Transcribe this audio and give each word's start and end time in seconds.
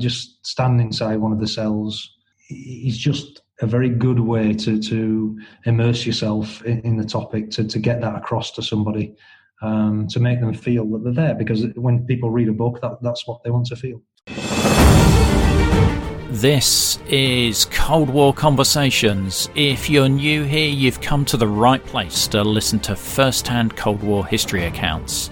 just 0.00 0.44
stand 0.46 0.80
inside 0.80 1.16
one 1.16 1.32
of 1.32 1.40
the 1.40 1.46
cells 1.46 2.16
is 2.48 2.98
just 2.98 3.42
a 3.60 3.66
very 3.66 3.88
good 3.88 4.20
way 4.20 4.52
to 4.54 4.80
to 4.82 5.38
immerse 5.64 6.06
yourself 6.06 6.62
in, 6.64 6.80
in 6.80 6.96
the 6.96 7.04
topic 7.04 7.50
to 7.50 7.64
to 7.64 7.78
get 7.78 8.00
that 8.00 8.16
across 8.16 8.50
to 8.52 8.62
somebody 8.62 9.14
um, 9.62 10.08
to 10.08 10.18
make 10.18 10.40
them 10.40 10.54
feel 10.54 10.86
that 10.86 11.04
they're 11.04 11.12
there 11.12 11.34
because 11.34 11.66
when 11.74 12.06
people 12.06 12.30
read 12.30 12.48
a 12.48 12.52
book 12.52 12.80
that 12.80 12.98
that's 13.02 13.26
what 13.26 13.42
they 13.44 13.50
want 13.50 13.66
to 13.66 13.76
feel 13.76 14.02
this 16.30 16.98
is 17.08 17.64
Cold 17.66 18.08
War 18.08 18.32
Conversations. 18.32 19.50
If 19.56 19.90
you're 19.90 20.08
new 20.08 20.44
here, 20.44 20.70
you've 20.70 21.00
come 21.00 21.24
to 21.24 21.36
the 21.36 21.48
right 21.48 21.84
place 21.84 22.28
to 22.28 22.42
listen 22.42 22.78
to 22.80 22.94
first 22.94 23.48
hand 23.48 23.76
Cold 23.76 24.00
War 24.00 24.24
history 24.24 24.64
accounts. 24.64 25.30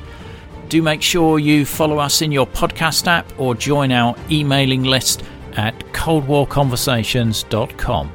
Do 0.68 0.82
make 0.82 1.00
sure 1.00 1.38
you 1.38 1.64
follow 1.64 1.98
us 1.98 2.20
in 2.20 2.30
your 2.30 2.46
podcast 2.46 3.06
app 3.06 3.26
or 3.40 3.54
join 3.54 3.90
our 3.90 4.14
emailing 4.30 4.84
list 4.84 5.24
at 5.54 5.74
coldwarconversations.com. 5.94 8.12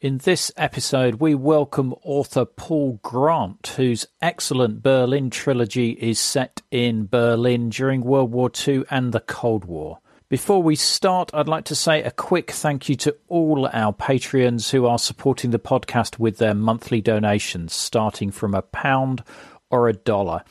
In 0.00 0.16
this 0.18 0.50
episode, 0.56 1.16
we 1.16 1.34
welcome 1.34 1.94
author 2.02 2.46
Paul 2.46 2.98
Grant, 3.02 3.74
whose 3.76 4.06
excellent 4.22 4.82
Berlin 4.82 5.28
trilogy 5.28 5.90
is 5.90 6.18
set 6.18 6.62
in 6.70 7.06
Berlin 7.06 7.68
during 7.68 8.00
World 8.00 8.32
War 8.32 8.50
II 8.66 8.84
and 8.90 9.12
the 9.12 9.20
Cold 9.20 9.66
War. 9.66 9.98
Before 10.30 10.62
we 10.62 10.74
start, 10.74 11.30
I'd 11.34 11.48
like 11.48 11.66
to 11.66 11.74
say 11.74 12.02
a 12.02 12.10
quick 12.10 12.50
thank 12.50 12.88
you 12.88 12.96
to 12.96 13.14
all 13.28 13.68
our 13.74 13.92
Patreons 13.92 14.70
who 14.70 14.86
are 14.86 14.98
supporting 14.98 15.50
the 15.50 15.58
podcast 15.58 16.18
with 16.18 16.38
their 16.38 16.54
monthly 16.54 17.02
donations, 17.02 17.74
starting 17.74 18.30
from 18.30 18.54
a 18.54 18.62
pound 18.62 19.22
or 19.70 19.90
a 19.90 19.92
dollar. 19.92 20.42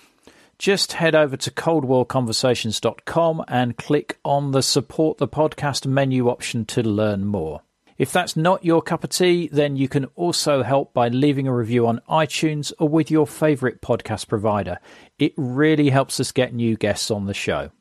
Just 0.61 0.93
head 0.93 1.15
over 1.15 1.35
to 1.37 1.49
coldwarconversations.com 1.49 3.45
and 3.47 3.75
click 3.77 4.19
on 4.23 4.51
the 4.51 4.61
support 4.61 5.17
the 5.17 5.27
podcast 5.27 5.87
menu 5.87 6.29
option 6.29 6.65
to 6.65 6.83
learn 6.83 7.25
more. 7.25 7.61
If 7.97 8.11
that's 8.11 8.37
not 8.37 8.63
your 8.63 8.83
cup 8.83 9.03
of 9.03 9.09
tea, 9.09 9.49
then 9.51 9.75
you 9.75 9.87
can 9.87 10.05
also 10.15 10.61
help 10.61 10.93
by 10.93 11.07
leaving 11.07 11.47
a 11.47 11.55
review 11.55 11.87
on 11.87 11.99
iTunes 12.07 12.71
or 12.77 12.87
with 12.87 13.09
your 13.09 13.25
favourite 13.25 13.81
podcast 13.81 14.27
provider. 14.27 14.77
It 15.17 15.33
really 15.35 15.89
helps 15.89 16.19
us 16.19 16.31
get 16.31 16.53
new 16.53 16.77
guests 16.77 17.09
on 17.09 17.25
the 17.25 17.33
show. 17.33 17.71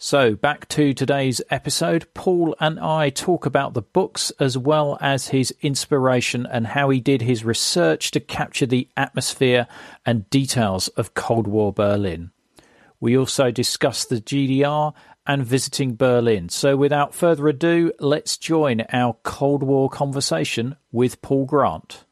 So, 0.00 0.36
back 0.36 0.68
to 0.68 0.94
today's 0.94 1.42
episode. 1.50 2.06
Paul 2.14 2.54
and 2.60 2.78
I 2.78 3.10
talk 3.10 3.46
about 3.46 3.74
the 3.74 3.82
books 3.82 4.30
as 4.38 4.56
well 4.56 4.96
as 5.00 5.26
his 5.26 5.52
inspiration 5.60 6.46
and 6.46 6.68
how 6.68 6.90
he 6.90 7.00
did 7.00 7.22
his 7.22 7.44
research 7.44 8.12
to 8.12 8.20
capture 8.20 8.64
the 8.64 8.88
atmosphere 8.96 9.66
and 10.06 10.30
details 10.30 10.86
of 10.86 11.14
Cold 11.14 11.48
War 11.48 11.72
Berlin. 11.72 12.30
We 13.00 13.18
also 13.18 13.50
discuss 13.50 14.04
the 14.04 14.20
GDR 14.20 14.94
and 15.26 15.44
visiting 15.44 15.96
Berlin. 15.96 16.48
So, 16.48 16.76
without 16.76 17.12
further 17.12 17.48
ado, 17.48 17.90
let's 17.98 18.38
join 18.38 18.82
our 18.92 19.16
Cold 19.24 19.64
War 19.64 19.90
conversation 19.90 20.76
with 20.92 21.20
Paul 21.22 21.44
Grant. 21.44 22.04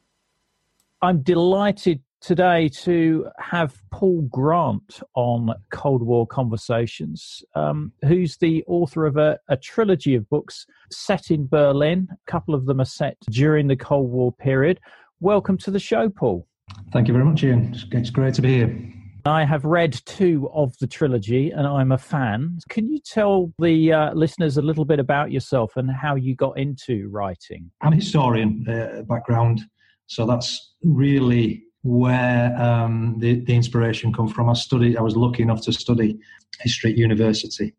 I'm 1.01 1.21
delighted 1.21 2.01
today 2.27 2.67
to 2.67 3.25
have 3.39 3.81
Paul 3.89 4.23
Grant 4.23 4.99
on 5.15 5.53
Cold 5.71 6.03
War 6.03 6.27
Conversations, 6.27 7.41
um, 7.55 7.93
who's 8.03 8.35
the 8.35 8.65
author 8.67 9.05
of 9.05 9.15
a, 9.15 9.39
a, 9.47 9.55
trilogy 9.55 10.13
of 10.13 10.29
books 10.29 10.65
set 10.91 11.31
in 11.31 11.47
Berlin. 11.47 12.09
A 12.11 12.29
couple 12.29 12.53
of 12.53 12.65
them 12.65 12.81
are 12.81 12.85
set 12.85 13.15
during 13.31 13.67
the 13.67 13.77
Cold 13.77 14.11
War 14.11 14.33
period. 14.33 14.81
Welcome 15.21 15.57
to 15.59 15.71
the 15.71 15.79
show, 15.79 16.09
Paul. 16.09 16.45
Thank 16.91 17.07
you 17.07 17.13
very 17.13 17.23
much, 17.23 17.45
Ian. 17.45 17.73
It's 17.93 18.09
great 18.09 18.33
to 18.33 18.41
be 18.41 18.55
here. 18.55 18.93
I 19.25 19.45
have 19.45 19.63
read 19.63 19.93
two 20.05 20.49
of 20.53 20.77
the 20.79 20.87
trilogy 20.87 21.51
and 21.51 21.65
I'm 21.65 21.93
a 21.93 21.97
fan. 21.97 22.59
Can 22.67 22.91
you 22.91 22.99
tell 22.99 23.53
the 23.57 23.93
uh, 23.93 24.13
listeners 24.13 24.57
a 24.57 24.61
little 24.61 24.83
bit 24.83 24.99
about 24.99 25.31
yourself 25.31 25.77
and 25.77 25.89
how 25.89 26.15
you 26.15 26.35
got 26.35 26.57
into 26.57 27.07
writing? 27.07 27.71
I'm 27.79 27.93
a 27.93 27.95
historian 27.95 28.65
uh, 28.67 29.03
background, 29.03 29.61
so 30.07 30.25
that's 30.25 30.73
really 30.83 31.63
where 31.87 32.53
um, 32.61 33.15
the, 33.19 33.39
the 33.45 33.55
inspiration 33.55 34.13
come 34.13 34.27
from. 34.27 34.49
I 34.49 34.53
studied, 34.53 34.97
I 34.97 35.01
was 35.01 35.15
lucky 35.15 35.41
enough 35.41 35.61
to 35.61 35.71
study 35.71 36.19
history 36.59 36.91
at 36.91 36.97
university 36.97 37.73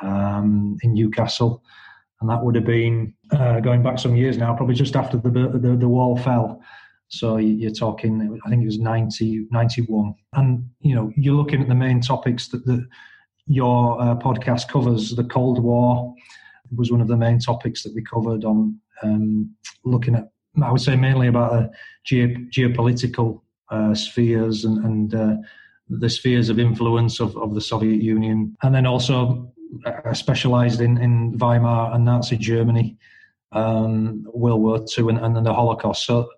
um, 0.00 0.76
in 0.82 0.94
Newcastle, 0.94 1.64
and 2.20 2.30
that 2.30 2.40
would 2.44 2.54
have 2.54 2.64
been 2.64 3.12
uh, 3.32 3.58
going 3.58 3.82
back 3.82 3.98
some 3.98 4.14
years 4.14 4.38
now, 4.38 4.54
probably 4.54 4.76
just 4.76 4.94
after 4.94 5.16
the, 5.16 5.30
the, 5.30 5.76
the 5.76 5.88
wall 5.88 6.16
fell. 6.16 6.62
So 7.08 7.38
you're 7.38 7.72
talking, 7.72 8.40
I 8.46 8.48
think 8.48 8.62
it 8.62 8.66
was 8.66 8.78
90, 8.78 9.48
91. 9.50 10.14
And, 10.34 10.70
you 10.80 10.94
know, 10.94 11.12
you're 11.16 11.34
looking 11.34 11.60
at 11.60 11.66
the 11.66 11.74
main 11.74 12.00
topics 12.00 12.46
that, 12.48 12.64
that 12.66 12.86
your 13.46 14.00
uh, 14.00 14.14
podcast 14.14 14.68
covers. 14.68 15.16
The 15.16 15.24
Cold 15.24 15.60
War 15.60 16.14
was 16.76 16.92
one 16.92 17.00
of 17.00 17.08
the 17.08 17.16
main 17.16 17.40
topics 17.40 17.82
that 17.82 17.94
we 17.94 18.04
covered 18.04 18.44
on 18.44 18.78
um, 19.02 19.52
looking 19.84 20.14
at, 20.14 20.30
I 20.62 20.70
would 20.70 20.80
say 20.80 20.94
mainly 20.94 21.26
about 21.26 21.52
the 21.52 21.70
ge- 22.04 22.56
geopolitical 22.56 23.40
uh, 23.70 23.94
spheres 23.94 24.64
and, 24.64 24.84
and 24.84 25.14
uh, 25.14 25.36
the 25.88 26.10
spheres 26.10 26.48
of 26.48 26.58
influence 26.58 27.20
of, 27.20 27.36
of 27.36 27.54
the 27.54 27.60
Soviet 27.60 28.02
Union. 28.02 28.56
And 28.62 28.74
then 28.74 28.86
also 28.86 29.52
I 30.04 30.12
specialized 30.12 30.80
in, 30.80 30.98
in 30.98 31.36
Weimar 31.38 31.94
and 31.94 32.04
Nazi 32.04 32.36
Germany, 32.36 32.96
um, 33.52 34.26
World 34.32 34.62
War 34.62 34.84
II, 34.96 35.08
and, 35.10 35.18
and 35.18 35.36
then 35.36 35.44
the 35.44 35.54
Holocaust. 35.54 36.06
So 36.06 36.28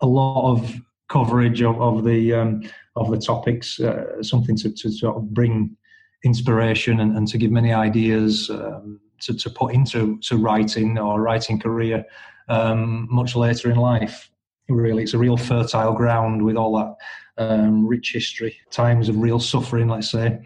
a 0.00 0.06
lot 0.06 0.52
of 0.52 0.74
coverage 1.08 1.62
of, 1.62 1.80
of 1.80 2.04
the 2.04 2.34
um, 2.34 2.62
of 2.96 3.10
the 3.10 3.18
topics, 3.18 3.80
uh, 3.80 4.22
something 4.22 4.56
to, 4.56 4.70
to 4.70 4.90
sort 4.90 5.16
of 5.16 5.34
bring 5.34 5.76
inspiration 6.24 7.00
and, 7.00 7.16
and 7.16 7.28
to 7.28 7.38
give 7.38 7.50
many 7.50 7.72
ideas 7.72 8.48
um, 8.50 9.00
to, 9.20 9.34
to 9.34 9.50
put 9.50 9.74
into 9.74 10.18
to 10.20 10.36
writing 10.36 10.98
or 10.98 11.20
writing 11.20 11.58
career 11.60 12.04
um, 12.48 13.06
much 13.10 13.36
later 13.36 13.70
in 13.70 13.76
life 13.76 14.30
really. 14.68 15.02
It's 15.02 15.14
a 15.14 15.18
real 15.18 15.36
fertile 15.36 15.94
ground 15.94 16.44
with 16.44 16.56
all 16.56 16.76
that 16.78 16.96
um, 17.36 17.86
rich 17.86 18.12
history, 18.12 18.56
times 18.70 19.08
of 19.08 19.18
real 19.18 19.38
suffering, 19.38 19.88
let's 19.88 20.10
say, 20.10 20.38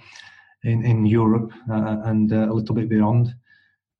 in, 0.64 0.84
in 0.84 1.06
Europe 1.06 1.52
uh, 1.70 1.98
and 2.04 2.32
uh, 2.32 2.50
a 2.50 2.52
little 2.52 2.74
bit 2.74 2.88
beyond. 2.88 3.34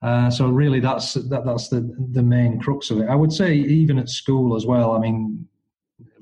Uh, 0.01 0.31
so 0.31 0.49
really, 0.49 0.79
that's 0.79 1.15
that, 1.15 1.45
that's 1.45 1.69
the 1.69 1.93
the 2.13 2.23
main 2.23 2.61
crux 2.61 2.91
of 2.91 3.01
it. 3.01 3.09
I 3.09 3.17
would 3.17 3.33
say 3.33 3.55
even 3.55 3.99
at 3.99 4.09
school 4.09 4.55
as 4.55 4.65
well. 4.65 4.93
I 4.93 5.01
mean, 5.01 5.47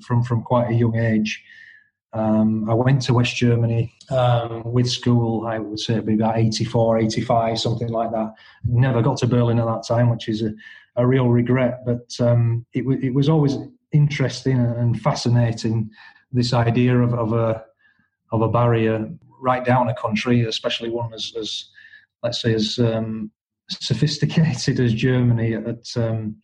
from 0.01 0.23
from 0.23 0.41
quite 0.41 0.71
a 0.71 0.73
young 0.73 0.97
age, 0.97 1.43
um, 2.13 2.67
I 2.67 2.73
went 2.73 3.03
to 3.03 3.13
West 3.13 3.35
Germany 3.35 3.93
um, 4.09 4.63
with 4.63 4.89
school. 4.89 5.45
I 5.45 5.59
would 5.59 5.79
say 5.79 5.93
it'd 5.93 6.07
be 6.07 6.15
about 6.15 6.37
84, 6.37 6.97
85, 6.99 7.59
something 7.59 7.89
like 7.89 8.11
that. 8.11 8.33
Never 8.65 9.03
got 9.03 9.17
to 9.17 9.27
Berlin 9.27 9.59
at 9.59 9.65
that 9.65 9.83
time, 9.87 10.09
which 10.09 10.27
is 10.27 10.41
a, 10.41 10.53
a 10.95 11.05
real 11.05 11.27
regret. 11.29 11.85
But 11.85 12.09
um, 12.19 12.65
it, 12.73 12.83
it 13.03 13.13
was 13.13 13.29
always 13.29 13.57
interesting 13.91 14.59
and 14.59 14.99
fascinating 15.01 15.89
this 16.31 16.53
idea 16.53 16.97
of, 16.97 17.13
of 17.13 17.33
a 17.33 17.63
of 18.31 18.41
a 18.41 18.49
barrier 18.49 19.09
right 19.39 19.63
down 19.63 19.87
a 19.87 19.95
country, 19.95 20.43
especially 20.43 20.89
one 20.89 21.13
as, 21.13 21.31
as 21.39 21.65
let's 22.23 22.41
say 22.41 22.53
as 22.53 22.77
um, 22.79 23.31
sophisticated 23.69 24.79
as 24.85 24.93
Germany 24.93 25.53
at 25.53 25.85
um, 25.95 26.35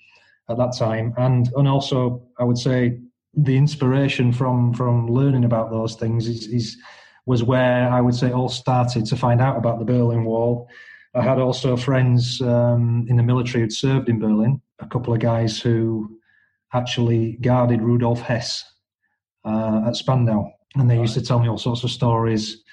at 0.49 0.57
that 0.57 0.75
time, 0.77 1.13
and 1.17 1.49
and 1.55 1.67
also 1.67 2.25
I 2.39 2.43
would 2.43 2.57
say 2.57 2.99
the 3.33 3.57
inspiration 3.57 4.31
from 4.31 4.73
from 4.73 5.07
learning 5.07 5.45
about 5.45 5.71
those 5.71 5.95
things 5.95 6.27
is, 6.27 6.47
is 6.47 6.77
was 7.25 7.43
where 7.43 7.89
I 7.89 8.01
would 8.01 8.15
say 8.15 8.31
all 8.31 8.49
started 8.49 9.05
to 9.05 9.15
find 9.15 9.41
out 9.41 9.57
about 9.57 9.79
the 9.79 9.85
Berlin 9.85 10.25
Wall. 10.25 10.67
I 11.15 11.21
had 11.21 11.39
also 11.39 11.77
friends 11.77 12.41
um, 12.41 13.05
in 13.07 13.17
the 13.17 13.23
military 13.23 13.61
who'd 13.61 13.71
served 13.71 14.09
in 14.09 14.19
Berlin. 14.19 14.61
A 14.79 14.87
couple 14.87 15.13
of 15.13 15.19
guys 15.19 15.61
who 15.61 16.19
actually 16.73 17.33
guarded 17.41 17.81
Rudolf 17.81 18.21
Hess 18.21 18.63
uh, 19.45 19.83
at 19.87 19.95
Spandau, 19.95 20.49
and 20.75 20.89
they 20.89 20.97
used 20.97 21.13
to 21.15 21.21
tell 21.21 21.39
me 21.39 21.47
all 21.47 21.57
sorts 21.57 21.83
of 21.83 21.91
stories 21.91 22.63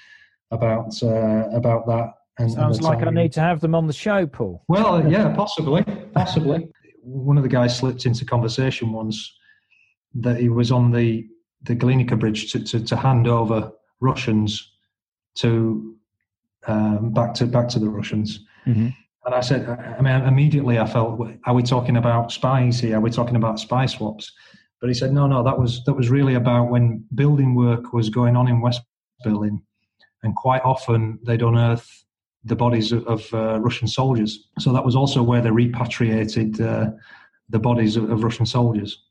about 0.51 0.91
uh, 1.03 1.49
about 1.49 1.87
that. 1.87 2.13
And, 2.39 2.51
Sounds 2.51 2.77
and 2.77 2.85
like 2.85 3.05
I 3.05 3.11
need 3.11 3.33
to 3.33 3.41
have 3.41 3.59
them 3.59 3.75
on 3.75 3.87
the 3.87 3.93
show, 3.93 4.25
Paul. 4.25 4.63
Well, 4.67 5.07
yeah, 5.11 5.33
possibly, 5.33 5.83
possibly. 6.13 6.67
One 7.03 7.37
of 7.37 7.43
the 7.43 7.49
guys 7.49 7.77
slipped 7.77 8.05
into 8.05 8.25
conversation 8.25 8.91
once 8.91 9.35
that 10.15 10.37
he 10.37 10.49
was 10.49 10.71
on 10.71 10.91
the 10.91 11.27
the 11.63 11.75
Glienicke 11.75 12.19
Bridge 12.19 12.51
to, 12.51 12.63
to, 12.63 12.83
to 12.83 12.95
hand 12.95 13.27
over 13.27 13.71
Russians 13.99 14.71
to 15.35 15.95
um, 16.67 17.11
back 17.11 17.33
to 17.35 17.45
back 17.45 17.67
to 17.69 17.79
the 17.79 17.89
Russians. 17.89 18.45
Mm-hmm. 18.65 18.89
And 19.25 19.35
I 19.35 19.41
said, 19.41 19.69
I 19.69 20.01
mean, 20.01 20.15
immediately 20.23 20.79
I 20.79 20.87
felt, 20.87 21.21
are 21.45 21.53
we 21.53 21.61
talking 21.61 21.97
about 21.97 22.31
spies 22.31 22.79
here? 22.79 22.97
Are 22.97 23.01
we 23.01 23.11
talking 23.11 23.35
about 23.35 23.59
spy 23.59 23.85
swaps? 23.85 24.31
But 24.79 24.87
he 24.89 24.95
said, 24.95 25.13
no, 25.13 25.27
no, 25.27 25.43
that 25.43 25.59
was 25.59 25.83
that 25.85 25.93
was 25.93 26.09
really 26.09 26.33
about 26.33 26.71
when 26.71 27.05
building 27.13 27.53
work 27.53 27.93
was 27.93 28.09
going 28.09 28.35
on 28.35 28.47
in 28.47 28.61
West 28.61 28.81
Berlin, 29.23 29.61
and 30.23 30.35
quite 30.35 30.63
often 30.63 31.19
they'd 31.23 31.43
unearth 31.43 31.87
the 32.43 32.55
bodies 32.55 32.91
of, 32.91 33.05
of 33.05 33.31
uh, 33.33 33.59
Russian 33.59 33.87
soldiers. 33.87 34.47
So 34.57 34.73
that 34.73 34.83
was 34.83 34.95
also 34.95 35.21
where 35.21 35.41
they 35.41 35.51
repatriated 35.51 36.59
uh, 36.59 36.89
the 37.49 37.59
bodies 37.59 37.95
of, 37.95 38.09
of, 38.09 38.23
Russian 38.23 38.47
soldiers. 38.47 39.03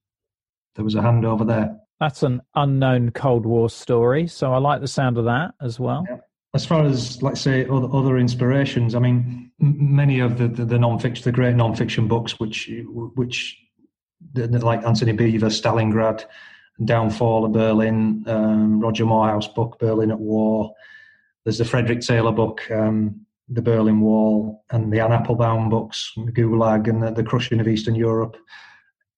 There 0.75 0.85
was 0.85 0.97
a 0.97 1.01
handover 1.01 1.47
there. 1.47 1.77
That's 2.01 2.25
an 2.25 2.41
unknown 2.57 3.13
Cold 3.13 3.47
War 3.47 3.71
story, 3.71 4.27
so 4.27 4.53
I 4.53 4.59
like 4.59 4.81
the 4.81 4.89
sound 4.89 5.19
of 5.19 5.27
that 5.27 5.55
as 5.63 5.79
well. 5.79 6.05
Yeah. 6.11 6.17
as 6.55 6.67
far 6.67 6.85
as 6.85 7.23
let's 7.23 7.41
say 7.41 7.67
other, 7.67 7.89
other 7.93 8.19
inspirations, 8.19 8.97
I 8.97 8.99
mean, 8.99 9.50
many 9.61 10.21
of 10.21 10.39
the, 10.39 10.49
the, 10.49 10.65
the 10.65 10.79
non-fiction, 10.79 11.23
the 11.25 11.33
great 11.33 11.55
non-fiction 11.55 12.09
books, 12.09 12.41
which 12.41 12.71
which 13.15 13.59
like 14.35 14.85
Antony 14.85 15.13
Beevor, 15.13 15.51
Stalingrad, 15.51 16.25
Downfall 16.85 17.45
of 17.45 17.53
Berlin, 17.53 18.25
um, 18.27 18.81
Roger 18.81 19.05
Moorhouse 19.05 19.49
book, 19.49 19.79
Berlin 19.79 20.11
at 20.11 20.19
War. 20.19 20.75
There's 21.45 21.59
the 21.59 21.65
Frederick 21.65 22.01
Taylor 22.01 22.33
book, 22.33 22.71
um, 22.71 23.25
The 23.49 23.63
Berlin 23.63 24.01
Wall, 24.01 24.65
and 24.71 24.93
the 24.93 25.01
Anne 25.01 25.13
Applebaum 25.13 25.71
books, 25.71 26.13
Gulag, 26.19 26.89
and 26.89 27.03
the, 27.03 27.11
the 27.13 27.25
Crushing 27.25 27.61
of 27.61 27.69
Eastern 27.69 27.95
Europe. 27.95 28.37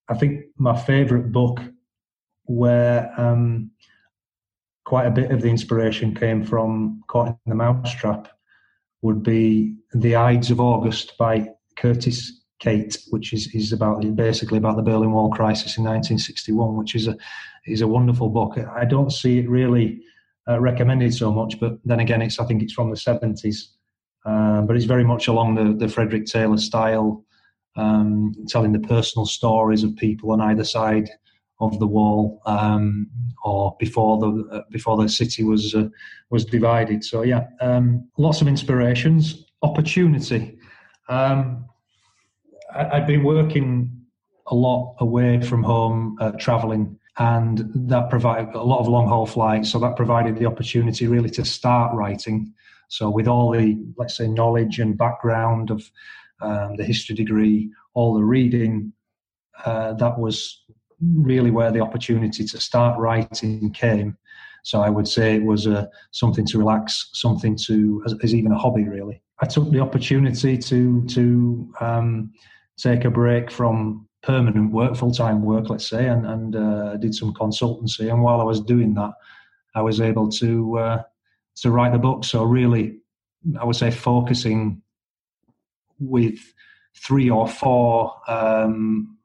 I 0.09 0.15
think 0.15 0.45
my 0.57 0.77
favourite 0.77 1.31
book, 1.31 1.59
where 2.45 3.11
um, 3.17 3.71
quite 4.85 5.07
a 5.07 5.11
bit 5.11 5.31
of 5.31 5.41
the 5.41 5.49
inspiration 5.49 6.15
came 6.15 6.43
from 6.43 7.03
Caught 7.07 7.27
in 7.27 7.35
the 7.45 7.55
Mousetrap 7.55 8.29
would 9.01 9.23
be 9.23 9.75
The 9.93 10.15
Ides 10.15 10.51
of 10.51 10.59
August 10.59 11.17
by 11.17 11.47
Curtis 11.77 12.43
Cate, 12.59 12.97
which 13.09 13.33
is, 13.33 13.53
is 13.53 13.71
about 13.71 14.03
basically 14.15 14.57
about 14.57 14.75
the 14.75 14.81
Berlin 14.81 15.11
Wall 15.11 15.29
crisis 15.29 15.77
in 15.77 15.83
1961, 15.83 16.77
which 16.77 16.95
is 16.95 17.07
a 17.07 17.17
is 17.65 17.81
a 17.81 17.87
wonderful 17.87 18.29
book. 18.29 18.57
I 18.57 18.85
don't 18.85 19.11
see 19.11 19.39
it 19.39 19.49
really 19.49 20.01
uh, 20.47 20.59
recommended 20.59 21.13
so 21.13 21.31
much, 21.31 21.59
but 21.59 21.77
then 21.85 21.99
again, 21.99 22.21
it's 22.21 22.39
I 22.39 22.45
think 22.45 22.61
it's 22.61 22.73
from 22.73 22.89
the 22.89 22.95
70s, 22.95 23.67
um, 24.25 24.65
but 24.65 24.75
it's 24.75 24.85
very 24.85 25.03
much 25.03 25.27
along 25.27 25.55
the 25.55 25.73
the 25.73 25.91
Frederick 25.91 26.25
Taylor 26.25 26.57
style, 26.57 27.23
um, 27.75 28.33
telling 28.47 28.71
the 28.71 28.87
personal 28.87 29.25
stories 29.25 29.83
of 29.83 29.95
people 29.95 30.31
on 30.31 30.41
either 30.41 30.63
side 30.63 31.09
of 31.59 31.79
the 31.79 31.87
wall 31.87 32.41
um, 32.45 33.07
or 33.43 33.75
before 33.79 34.17
the 34.19 34.47
uh, 34.51 34.61
before 34.71 34.97
the 34.97 35.07
city 35.07 35.43
was 35.43 35.75
uh, 35.75 35.87
was 36.29 36.45
divided. 36.45 37.03
So 37.03 37.21
yeah, 37.21 37.47
um, 37.61 38.07
lots 38.17 38.41
of 38.41 38.47
inspirations, 38.47 39.45
opportunity. 39.63 40.57
Um, 41.09 41.65
I, 42.73 42.99
had 42.99 43.07
been 43.07 43.23
working 43.23 43.89
a 44.47 44.55
lot 44.55 44.95
away 44.99 45.41
from 45.41 45.63
home, 45.63 46.17
uh, 46.19 46.31
traveling, 46.31 46.99
and 47.17 47.69
that 47.89 48.09
provided 48.09 48.53
a 48.55 48.63
lot 48.63 48.79
of 48.79 48.87
long 48.87 49.07
haul 49.07 49.25
flights. 49.25 49.71
So 49.71 49.79
that 49.79 49.95
provided 49.95 50.37
the 50.37 50.45
opportunity 50.45 51.07
really 51.07 51.29
to 51.31 51.45
start 51.45 51.95
writing. 51.95 52.53
So 52.89 53.09
with 53.09 53.27
all 53.27 53.51
the 53.51 53.83
let's 53.97 54.17
say 54.17 54.27
knowledge 54.27 54.79
and 54.79 54.97
background 54.97 55.71
of 55.71 55.89
um, 56.41 56.75
the 56.75 56.83
history 56.83 57.15
degree, 57.15 57.71
all 57.93 58.13
the 58.13 58.23
reading, 58.23 58.93
uh, 59.65 59.93
that 59.93 60.19
was 60.19 60.63
really 61.01 61.51
where 61.51 61.71
the 61.71 61.79
opportunity 61.79 62.45
to 62.45 62.59
start 62.59 62.99
writing 62.99 63.71
came. 63.71 64.17
So 64.63 64.81
I 64.81 64.89
would 64.89 65.07
say 65.07 65.35
it 65.35 65.43
was 65.43 65.67
uh, 65.67 65.87
something 66.11 66.45
to 66.47 66.57
relax, 66.57 67.09
something 67.13 67.57
to 67.67 68.03
as, 68.05 68.15
as, 68.23 68.35
even 68.35 68.51
a 68.51 68.57
hobby 68.57 68.87
really. 68.87 69.22
I 69.41 69.45
took 69.45 69.71
the 69.71 69.79
opportunity 69.79 70.57
to 70.57 71.05
to 71.07 71.73
um, 71.79 72.31
take 72.77 73.05
a 73.05 73.09
break 73.09 73.51
from 73.51 74.07
permanent 74.21 74.71
work, 74.71 74.95
full 74.95 75.11
time 75.11 75.43
work, 75.43 75.69
let's 75.69 75.87
say, 75.87 76.07
and 76.07 76.25
and 76.25 76.55
uh, 76.55 76.97
did 76.97 77.13
some 77.15 77.33
consultancy. 77.33 78.09
And 78.11 78.21
while 78.21 78.39
I 78.39 78.45
was 78.45 78.61
doing 78.61 78.93
that, 78.95 79.11
I 79.75 79.81
was 79.81 79.99
able 80.01 80.29
to 80.31 80.77
uh, 80.77 81.03
to 81.57 81.71
write 81.71 81.93
the 81.93 81.99
book. 81.99 82.23
So 82.23 82.43
really, 82.43 82.99
I 83.59 83.65
would 83.65 83.75
say 83.75 83.91
focusing 83.91 84.81
with 85.99 86.39
three 86.95 87.29
or 87.29 87.47
four 87.47 88.13
um, 88.27 89.17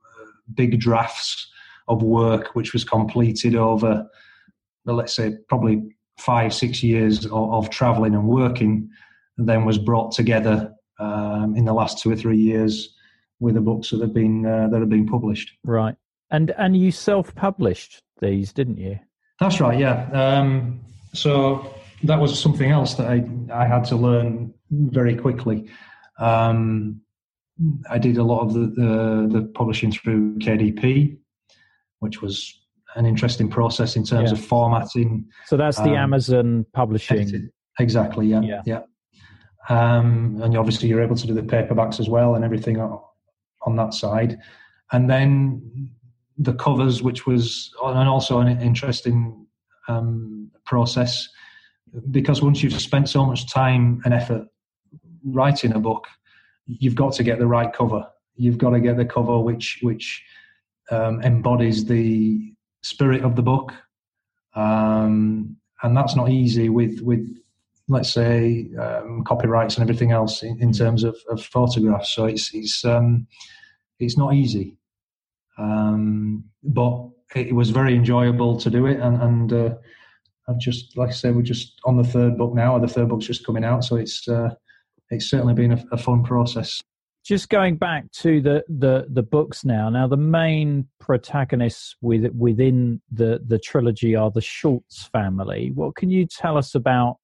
big 0.54 0.80
drafts 0.80 1.50
of 1.88 2.02
work 2.02 2.54
which 2.54 2.72
was 2.72 2.84
completed 2.84 3.54
over, 3.54 4.06
let's 4.84 5.14
say, 5.14 5.36
probably 5.48 5.82
five, 6.18 6.52
six 6.52 6.82
years 6.82 7.24
of, 7.26 7.32
of 7.32 7.70
traveling 7.70 8.14
and 8.14 8.26
working, 8.26 8.90
and 9.38 9.48
then 9.48 9.64
was 9.64 9.78
brought 9.78 10.12
together 10.12 10.74
um, 10.98 11.54
in 11.56 11.64
the 11.64 11.72
last 11.72 12.02
two 12.02 12.10
or 12.10 12.16
three 12.16 12.38
years 12.38 12.94
with 13.40 13.54
the 13.54 13.60
books 13.60 13.90
that 13.90 14.00
have 14.00 14.12
been 14.12 14.44
uh, 14.44 14.68
that 14.68 14.80
have 14.80 14.90
been 14.90 15.06
published. 15.06 15.52
Right, 15.64 15.94
and 16.30 16.50
and 16.52 16.76
you 16.76 16.90
self-published 16.90 18.02
these, 18.20 18.52
didn't 18.52 18.78
you? 18.78 18.98
That's 19.40 19.60
right. 19.60 19.78
Yeah. 19.78 20.08
Um, 20.12 20.80
so 21.14 21.72
that 22.02 22.20
was 22.20 22.38
something 22.38 22.70
else 22.70 22.94
that 22.94 23.06
I 23.06 23.24
I 23.52 23.66
had 23.66 23.84
to 23.84 23.96
learn 23.96 24.52
very 24.70 25.14
quickly. 25.14 25.70
Um, 26.18 27.00
I 27.90 27.98
did 27.98 28.18
a 28.18 28.22
lot 28.22 28.40
of 28.40 28.54
the, 28.54 28.60
the, 28.60 29.28
the 29.40 29.52
publishing 29.54 29.90
through 29.90 30.38
KDP, 30.38 31.18
which 31.98 32.22
was 32.22 32.54
an 32.94 33.04
interesting 33.04 33.48
process 33.48 33.96
in 33.96 34.04
terms 34.04 34.30
yeah. 34.30 34.38
of 34.38 34.44
formatting. 34.44 35.26
So 35.46 35.56
that's 35.56 35.78
the 35.78 35.90
um, 35.90 35.96
Amazon 35.96 36.66
publishing. 36.72 37.18
Edited. 37.18 37.50
Exactly. 37.80 38.26
Yeah. 38.26 38.40
Yeah. 38.42 38.62
yeah. 38.64 38.80
Um, 39.68 40.40
and 40.42 40.56
obviously, 40.56 40.88
you're 40.88 41.02
able 41.02 41.16
to 41.16 41.26
do 41.26 41.34
the 41.34 41.42
paperbacks 41.42 42.00
as 42.00 42.08
well 42.08 42.34
and 42.34 42.44
everything 42.44 42.80
on 42.80 43.76
that 43.76 43.94
side. 43.94 44.38
And 44.92 45.10
then 45.10 45.90
the 46.38 46.54
covers, 46.54 47.02
which 47.02 47.26
was 47.26 47.70
and 47.84 48.08
also 48.08 48.38
an 48.38 48.60
interesting 48.62 49.46
um, 49.88 50.50
process 50.64 51.28
because 52.10 52.42
once 52.42 52.62
you've 52.62 52.80
spent 52.80 53.08
so 53.08 53.24
much 53.24 53.50
time 53.50 54.00
and 54.04 54.14
effort 54.14 54.46
writing 55.24 55.74
a 55.74 55.80
book, 55.80 56.06
you've 56.66 56.94
got 56.94 57.12
to 57.14 57.22
get 57.22 57.38
the 57.38 57.46
right 57.46 57.72
cover. 57.72 58.06
You've 58.36 58.58
got 58.58 58.70
to 58.70 58.80
get 58.80 58.96
the 58.96 59.04
cover 59.04 59.38
which 59.40 59.78
which 59.82 60.22
um, 60.90 61.22
embodies 61.22 61.84
the 61.84 62.54
spirit 62.82 63.24
of 63.24 63.36
the 63.36 63.42
book, 63.42 63.72
um, 64.54 65.56
and 65.82 65.96
that's 65.96 66.14
not 66.14 66.30
easy 66.30 66.68
with 66.68 67.00
with 67.00 67.26
let's 67.88 68.10
say 68.10 68.68
um, 68.78 69.24
copyrights 69.24 69.76
and 69.76 69.82
everything 69.82 70.12
else 70.12 70.42
in, 70.42 70.60
in 70.62 70.72
terms 70.72 71.04
of, 71.04 71.16
of, 71.30 71.42
photographs. 71.42 72.14
So 72.14 72.26
it's 72.26 72.54
it's 72.54 72.84
um, 72.84 73.26
it's 73.98 74.16
not 74.16 74.34
easy, 74.34 74.76
um, 75.58 76.44
but 76.62 77.08
it 77.34 77.54
was 77.54 77.70
very 77.70 77.94
enjoyable 77.94 78.58
to 78.58 78.70
do 78.70 78.86
it, 78.86 79.00
and, 79.00 79.20
and 79.22 79.52
uh, 79.52 79.74
I've 80.48 80.58
just 80.58 80.96
like 80.96 81.08
I 81.08 81.12
said, 81.12 81.34
we're 81.34 81.42
just 81.42 81.80
on 81.84 81.96
the 81.96 82.04
third 82.04 82.36
book 82.36 82.54
now, 82.54 82.74
or 82.74 82.80
the 82.80 82.88
third 82.88 83.08
book's 83.08 83.26
just 83.26 83.46
coming 83.46 83.64
out, 83.64 83.84
so 83.84 83.96
it's 83.96 84.28
uh, 84.28 84.54
it's 85.10 85.30
certainly 85.30 85.54
been 85.54 85.72
a, 85.72 85.84
a 85.92 85.98
fun 85.98 86.22
process 86.22 86.82
just 87.24 87.50
going 87.50 87.76
back 87.76 88.10
to 88.10 88.40
the, 88.40 88.64
the 88.68 89.06
the 89.10 89.22
books 89.22 89.62
now. 89.62 89.90
Now, 89.90 90.06
the 90.06 90.16
main 90.16 90.88
protagonists 90.98 91.94
with, 92.00 92.32
within 92.32 93.02
the 93.12 93.40
the 93.46 93.58
trilogy 93.58 94.16
are 94.16 94.30
the 94.30 94.40
Schultz 94.40 95.04
family. 95.04 95.70
What 95.74 95.94
can 95.94 96.08
you 96.08 96.24
tell 96.26 96.56
us 96.56 96.74
about 96.74 97.18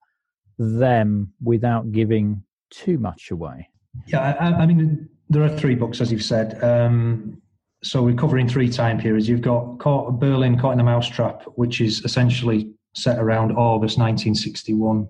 them 0.59 1.33
without 1.43 1.93
giving 1.93 2.43
too 2.71 2.99
much 2.99 3.31
away? 3.31 3.69
Yeah, 4.07 4.37
I, 4.41 4.63
I 4.63 4.67
mean, 4.67 5.09
there 5.29 5.43
are 5.43 5.49
three 5.49 5.75
books, 5.75 6.01
as 6.01 6.11
you've 6.11 6.23
said. 6.23 6.63
Um, 6.63 7.41
so 7.83 8.03
we're 8.03 8.15
covering 8.15 8.49
three 8.49 8.69
time 8.69 8.99
periods. 8.99 9.29
You've 9.29 9.43
got 9.43 9.79
caught, 9.79 10.19
Berlin 10.19 10.59
Caught 10.59 10.73
in 10.73 10.79
the 10.79 10.85
Mousetrap, 10.85 11.43
which 11.57 11.81
is 11.81 12.05
essentially 12.05 12.73
set 12.95 13.19
around 13.19 13.53
August 13.53 13.99
1961 13.99 15.09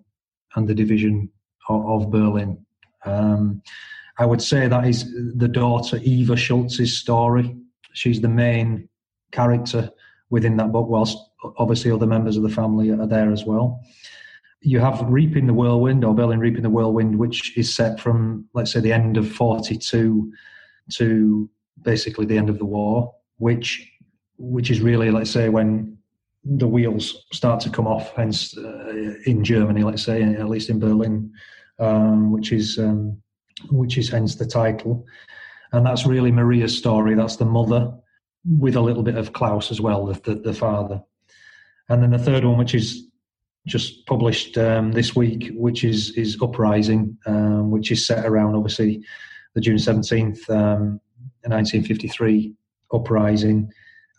and 0.56 0.68
the 0.68 0.74
division 0.74 1.30
of, 1.68 1.86
of 1.86 2.10
Berlin. 2.10 2.64
Um, 3.04 3.62
I 4.18 4.26
would 4.26 4.42
say 4.42 4.68
that 4.68 4.86
is 4.86 5.12
the 5.36 5.48
daughter 5.48 5.98
Eva 6.02 6.36
Schultz's 6.36 6.98
story. 6.98 7.56
She's 7.92 8.20
the 8.20 8.28
main 8.28 8.88
character 9.32 9.90
within 10.30 10.56
that 10.56 10.72
book, 10.72 10.88
whilst 10.88 11.18
obviously 11.58 11.90
other 11.90 12.06
members 12.06 12.36
of 12.36 12.42
the 12.42 12.48
family 12.48 12.90
are 12.90 13.06
there 13.06 13.32
as 13.32 13.44
well. 13.44 13.80
You 14.66 14.80
have 14.80 15.04
Reaping 15.06 15.46
the 15.46 15.54
Whirlwind 15.54 16.04
or 16.04 16.14
Berlin 16.14 16.38
Reaping 16.38 16.62
the 16.62 16.70
Whirlwind, 16.70 17.18
which 17.18 17.56
is 17.56 17.74
set 17.74 18.00
from, 18.00 18.46
let's 18.54 18.72
say, 18.72 18.80
the 18.80 18.92
end 18.92 19.18
of 19.18 19.30
42 19.30 20.32
to 20.94 21.50
basically 21.82 22.24
the 22.24 22.38
end 22.38 22.48
of 22.48 22.58
the 22.58 22.64
war, 22.64 23.14
which 23.36 23.90
which 24.36 24.70
is 24.70 24.80
really, 24.80 25.10
let's 25.10 25.30
say, 25.30 25.48
when 25.48 25.96
the 26.44 26.66
wheels 26.66 27.24
start 27.32 27.60
to 27.60 27.70
come 27.70 27.86
off, 27.86 28.14
hence 28.16 28.56
uh, 28.56 29.14
in 29.26 29.44
Germany, 29.44 29.82
let's 29.82 30.02
say, 30.02 30.22
at 30.22 30.48
least 30.48 30.70
in 30.70 30.78
Berlin, 30.78 31.30
um, 31.78 32.32
which 32.32 32.50
is 32.50 32.78
um, 32.78 33.20
which 33.70 33.98
is 33.98 34.08
hence 34.08 34.34
the 34.34 34.46
title. 34.46 35.04
And 35.72 35.84
that's 35.84 36.06
really 36.06 36.30
Maria's 36.30 36.76
story. 36.76 37.14
That's 37.14 37.36
the 37.36 37.44
mother, 37.44 37.92
with 38.44 38.76
a 38.76 38.80
little 38.80 39.02
bit 39.02 39.16
of 39.16 39.32
Klaus 39.32 39.70
as 39.70 39.80
well, 39.80 40.06
the, 40.06 40.20
the, 40.20 40.40
the 40.40 40.54
father. 40.54 41.02
And 41.88 42.02
then 42.02 42.10
the 42.10 42.18
third 42.18 42.44
one, 42.44 42.58
which 42.58 42.74
is 42.74 43.08
just 43.66 44.06
published 44.06 44.58
um, 44.58 44.92
this 44.92 45.16
week, 45.16 45.50
which 45.54 45.84
is 45.84 46.10
is 46.16 46.36
Uprising, 46.40 47.16
um, 47.26 47.70
which 47.70 47.90
is 47.90 48.06
set 48.06 48.26
around 48.26 48.54
obviously 48.54 49.02
the 49.54 49.60
June 49.60 49.78
seventeenth, 49.78 50.48
um, 50.50 51.00
1953 51.46 52.54
uprising. 52.92 53.70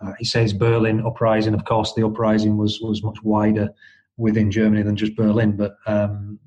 Uh, 0.02 0.14
he 0.20 0.25
says 0.25 0.54
Berlin 0.54 1.06
uprising. 1.06 1.54
Of 1.54 1.66
course, 1.66 1.94
the 1.94 2.06
uprising 2.06 2.58
was 2.58 2.80
was 2.82 3.04
much 3.04 3.18
wider 3.24 3.70
within 4.18 4.52
Germany 4.52 4.84
than 4.84 4.96
just 4.96 5.16
Berlin, 5.16 5.56
but 5.56 5.75
um, 5.88 6.40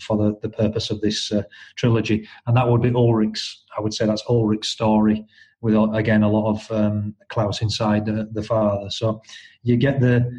for 0.00 0.16
the, 0.16 0.38
the 0.42 0.48
purpose 0.48 0.90
of 0.90 1.00
this 1.00 1.32
uh, 1.32 1.42
trilogy, 1.76 2.28
and 2.46 2.56
that 2.56 2.68
would 2.68 2.82
be 2.82 2.90
Ulrich's. 2.90 3.64
I 3.76 3.80
would 3.80 3.94
say 3.94 4.06
that's 4.06 4.24
Ulrich's 4.28 4.68
story 4.68 5.24
with 5.60 5.74
again 5.94 6.22
a 6.22 6.30
lot 6.30 6.50
of 6.50 6.70
um, 6.70 7.14
Klaus 7.28 7.62
inside 7.62 8.06
the, 8.06 8.28
the 8.32 8.42
father. 8.42 8.90
So 8.90 9.22
you 9.62 9.76
get 9.76 10.00
the 10.00 10.30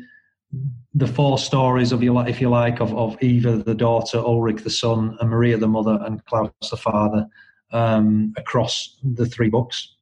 the 0.94 1.08
four 1.08 1.38
stories 1.38 1.92
of 1.92 2.02
you 2.02 2.18
if 2.22 2.42
you 2.42 2.50
like, 2.50 2.80
of, 2.80 2.94
of 2.96 3.22
Eva 3.22 3.58
the 3.58 3.76
daughter, 3.76 4.18
Ulrich 4.18 4.64
the 4.64 4.70
son, 4.70 5.18
and 5.20 5.30
Maria 5.30 5.58
the 5.58 5.68
mother, 5.68 6.00
and 6.04 6.24
Klaus 6.26 6.52
the 6.70 6.78
father, 6.78 7.28
um, 7.72 8.34
across 8.38 8.98
the 9.04 9.26
three 9.26 9.50
books. 9.50 9.96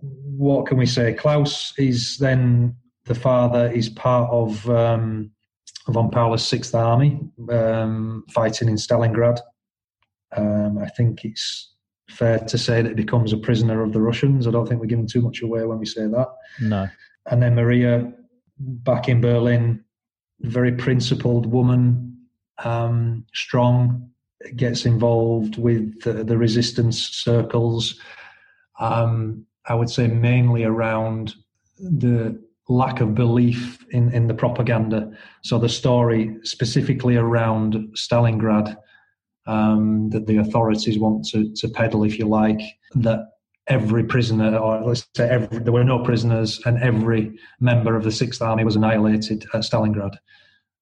What 0.00 0.66
can 0.66 0.78
we 0.78 0.86
say? 0.86 1.14
Klaus 1.14 1.72
is 1.78 2.18
then 2.18 2.76
the 3.04 3.14
father 3.14 3.70
is 3.70 3.88
part 3.88 4.30
of 4.30 4.68
um, 4.68 5.30
von 5.88 6.10
Paulus' 6.10 6.46
Sixth 6.46 6.74
Army, 6.74 7.20
um, 7.50 8.24
fighting 8.32 8.68
in 8.68 8.76
Stalingrad. 8.76 9.38
Um, 10.36 10.78
I 10.78 10.88
think 10.88 11.24
it's 11.24 11.72
fair 12.10 12.38
to 12.38 12.58
say 12.58 12.82
that 12.82 12.88
he 12.88 12.94
becomes 12.94 13.32
a 13.32 13.36
prisoner 13.36 13.82
of 13.82 13.92
the 13.92 14.00
Russians. 14.00 14.46
I 14.46 14.50
don't 14.50 14.66
think 14.66 14.80
we're 14.80 14.86
giving 14.86 15.08
too 15.08 15.22
much 15.22 15.42
away 15.42 15.64
when 15.64 15.78
we 15.78 15.86
say 15.86 16.06
that. 16.06 16.28
No. 16.60 16.88
And 17.30 17.42
then 17.42 17.54
Maria, 17.54 18.12
back 18.58 19.08
in 19.08 19.20
Berlin, 19.20 19.84
very 20.42 20.72
principled 20.72 21.46
woman, 21.46 22.16
um, 22.64 23.24
strong, 23.32 24.10
gets 24.56 24.84
involved 24.84 25.56
with 25.56 26.02
the, 26.02 26.24
the 26.24 26.36
resistance 26.36 26.98
circles. 26.98 28.00
Um, 28.80 29.46
I 29.66 29.74
would 29.74 29.90
say 29.90 30.08
mainly 30.08 30.64
around 30.64 31.34
the 31.78 32.42
lack 32.68 33.00
of 33.00 33.14
belief 33.14 33.84
in, 33.90 34.12
in 34.12 34.26
the 34.26 34.34
propaganda. 34.34 35.12
So 35.42 35.58
the 35.58 35.68
story 35.68 36.36
specifically 36.42 37.16
around 37.16 37.74
Stalingrad 37.94 38.76
um, 39.46 40.10
that 40.10 40.26
the 40.26 40.38
authorities 40.38 40.98
want 40.98 41.26
to, 41.26 41.52
to 41.54 41.68
peddle, 41.68 42.04
if 42.04 42.18
you 42.18 42.26
like, 42.26 42.60
that 42.94 43.31
every 43.68 44.04
prisoner, 44.04 44.56
or 44.56 44.82
let's 44.82 45.06
say 45.16 45.28
every, 45.28 45.58
there 45.58 45.72
were 45.72 45.84
no 45.84 46.00
prisoners, 46.00 46.60
and 46.64 46.78
every 46.78 47.38
member 47.60 47.96
of 47.96 48.04
the 48.04 48.12
Sixth 48.12 48.42
Army 48.42 48.64
was 48.64 48.76
annihilated 48.76 49.44
at 49.54 49.60
Stalingrad. 49.60 50.16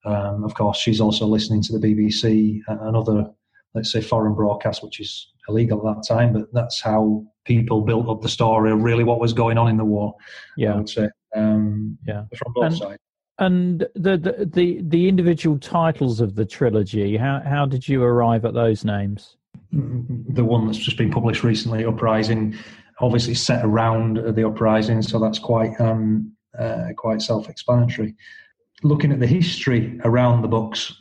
Um, 0.04 0.44
of 0.44 0.54
course, 0.54 0.78
she's 0.78 1.00
also 1.00 1.26
listening 1.26 1.62
to 1.62 1.78
the 1.78 1.86
BBC 1.86 2.60
and 2.68 2.96
other, 2.96 3.30
let's 3.74 3.92
say, 3.92 4.00
foreign 4.00 4.34
broadcasts, 4.34 4.82
which 4.82 5.00
is 5.00 5.30
illegal 5.48 5.86
at 5.88 5.96
that 5.96 6.08
time. 6.08 6.32
But 6.32 6.52
that's 6.52 6.80
how 6.80 7.24
people 7.44 7.82
built 7.82 8.08
up 8.08 8.22
the 8.22 8.28
story 8.28 8.70
of 8.70 8.82
really 8.82 9.04
what 9.04 9.20
was 9.20 9.32
going 9.32 9.58
on 9.58 9.68
in 9.68 9.76
the 9.76 9.84
war. 9.84 10.14
Yeah, 10.56 10.74
I 10.74 10.76
would 10.76 10.88
say. 10.88 11.08
Um, 11.36 11.98
yeah, 12.06 12.24
from 12.36 12.52
both 12.54 12.64
and, 12.64 12.76
sides. 12.76 12.98
And 13.38 13.80
the, 13.94 14.16
the 14.16 14.50
the 14.52 14.80
the 14.82 15.08
individual 15.08 15.58
titles 15.58 16.20
of 16.20 16.34
the 16.34 16.46
trilogy. 16.46 17.16
How 17.16 17.42
how 17.44 17.66
did 17.66 17.88
you 17.88 18.02
arrive 18.02 18.44
at 18.44 18.54
those 18.54 18.84
names? 18.84 19.36
The 19.72 20.44
one 20.44 20.66
that's 20.66 20.78
just 20.78 20.96
been 20.96 21.10
published 21.10 21.44
recently, 21.44 21.84
Uprising, 21.84 22.56
obviously 23.00 23.34
set 23.34 23.64
around 23.64 24.16
the 24.16 24.46
uprising, 24.46 25.02
so 25.02 25.18
that's 25.18 25.38
quite 25.38 25.80
um, 25.80 26.32
uh, 26.58 26.88
quite 26.96 27.22
self-explanatory. 27.22 28.14
Looking 28.82 29.12
at 29.12 29.20
the 29.20 29.26
history 29.26 29.98
around 30.04 30.42
the 30.42 30.48
books 30.48 30.92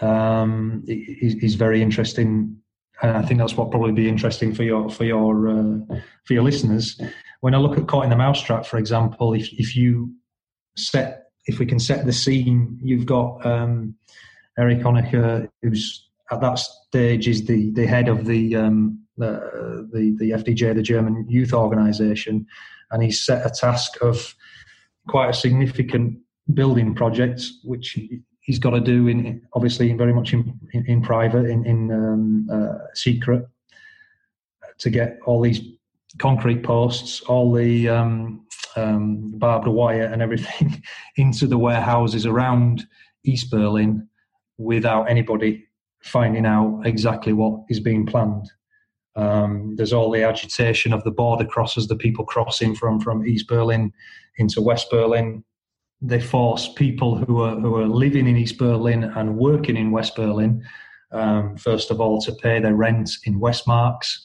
um, 0.00 0.82
is, 0.86 1.34
is, 1.36 1.54
very 1.54 1.82
interesting, 1.82 2.56
and 3.02 3.16
I 3.16 3.22
think 3.22 3.38
that's 3.38 3.56
what 3.56 3.70
probably 3.70 3.92
be 3.92 4.08
interesting 4.08 4.54
for 4.54 4.62
your 4.62 4.90
for 4.90 5.04
your 5.04 5.48
uh, 5.48 5.96
for 6.24 6.32
your 6.32 6.42
listeners. 6.42 7.00
When 7.40 7.54
I 7.54 7.58
look 7.58 7.78
at 7.78 7.86
Caught 7.86 8.04
in 8.04 8.10
the 8.10 8.16
Mousetrap, 8.16 8.66
for 8.66 8.78
example, 8.78 9.34
if 9.34 9.48
if 9.52 9.76
you 9.76 10.12
set 10.76 11.24
if 11.46 11.58
we 11.58 11.66
can 11.66 11.78
set 11.78 12.06
the 12.06 12.12
scene, 12.12 12.78
you've 12.82 13.06
got 13.06 13.44
um, 13.44 13.94
Erich 14.58 14.80
Honecker, 14.80 15.48
who's 15.62 16.08
at 16.32 16.40
that 16.40 16.58
stage 16.58 17.28
is 17.28 17.44
the, 17.44 17.70
the 17.72 17.86
head 17.86 18.08
of 18.08 18.24
the, 18.24 18.56
um, 18.56 18.98
the, 19.18 19.88
the, 19.92 20.16
the 20.18 20.30
FDJ, 20.30 20.74
the 20.74 20.82
German 20.82 21.26
youth 21.28 21.52
organisation, 21.52 22.46
and 22.90 23.02
he's 23.02 23.24
set 23.24 23.46
a 23.46 23.50
task 23.50 24.00
of 24.00 24.34
quite 25.08 25.28
a 25.28 25.34
significant 25.34 26.18
building 26.54 26.94
project, 26.94 27.42
which 27.64 27.98
he's 28.40 28.58
got 28.58 28.70
to 28.70 28.80
do 28.80 29.08
in 29.08 29.42
obviously 29.52 29.92
very 29.92 30.12
much 30.12 30.32
in 30.32 30.58
in, 30.72 30.86
in 30.86 31.02
private, 31.02 31.46
in 31.46 31.64
in 31.66 31.90
um, 31.92 32.48
uh, 32.50 32.78
secret, 32.94 33.46
to 34.78 34.90
get 34.90 35.18
all 35.26 35.40
these 35.40 35.60
concrete 36.18 36.62
posts, 36.62 37.20
all 37.22 37.52
the 37.52 37.88
um, 37.88 38.46
um, 38.76 39.32
barbed 39.38 39.68
wire 39.68 40.04
and 40.04 40.22
everything 40.22 40.82
into 41.16 41.46
the 41.46 41.58
warehouses 41.58 42.26
around 42.26 42.86
East 43.24 43.50
Berlin 43.50 44.08
without 44.58 45.10
anybody 45.10 45.66
finding 46.04 46.46
out 46.46 46.82
exactly 46.84 47.32
what 47.32 47.60
is 47.68 47.80
being 47.80 48.06
planned. 48.06 48.50
Um, 49.14 49.74
there's 49.76 49.92
all 49.92 50.10
the 50.10 50.22
agitation 50.22 50.92
of 50.92 51.04
the 51.04 51.10
border 51.10 51.44
crossers, 51.44 51.88
the 51.88 51.96
people 51.96 52.24
crossing 52.24 52.74
from, 52.74 53.00
from 53.00 53.26
East 53.26 53.46
Berlin 53.46 53.92
into 54.38 54.62
West 54.62 54.90
Berlin. 54.90 55.44
They 56.00 56.20
force 56.20 56.72
people 56.72 57.16
who 57.16 57.42
are 57.42 57.54
who 57.60 57.76
are 57.76 57.86
living 57.86 58.26
in 58.26 58.36
East 58.36 58.58
Berlin 58.58 59.04
and 59.04 59.36
working 59.36 59.76
in 59.76 59.92
West 59.92 60.16
Berlin, 60.16 60.64
um, 61.12 61.56
first 61.56 61.90
of 61.90 62.00
all, 62.00 62.20
to 62.22 62.32
pay 62.32 62.58
their 62.58 62.74
rent 62.74 63.10
in 63.24 63.38
Westmarks, 63.38 64.18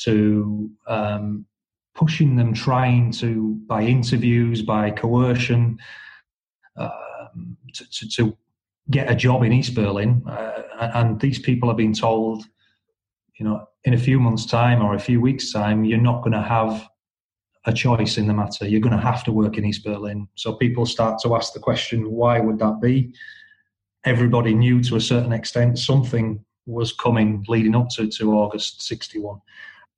to 0.00 0.70
um, 0.86 1.46
pushing 1.94 2.36
them, 2.36 2.52
trying 2.52 3.10
to, 3.12 3.54
by 3.66 3.82
interviews, 3.82 4.62
by 4.62 4.90
coercion, 4.90 5.78
um, 6.76 7.56
to, 7.72 7.90
to, 7.90 8.08
to, 8.08 8.36
get 8.90 9.10
a 9.10 9.14
job 9.14 9.42
in 9.42 9.52
East 9.52 9.74
Berlin. 9.74 10.22
Uh, 10.26 10.62
and 10.80 11.20
these 11.20 11.38
people 11.38 11.70
are 11.70 11.74
being 11.74 11.94
told, 11.94 12.44
you 13.38 13.44
know, 13.46 13.66
in 13.84 13.94
a 13.94 13.98
few 13.98 14.18
months' 14.18 14.46
time 14.46 14.82
or 14.82 14.94
a 14.94 15.00
few 15.00 15.20
weeks' 15.20 15.52
time, 15.52 15.84
you're 15.84 15.98
not 16.00 16.22
going 16.22 16.32
to 16.32 16.42
have 16.42 16.88
a 17.66 17.72
choice 17.72 18.18
in 18.18 18.26
the 18.26 18.34
matter. 18.34 18.68
You're 18.68 18.80
going 18.80 18.96
to 18.96 19.02
have 19.02 19.24
to 19.24 19.32
work 19.32 19.56
in 19.56 19.64
East 19.64 19.84
Berlin. 19.84 20.28
So 20.34 20.54
people 20.54 20.84
start 20.86 21.18
to 21.22 21.34
ask 21.34 21.52
the 21.52 21.60
question, 21.60 22.10
why 22.10 22.40
would 22.40 22.58
that 22.58 22.80
be? 22.80 23.14
Everybody 24.04 24.54
knew 24.54 24.82
to 24.82 24.96
a 24.96 25.00
certain 25.00 25.32
extent 25.32 25.78
something 25.78 26.44
was 26.66 26.92
coming 26.92 27.44
leading 27.48 27.74
up 27.74 27.88
to, 27.90 28.08
to 28.08 28.38
August 28.38 28.82
61. 28.82 29.40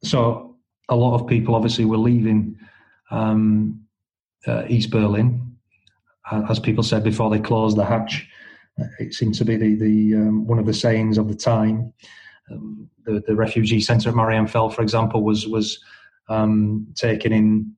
So 0.05 0.57
a 0.88 0.97
lot 0.97 1.21
of 1.21 1.26
people 1.26 1.55
obviously 1.55 1.85
were 1.85 1.97
leaving 1.97 2.57
um, 3.11 3.81
uh, 4.47 4.64
East 4.69 4.90
Berlin, 4.90 5.57
as 6.49 6.61
people 6.61 6.85
said 6.85 7.02
before 7.02 7.31
they 7.31 7.40
closed 7.40 7.76
the 7.76 7.85
hatch. 7.85 8.28
It 8.99 9.14
seemed 9.14 9.35
to 9.37 9.45
be 9.45 9.56
the, 9.56 9.75
the 9.75 10.14
um, 10.16 10.47
one 10.47 10.59
of 10.59 10.66
the 10.66 10.75
sayings 10.75 11.18
of 11.18 11.28
the 11.28 11.35
time. 11.35 11.92
Um, 12.50 12.88
the, 13.04 13.23
the 13.26 13.35
refugee 13.35 13.80
centre 13.80 14.11
at 14.11 14.14
Marienfelde, 14.14 14.75
for 14.75 14.83
example, 14.83 15.23
was 15.23 15.47
was 15.47 15.83
um, 16.28 16.87
taken 16.95 17.33
in. 17.33 17.73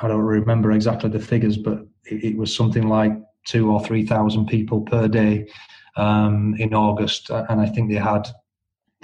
I 0.00 0.08
don't 0.08 0.20
remember 0.20 0.72
exactly 0.72 1.08
the 1.08 1.20
figures, 1.20 1.56
but 1.56 1.86
it, 2.04 2.24
it 2.24 2.36
was 2.36 2.54
something 2.54 2.88
like 2.88 3.12
two 3.44 3.70
or 3.70 3.84
three 3.84 4.04
thousand 4.04 4.46
people 4.46 4.82
per 4.82 5.08
day 5.08 5.48
um, 5.96 6.54
in 6.58 6.74
August, 6.74 7.30
and 7.30 7.60
I 7.60 7.66
think 7.66 7.90
they 7.90 7.96
had 7.96 8.28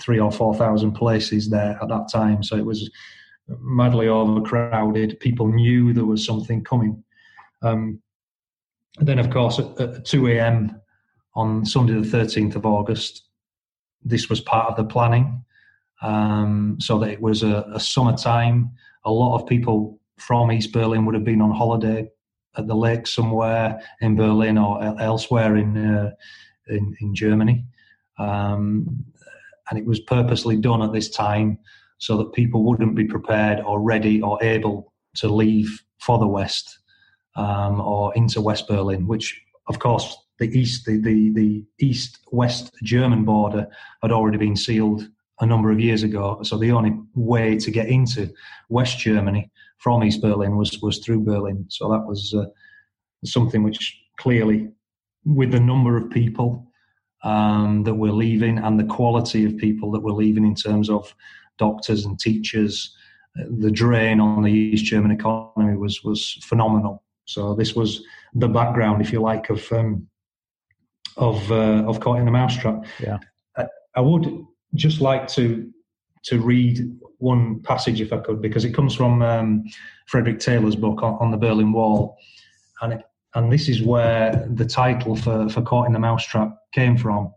three 0.01 0.19
or 0.19 0.33
four 0.33 0.55
thousand 0.55 0.93
places 0.93 1.49
there 1.49 1.79
at 1.81 1.89
that 1.89 2.09
time. 2.13 2.43
So 2.43 2.57
it 2.57 2.67
was 2.67 2.91
madly 3.61 4.09
overcrowded. 4.09 5.21
People 5.21 5.49
knew 5.49 5.93
there 5.93 6.05
was 6.05 6.25
something 6.25 6.63
coming. 6.63 7.03
Um, 7.63 8.01
then, 8.99 9.19
of 9.19 9.31
course, 9.31 9.59
at, 9.59 9.81
at 9.81 10.05
2 10.05 10.29
a.m. 10.29 10.80
on 11.41 11.65
Sunday, 11.65 11.95
the 11.95 12.17
13th 12.17 12.55
of 12.57 12.67
August, 12.67 13.25
this 14.03 14.29
was 14.29 14.41
part 14.41 14.69
of 14.69 14.77
the 14.77 14.85
planning. 14.85 15.45
Um, 16.03 16.79
so 16.81 16.99
that 16.99 17.11
it 17.11 17.21
was 17.21 17.43
a, 17.43 17.67
a 17.75 17.81
summertime. 17.81 18.71
A 19.05 19.13
lot 19.13 19.39
of 19.39 19.47
people 19.47 20.01
from 20.17 20.51
East 20.51 20.73
Berlin 20.73 21.05
would 21.05 21.15
have 21.15 21.25
been 21.25 21.43
on 21.43 21.51
holiday 21.51 22.09
at 22.57 22.67
the 22.67 22.75
lake 22.75 23.07
somewhere 23.07 23.81
in 24.01 24.17
Berlin 24.17 24.57
or 24.57 24.83
elsewhere 25.01 25.57
in 25.57 25.77
uh, 25.77 26.11
in, 26.69 26.97
in, 27.01 27.15
Germany, 27.15 27.65
um, 28.19 29.05
and 29.69 29.79
it 29.79 29.85
was 29.85 30.01
purposely 30.01 30.57
done 30.57 30.83
at 30.83 30.93
this 30.93 31.11
time 31.11 31.59
so 31.99 32.17
that 32.17 32.33
people 32.33 32.65
wouldn't 32.65 32.95
be 32.95 33.05
prepared 33.05 33.61
or 33.61 33.81
ready 33.81 34.23
or 34.23 34.43
able 34.43 34.93
to 35.17 35.29
leave 35.29 35.83
for 35.99 36.19
the 36.19 36.27
West 36.27 36.79
um, 37.37 37.81
or 37.81 38.15
into 38.15 38.41
West 38.41 38.69
Berlin, 38.69 39.07
which, 39.07 39.41
of 39.69 39.79
course, 39.79 40.17
the 40.41 40.59
east 40.59 40.87
the, 40.87 40.97
the, 41.01 41.31
the 41.31 41.65
east 41.79 42.19
west 42.33 42.75
German 42.83 43.25
border 43.25 43.69
had 44.03 44.11
already 44.11 44.39
been 44.39 44.57
sealed 44.57 45.09
a 45.41 45.47
number 45.47 45.71
of 45.71 45.81
years 45.81 46.03
ago. 46.03 46.43
So 46.43 46.59
the 46.59 46.73
only 46.73 46.93
way 47.15 47.57
to 47.59 47.71
get 47.71 47.89
into 47.89 48.31
West 48.69 48.99
Germany 48.99 49.51
from 49.79 50.03
East 50.03 50.21
Berlin 50.21 50.57
was 50.57 50.81
was 50.83 50.99
through 50.99 51.25
Berlin. 51.25 51.67
So 51.69 51.91
that 51.91 52.05
was 52.07 52.35
uh, 52.35 52.47
something 53.25 53.63
which 53.63 53.99
clearly, 54.19 54.69
with 55.25 55.53
the 55.53 55.61
number 55.61 55.97
of 55.97 56.11
people 56.11 56.67
um, 57.23 57.85
that 57.85 57.95
were 57.95 58.13
leaving 58.13 58.59
and 58.59 58.81
the 58.81 58.85
quality 58.85 59.45
of 59.45 59.57
people 59.59 59.91
that 59.93 60.01
were 60.01 60.13
leaving 60.13 60.47
in 60.47 60.55
terms 60.55 60.91
of 60.91 61.15
doctors 61.59 62.07
and 62.07 62.19
teachers. 62.19 62.97
The 63.37 63.71
drain 63.71 64.21
on 64.21 64.43
the 64.43 64.53
East 64.53 64.85
German 64.87 65.11
economy 65.11 65.77
was 65.77 66.03
was 66.03 66.39
phenomenal. 66.43 67.05
So 67.27 67.55
this 67.55 67.77
was 67.77 68.03
the 68.35 68.49
background, 68.49 69.03
if 69.03 69.13
you 69.13 69.21
like, 69.21 69.51
of 69.51 69.71
um, 69.73 70.10
of 71.21 71.53
uh, 71.53 71.85
of 71.87 72.01
caught 72.01 72.19
in 72.19 72.27
a 72.27 72.31
mousetrap. 72.31 72.85
Yeah, 72.99 73.19
I, 73.57 73.67
I, 73.95 74.01
would 74.01 74.45
just 74.75 75.01
like 75.01 75.29
to 75.29 75.71
to 76.25 76.41
read 76.41 76.81
one 77.19 77.61
passage, 77.61 78.01
if 78.01 78.13
I 78.13 78.19
could, 78.19 78.43
because 78.43 78.65
it 78.65 78.75
comes 78.75 78.95
from 78.95 79.23
um, 79.23 79.65
Frederick 80.07 80.41
Taylor's 80.41 80.77
book 80.77 81.03
on, 81.03 81.15
on, 81.21 81.31
the 81.31 81.37
Berlin 81.37 81.73
Wall, 81.73 82.17
and 82.81 82.95
it, 82.95 83.03
and 83.35 83.53
this 83.53 83.69
is 83.69 83.83
where 83.83 84.47
the 84.51 84.65
title 84.65 85.15
for, 85.15 85.49
for 85.49 85.63
Caught 85.63 85.87
in 85.87 85.93
the 85.93 85.99
Mousetrap 85.99 86.51
came 86.73 86.97
from. 86.97 87.33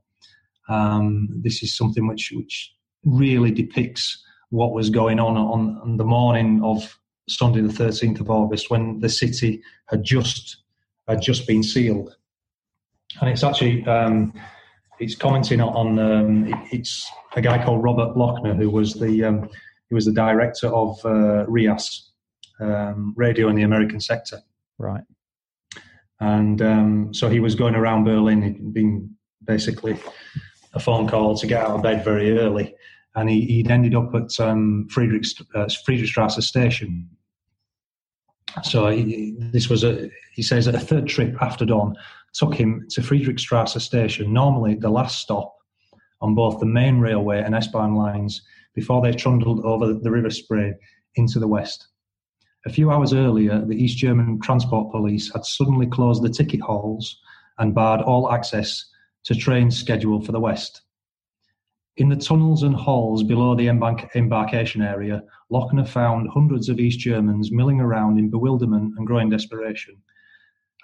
Um, 0.69 1.29
this 1.43 1.61
is 1.61 1.77
something 1.77 2.07
which, 2.07 2.31
which 2.33 2.73
really 3.03 3.51
depicts 3.51 4.23
what 4.49 4.73
was 4.73 4.89
going 4.89 5.19
on, 5.19 5.35
on 5.35 5.79
on 5.81 5.97
the 5.97 6.05
morning 6.05 6.63
of 6.63 6.97
Sunday, 7.27 7.61
the 7.61 7.67
13th 7.67 8.21
of 8.21 8.29
August, 8.29 8.69
when 8.69 8.99
the 8.99 9.09
city 9.09 9.61
had 9.87 10.03
just 10.03 10.57
had 11.07 11.21
just 11.21 11.45
been 11.47 11.63
sealed. 11.63 12.15
And 13.21 13.29
it's 13.29 13.43
actually 13.43 13.85
um, 13.85 14.33
it's 14.99 15.15
commenting 15.15 15.61
on 15.61 15.99
um, 15.99 16.67
it's 16.71 17.09
a 17.35 17.41
guy 17.41 17.63
called 17.63 17.83
Robert 17.83 18.15
Lochner 18.15 18.55
who 18.55 18.69
was 18.69 18.93
the 18.93 19.23
um, 19.23 19.49
he 19.89 19.95
was 19.95 20.05
the 20.05 20.13
director 20.13 20.67
of 20.67 20.99
uh, 21.05 21.45
RIAS 21.47 22.11
um, 22.59 23.13
radio 23.15 23.49
in 23.49 23.55
the 23.55 23.63
American 23.63 23.99
sector. 23.99 24.39
Right. 24.77 25.03
And 26.19 26.61
um, 26.61 27.13
so 27.13 27.29
he 27.29 27.39
was 27.39 27.55
going 27.55 27.75
around 27.75 28.05
Berlin. 28.05 28.41
He'd 28.41 28.73
been 28.73 29.09
basically 29.43 29.97
a 30.73 30.79
phone 30.79 31.07
call 31.07 31.37
to 31.37 31.47
get 31.47 31.63
out 31.63 31.71
of 31.71 31.83
bed 31.83 32.03
very 32.03 32.39
early, 32.39 32.73
and 33.15 33.29
he, 33.29 33.41
he'd 33.41 33.69
ended 33.69 33.93
up 33.93 34.15
at 34.15 34.39
um, 34.39 34.87
Friedrich, 34.89 35.25
uh, 35.53 35.67
Friedrichstrasse 35.85 36.41
station. 36.41 37.09
So 38.63 38.87
he, 38.87 39.35
this 39.37 39.69
was 39.69 39.83
a 39.83 40.09
he 40.33 40.41
says 40.41 40.67
a 40.67 40.79
third 40.79 41.07
trip 41.07 41.35
after 41.41 41.65
dawn 41.65 41.95
took 42.33 42.53
him 42.55 42.85
to 42.89 43.01
Friedrichstrasse 43.01 43.79
station, 43.81 44.33
normally 44.33 44.75
the 44.75 44.89
last 44.89 45.19
stop 45.19 45.55
on 46.21 46.35
both 46.35 46.59
the 46.59 46.65
main 46.65 46.99
railway 46.99 47.41
and 47.41 47.53
S-Bahn 47.53 47.95
lines 47.95 48.41
before 48.73 49.01
they 49.01 49.11
trundled 49.11 49.63
over 49.65 49.93
the 49.93 50.11
River 50.11 50.29
Spree 50.29 50.73
into 51.15 51.39
the 51.39 51.47
west. 51.47 51.87
A 52.65 52.69
few 52.69 52.91
hours 52.91 53.13
earlier, 53.13 53.63
the 53.65 53.75
East 53.75 53.97
German 53.97 54.39
transport 54.41 54.91
police 54.91 55.31
had 55.33 55.45
suddenly 55.45 55.85
closed 55.85 56.23
the 56.23 56.29
ticket 56.29 56.61
halls 56.61 57.19
and 57.59 57.75
barred 57.75 58.01
all 58.01 58.31
access 58.31 58.85
to 59.25 59.35
trains 59.35 59.77
scheduled 59.77 60.25
for 60.25 60.31
the 60.31 60.39
west. 60.39 60.81
In 61.97 62.09
the 62.09 62.15
tunnels 62.15 62.63
and 62.63 62.75
halls 62.75 63.21
below 63.21 63.53
the 63.53 63.67
embarkation 63.67 64.81
area, 64.81 65.21
Lochner 65.51 65.87
found 65.87 66.29
hundreds 66.29 66.67
of 66.67 66.79
East 66.79 66.99
Germans 66.99 67.51
milling 67.51 67.79
around 67.79 68.17
in 68.17 68.31
bewilderment 68.31 68.93
and 68.97 69.05
growing 69.05 69.29
desperation. 69.29 69.95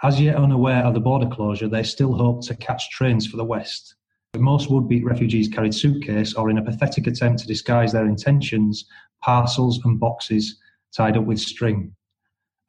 As 0.02 0.22
yet 0.22 0.38
unaware 0.38 0.86
of 0.86 0.94
the 0.94 1.02
border 1.02 1.28
closure, 1.28 1.68
they 1.68 1.84
still 1.84 2.14
hoped 2.14 2.44
to 2.48 2.56
catch 2.56 2.90
trains 2.90 3.28
for 3.28 3.36
the 3.36 3.44
West. 3.44 3.96
Most 4.38 4.70
would 4.70 4.88
be 4.88 5.04
refugees 5.04 5.50
carried 5.50 5.74
suitcase 5.74 6.36
or, 6.36 6.50
in 6.50 6.58
a 6.58 6.64
pathetic 6.64 7.08
attempt 7.08 7.42
to 7.42 7.48
disguise 7.48 7.92
their 7.92 8.06
intentions, 8.06 8.86
parcels 9.22 9.84
and 9.84 10.00
boxes 10.00 10.58
tied 10.96 11.18
up 11.18 11.26
with 11.26 11.40
string. 11.40 11.94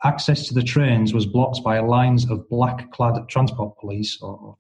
Access 0.03 0.49
to 0.49 0.55
the 0.55 0.63
trains 0.63 1.15
was 1.15 1.27
blocked 1.27 1.63
by 1.63 1.79
lines 1.79 2.29
of 2.29 2.49
black 2.49 2.91
clad 2.91 3.29
transport 3.29 3.79
police, 3.79 4.21
or, 4.21 4.37
or 4.39 4.57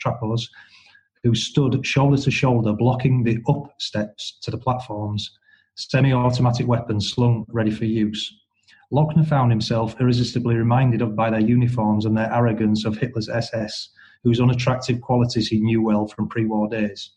who 1.24 1.34
stood 1.34 1.84
shoulder 1.84 2.16
to 2.18 2.30
shoulder, 2.30 2.72
blocking 2.72 3.24
the 3.24 3.38
up 3.48 3.74
steps 3.78 4.38
to 4.42 4.50
the 4.50 4.58
platforms, 4.58 5.36
semi 5.76 6.12
automatic 6.12 6.68
weapons 6.68 7.10
slung 7.10 7.44
ready 7.48 7.70
for 7.70 7.86
use. 7.86 8.39
Lochner 8.92 9.26
found 9.26 9.52
himself 9.52 9.94
irresistibly 10.00 10.56
reminded 10.56 11.00
of 11.00 11.14
by 11.14 11.30
their 11.30 11.40
uniforms 11.40 12.04
and 12.04 12.16
their 12.16 12.32
arrogance 12.32 12.84
of 12.84 12.96
Hitler's 12.96 13.28
SS, 13.28 13.90
whose 14.24 14.40
unattractive 14.40 15.00
qualities 15.00 15.48
he 15.48 15.60
knew 15.60 15.80
well 15.80 16.08
from 16.08 16.28
pre 16.28 16.44
war 16.44 16.68
days. 16.68 17.12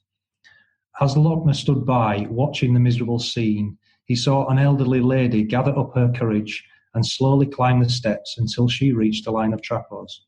As 1.01 1.15
Lochner 1.15 1.55
stood 1.55 1.85
by, 1.85 2.27
watching 2.29 2.73
the 2.73 2.79
miserable 2.79 3.17
scene, 3.17 3.77
he 4.05 4.15
saw 4.15 4.47
an 4.47 4.59
elderly 4.59 4.99
lady 4.99 5.43
gather 5.43 5.77
up 5.77 5.95
her 5.95 6.11
courage 6.11 6.63
and 6.93 7.05
slowly 7.05 7.47
climb 7.47 7.79
the 7.81 7.89
steps 7.89 8.35
until 8.37 8.67
she 8.67 8.93
reached 8.93 9.25
a 9.25 9.31
line 9.31 9.53
of 9.53 9.61
trapos. 9.61 10.25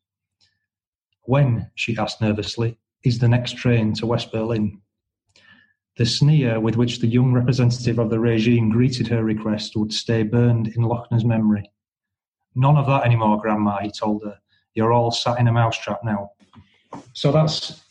When, 1.24 1.70
she 1.76 1.98
asked 1.98 2.22
nervously, 2.22 2.80
is 3.04 3.20
the 3.20 3.28
next 3.28 3.58
train 3.58 3.94
to 3.96 4.08
West 4.08 4.32
Berlin? 4.32 4.82
The 5.98 6.06
sneer 6.06 6.60
with 6.60 6.76
which 6.76 7.00
the 7.00 7.08
young 7.08 7.32
representative 7.32 8.00
of 8.00 8.10
the 8.10 8.20
regime 8.20 8.70
greeted 8.70 9.08
her 9.08 9.24
request 9.24 9.78
would 9.78 9.94
stay 9.94 10.24
burned 10.24 10.68
in 10.68 10.84
Lochner's 10.84 11.24
memory. 11.24 11.72
None 12.54 12.76
of 12.76 12.88
that 12.88 13.06
anymore, 13.06 13.40
Grandma, 13.42 13.80
he 13.82 13.92
told 13.92 14.24
her. 14.24 14.38
You're 14.74 14.92
all 14.92 15.12
sat 15.12 15.40
in 15.40 15.48
a 15.48 15.54
mousetrap 15.54 16.04
now. 16.04 16.32
So 17.14 17.32
that's 17.32 17.82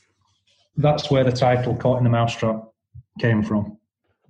that's 0.77 1.11
where 1.11 1.25
the 1.25 1.33
title 1.33 1.75
"Caught 1.75 1.99
in 1.99 2.05
the 2.05 2.11
Mousetrap" 2.11 2.65
came 3.21 3.43
from. 3.43 3.79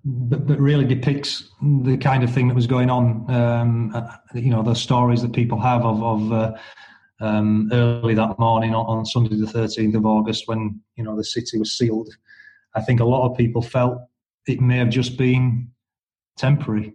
But, 0.05 0.61
really 0.61 0.85
depicts 0.85 1.49
the 1.63 1.97
kind 1.97 2.23
of 2.23 2.31
thing 2.31 2.47
that 2.49 2.55
was 2.55 2.67
going 2.67 2.91
on. 2.91 3.29
Um, 3.31 3.91
uh, 3.95 4.17
you 4.35 4.51
know, 4.51 4.63
the 4.63 4.75
stories 4.75 5.23
that 5.23 5.33
people 5.33 5.59
have 5.61 5.83
of, 5.83 6.03
of 6.03 6.33
uh, 6.33 6.53
um, 7.21 7.71
early 7.73 8.15
that 8.15 8.39
morning 8.39 8.75
on, 8.75 8.85
on 8.85 9.07
Sunday, 9.07 9.37
the 9.37 9.47
13th 9.47 9.95
of 9.95 10.05
August, 10.05 10.47
when 10.47 10.81
you 10.97 11.03
know 11.03 11.17
the 11.17 11.25
city 11.25 11.59
was 11.59 11.77
sealed 11.77 12.11
I 12.75 12.81
think 12.81 13.01
a 13.01 13.05
lot 13.05 13.29
of 13.29 13.37
people 13.37 13.63
felt 13.63 13.99
it 14.47 14.61
may 14.61 14.79
have 14.79 14.91
just 14.91 15.17
been 15.17 15.71
temporary. 16.37 16.95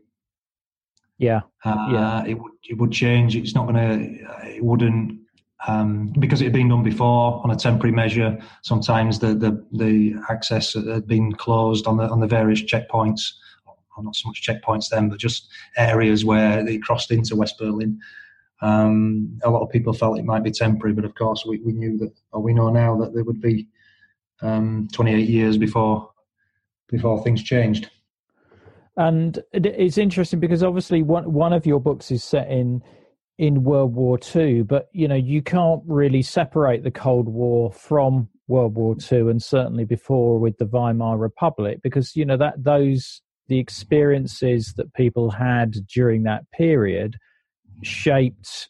Yeah, 1.18 1.42
uh, 1.66 1.88
yeah. 1.92 2.26
It 2.26 2.40
would 2.40 2.52
it 2.70 2.78
would 2.78 2.92
change. 2.92 3.36
It's 3.36 3.56
not 3.56 3.68
going 3.68 3.76
to. 3.76 4.48
It 4.48 4.64
wouldn't 4.64 5.20
um, 5.68 6.14
because 6.20 6.42
it 6.42 6.46
had 6.46 6.54
been 6.54 6.70
done 6.70 6.84
before 6.84 7.42
on 7.44 7.52
a 7.52 7.56
temporary 7.56 7.94
measure. 7.94 8.38
Sometimes 8.62 9.20
the 9.20 9.34
the, 9.36 9.66
the 9.72 10.16
access 10.30 10.74
had 10.74 11.08
been 11.08 11.34
closed 11.34 11.88
on 11.88 11.98
the 11.98 12.10
on 12.10 12.20
the 12.20 12.28
various 12.28 12.62
checkpoints. 12.62 13.22
Or 13.98 14.04
not 14.04 14.16
so 14.16 14.30
much 14.30 14.42
checkpoints 14.48 14.90
then, 14.90 15.10
but 15.10 15.20
just 15.20 15.50
areas 15.76 16.24
where 16.24 16.64
they 16.64 16.78
crossed 16.78 17.12
into 17.12 17.36
West 17.36 17.58
Berlin. 17.58 18.00
Um, 18.62 19.38
a 19.44 19.50
lot 19.50 19.62
of 19.62 19.70
people 19.70 19.94
felt 19.94 20.20
it 20.20 20.26
might 20.26 20.44
be 20.44 20.52
temporary, 20.52 20.94
but 20.94 21.06
of 21.06 21.16
course 21.16 21.46
we, 21.46 21.60
we 21.60 21.74
knew 21.74 21.98
that, 21.98 22.14
or 22.32 22.42
we 22.42 22.54
know 22.54 22.70
now 22.70 22.96
that 22.98 23.14
there 23.14 23.24
would 23.24 23.42
be 23.42 23.68
um, 24.42 24.88
28 24.94 25.28
years 25.28 25.58
before 25.58 26.10
before 26.90 27.24
things 27.24 27.44
changed. 27.44 27.90
And 28.98 29.40
it's 29.54 29.98
interesting 29.98 30.40
because 30.40 30.64
obviously 30.64 31.04
one 31.04 31.32
one 31.32 31.54
of 31.54 31.66
your 31.66 31.80
books 31.80 32.12
is 32.12 32.24
set 32.24 32.50
in 32.50 32.84
in 33.38 33.64
World 33.64 33.96
War 33.96 34.18
Two, 34.18 34.66
but 34.66 34.90
you 34.92 35.08
know 35.08 35.16
you 35.16 35.42
can't 35.42 35.82
really 35.86 36.22
separate 36.22 36.84
the 36.84 36.92
Cold 36.92 37.30
War 37.30 37.72
from 37.72 38.28
World 38.48 38.76
War 38.76 38.96
Two, 38.96 39.30
and 39.30 39.42
certainly 39.42 39.86
before 39.86 40.38
with 40.40 40.58
the 40.58 40.66
Weimar 40.66 41.18
Republic, 41.18 41.80
because 41.82 42.16
you 42.16 42.26
know 42.26 42.38
that 42.38 42.62
those 42.62 43.22
the 43.48 43.58
experiences 43.60 44.74
that 44.78 44.94
people 44.94 45.32
had 45.32 45.76
during 45.88 46.24
that 46.24 46.44
period 46.52 47.18
shaped 47.84 48.70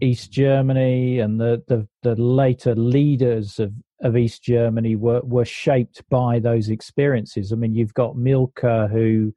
East 0.00 0.32
Germany 0.32 1.18
and 1.18 1.38
the, 1.38 1.62
the, 1.68 1.86
the 2.02 2.14
later 2.16 2.74
leaders 2.74 3.58
of, 3.58 3.72
of 4.02 4.16
East 4.16 4.42
Germany 4.42 4.96
were, 4.96 5.20
were 5.20 5.44
shaped 5.44 6.02
by 6.08 6.38
those 6.38 6.68
experiences. 6.68 7.52
I 7.52 7.56
mean, 7.56 7.74
you've 7.74 7.94
got 7.94 8.16
Mielke 8.16 8.88
who 8.90 9.32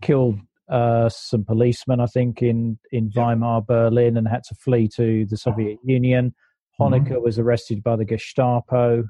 killed 0.00 0.38
uh, 0.68 1.08
some 1.08 1.44
policemen, 1.44 2.00
I 2.00 2.06
think, 2.06 2.42
in, 2.42 2.78
in 2.92 3.10
Weimar, 3.14 3.62
Berlin, 3.62 4.16
and 4.16 4.28
had 4.28 4.44
to 4.44 4.54
flee 4.54 4.88
to 4.96 5.26
the 5.26 5.36
Soviet 5.36 5.78
Union. 5.84 6.34
Honecker 6.80 7.08
mm-hmm. 7.08 7.22
was 7.22 7.38
arrested 7.38 7.82
by 7.82 7.96
the 7.96 8.04
Gestapo 8.04 9.04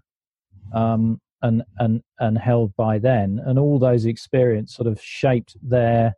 um, 0.74 1.20
and, 1.42 1.62
and, 1.78 2.02
and 2.18 2.38
held 2.38 2.74
by 2.76 2.98
then. 2.98 3.40
And 3.44 3.58
all 3.58 3.78
those 3.78 4.06
experiences 4.06 4.74
sort 4.74 4.88
of 4.88 5.00
shaped 5.00 5.56
their, 5.62 6.14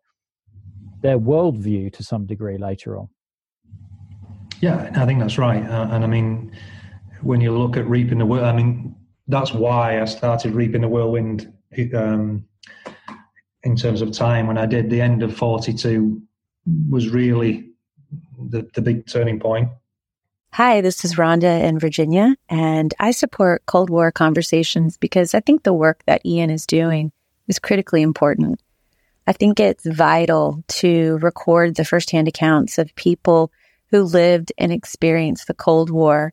their 1.03 1.19
worldview 1.19 1.93
to 1.95 2.03
some 2.03 2.25
degree 2.25 2.57
later 2.57 2.99
on. 2.99 3.09
Yeah, 4.61 4.91
I 4.95 5.05
think 5.05 5.21
that's 5.21 5.37
right. 5.37 5.63
Uh, 5.63 5.89
and 5.91 6.05
I 6.05 6.07
mean, 6.07 6.53
when 7.25 7.41
you 7.41 7.57
look 7.57 7.77
at 7.77 7.87
reaping 7.87 8.19
the 8.19 8.27
whirlwind, 8.27 8.47
I 8.47 8.63
mean, 8.63 8.97
that's 9.29 9.53
why 9.53 10.01
I 10.01 10.05
started 10.05 10.55
reaping 10.55 10.83
the 10.83 10.89
whirlwind 10.89 11.53
um, 11.95 12.45
in 13.63 13.77
terms 13.77 14.03
of 14.03 14.13
time. 14.13 14.47
When 14.47 14.59
I 14.59 14.67
did 14.67 14.91
the 14.91 15.01
end 15.01 15.23
of 15.23 15.35
42 15.35 16.21
was 16.91 17.09
really 17.09 17.71
the, 18.39 18.69
the 18.75 18.83
big 18.83 19.07
turning 19.07 19.41
point. 19.41 19.69
Hi, 20.53 20.81
this 20.83 21.05
is 21.05 21.17
Rhonda 21.17 21.63
in 21.65 21.81
Virginia, 21.81 22.37
and 22.49 22.95
I 23.01 23.11
support 23.11 23.67
Cold 23.67 23.91
War 23.91 24.13
conversations 24.13 24.97
because 24.97 25.35
I 25.35 25.41
think 25.41 25.65
the 25.65 25.73
work 25.73 26.03
that 26.07 26.25
Ian 26.25 26.51
is 26.51 26.65
doing 26.65 27.11
is 27.49 27.59
critically 27.59 28.03
important. 28.03 28.61
I 29.27 29.33
think 29.33 29.59
it's 29.59 29.85
vital 29.85 30.63
to 30.69 31.19
record 31.19 31.75
the 31.75 31.85
firsthand 31.85 32.29
accounts 32.29 32.79
of 32.79 32.95
people 32.95 33.51
who 33.91 34.03
lived 34.03 34.53
and 34.57 34.71
experienced 34.71 35.49
the 35.49 35.55
Cold 35.55 35.91
War 35.91 36.33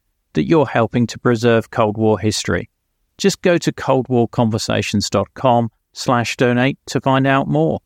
that 0.33 0.43
you're 0.43 0.67
helping 0.67 1.07
to 1.07 1.19
preserve 1.19 1.71
Cold 1.71 1.97
War 1.97 2.19
history. 2.19 2.69
Just 3.17 3.41
go 3.41 3.57
to 3.57 3.71
coldwarconversations.com 3.71 5.69
slash 5.93 6.37
donate 6.37 6.77
to 6.87 7.01
find 7.01 7.27
out 7.27 7.47
more. 7.47 7.79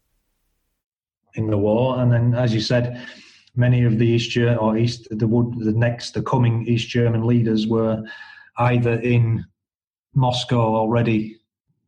In 1.34 1.50
the 1.50 1.58
war, 1.58 2.00
and 2.00 2.12
then 2.12 2.34
as 2.34 2.54
you 2.54 2.62
said, 2.62 3.06
many 3.56 3.84
of 3.84 4.00
the 4.00 4.08
East 4.08 4.38
or 4.38 4.78
East 4.78 5.08
the 5.12 5.28
would 5.28 5.60
the 5.60 5.74
next 5.74 6.14
the 6.14 6.22
coming 6.22 6.66
East 6.68 6.88
German 6.88 7.26
leaders 7.26 7.68
were 7.68 8.04
either 8.58 9.00
in 9.00 9.46
Moscow 10.14 10.76
already 10.76 11.38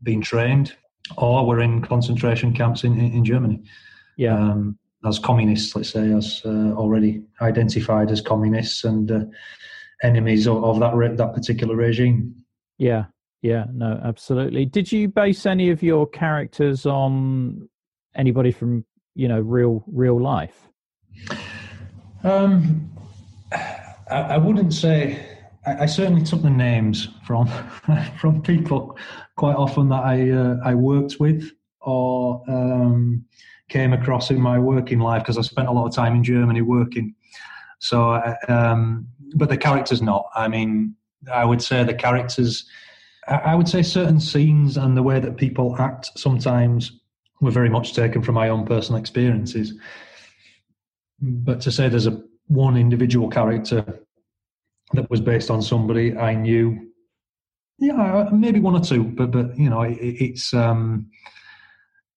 being 0.04 0.22
trained 0.22 0.76
or 1.18 1.46
were 1.46 1.62
in 1.62 1.82
concentration 1.82 2.54
camps 2.54 2.84
in, 2.84 3.00
in, 3.00 3.14
in 3.14 3.26
Germany. 3.26 3.62
Yeah. 4.18 4.38
Um, 4.38 4.78
as 5.06 5.20
communists, 5.20 5.76
let's 5.76 5.92
say, 5.92 6.12
as 6.12 6.42
uh, 6.44 6.74
already 6.74 7.24
identified 7.42 8.12
as 8.12 8.20
communists 8.20 8.84
and 8.84 9.12
uh, 9.12 9.22
enemies 10.04 10.48
of, 10.48 10.64
of, 10.64 10.80
that 10.80 10.94
re- 10.96 11.16
that 11.16 11.34
particular 11.34 11.76
regime. 11.76 12.36
Yeah, 12.78 13.06
yeah, 13.42 13.66
no, 13.74 14.00
absolutely. 14.04 14.66
Did 14.66 14.92
you 14.92 15.08
base 15.08 15.46
any 15.46 15.70
of 15.70 15.82
your 15.82 16.08
characters 16.08 16.86
on 16.86 17.70
anybody 18.16 18.52
from 18.52 18.86
you 19.16 19.28
know 19.28 19.40
real 19.40 19.84
real 19.88 20.20
life? 20.20 20.70
Um, 22.24 22.92
I, 23.52 24.22
I 24.22 24.38
wouldn't 24.38 24.74
say. 24.74 25.26
I, 25.66 25.84
I, 25.84 25.86
certainly 25.86 26.24
took 26.24 26.42
the 26.42 26.50
names 26.50 27.10
from 27.26 27.48
from 28.20 28.42
people 28.42 28.98
quite 29.36 29.56
often 29.56 29.90
that 29.90 30.04
I 30.04 30.32
uh, 30.32 30.58
I 30.64 30.76
worked 30.76 31.20
with 31.20 31.52
or 31.82 32.44
um, 32.48 33.26
came 33.70 33.94
across 33.94 34.30
in 34.30 34.40
my 34.40 34.60
working 34.60 35.00
life 35.00 35.24
because 35.24 35.38
I 35.38 35.42
spent 35.42 35.68
a 35.68 35.72
lot 35.72 35.88
of 35.88 35.94
time 35.94 36.16
in 36.16 36.24
Germany 36.24 36.62
working. 36.62 37.16
So, 37.80 38.12
uh, 38.12 38.36
um, 38.48 39.08
but 39.36 39.50
the 39.50 39.58
characters 39.58 40.02
not. 40.02 40.26
I 40.36 40.48
mean, 40.48 40.96
I 41.32 41.46
would 41.46 41.62
say 41.62 41.84
the 41.84 41.94
characters. 41.94 42.66
I 43.28 43.56
would 43.56 43.68
say 43.68 43.82
certain 43.82 44.22
scenes 44.22 44.78
and 44.78 44.96
the 44.96 45.04
way 45.04 45.20
that 45.20 45.36
people 45.36 45.76
act 45.78 46.18
sometimes 46.18 46.98
were 47.42 47.52
very 47.52 47.70
much 47.70 47.94
taken 47.94 48.22
from 48.22 48.36
my 48.36 48.48
own 48.48 48.66
personal 48.66 49.00
experiences. 49.00 49.74
But 51.20 51.60
to 51.62 51.72
say 51.72 51.90
there's 51.90 52.08
a 52.08 52.22
one 52.48 52.78
individual 52.78 53.30
character 53.30 54.00
that 54.94 55.10
was 55.10 55.20
based 55.20 55.52
on 55.52 55.62
somebody 55.62 56.16
I 56.16 56.36
knew, 56.36 56.92
yeah, 57.80 58.30
maybe 58.32 58.60
one 58.60 58.76
or 58.76 58.80
two, 58.80 59.04
but 59.04 59.32
but 59.32 59.58
you 59.58 59.70
know, 59.70 59.82
it, 59.82 59.98
it's 60.00 60.54
um, 60.54 61.10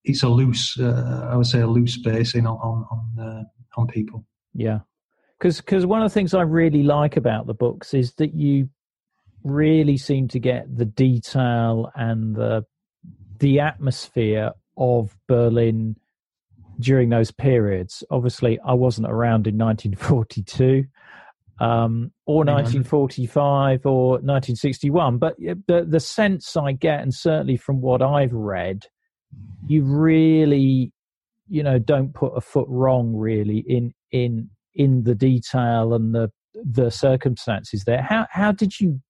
it's 0.04 0.22
a 0.22 0.28
loose, 0.28 0.78
uh, 0.78 1.28
I 1.30 1.36
would 1.36 1.46
say, 1.46 1.60
a 1.60 1.66
loose 1.66 1.98
basing 1.98 2.46
on 2.46 2.56
on 2.56 2.86
on, 2.90 3.26
uh, 3.26 3.80
on 3.80 3.86
people. 3.88 4.24
Yeah, 4.54 4.80
because 5.40 5.60
because 5.60 5.86
one 5.86 6.02
of 6.02 6.10
the 6.10 6.14
things 6.14 6.34
I 6.34 6.42
really 6.42 6.82
like 6.82 7.16
about 7.16 7.46
the 7.46 7.54
books 7.54 7.94
is 7.94 8.12
that 8.14 8.34
you 8.34 8.68
really 9.42 9.96
seem 9.96 10.28
to 10.28 10.38
get 10.38 10.76
the 10.76 10.84
detail 10.84 11.90
and 11.94 12.36
the 12.36 12.64
the 13.38 13.60
atmosphere 13.60 14.52
of 14.76 15.16
Berlin 15.26 15.96
during 16.78 17.08
those 17.08 17.30
periods. 17.30 18.04
Obviously, 18.10 18.58
I 18.66 18.74
wasn't 18.74 19.08
around 19.08 19.46
in 19.46 19.56
1942 19.56 20.84
um, 21.58 22.12
or 22.26 22.44
1945 22.44 23.86
or 23.86 24.10
1961, 24.12 25.18
but 25.18 25.36
the 25.38 25.86
the 25.88 26.00
sense 26.00 26.56
I 26.56 26.72
get, 26.72 27.00
and 27.00 27.14
certainly 27.14 27.56
from 27.56 27.80
what 27.80 28.02
I've 28.02 28.32
read, 28.32 28.86
you 29.66 29.84
really, 29.84 30.92
you 31.48 31.62
know, 31.62 31.78
don't 31.78 32.12
put 32.12 32.32
a 32.36 32.42
foot 32.42 32.66
wrong 32.68 33.14
really 33.16 33.64
in 33.66 33.94
in 34.10 34.50
in 34.74 35.04
the 35.04 35.14
detail 35.14 35.94
and 35.94 36.14
the 36.14 36.30
the 36.54 36.90
circumstances 36.90 37.84
there. 37.84 38.02
How 38.02 38.26
how 38.30 38.52
did 38.52 38.80
you 38.80 39.00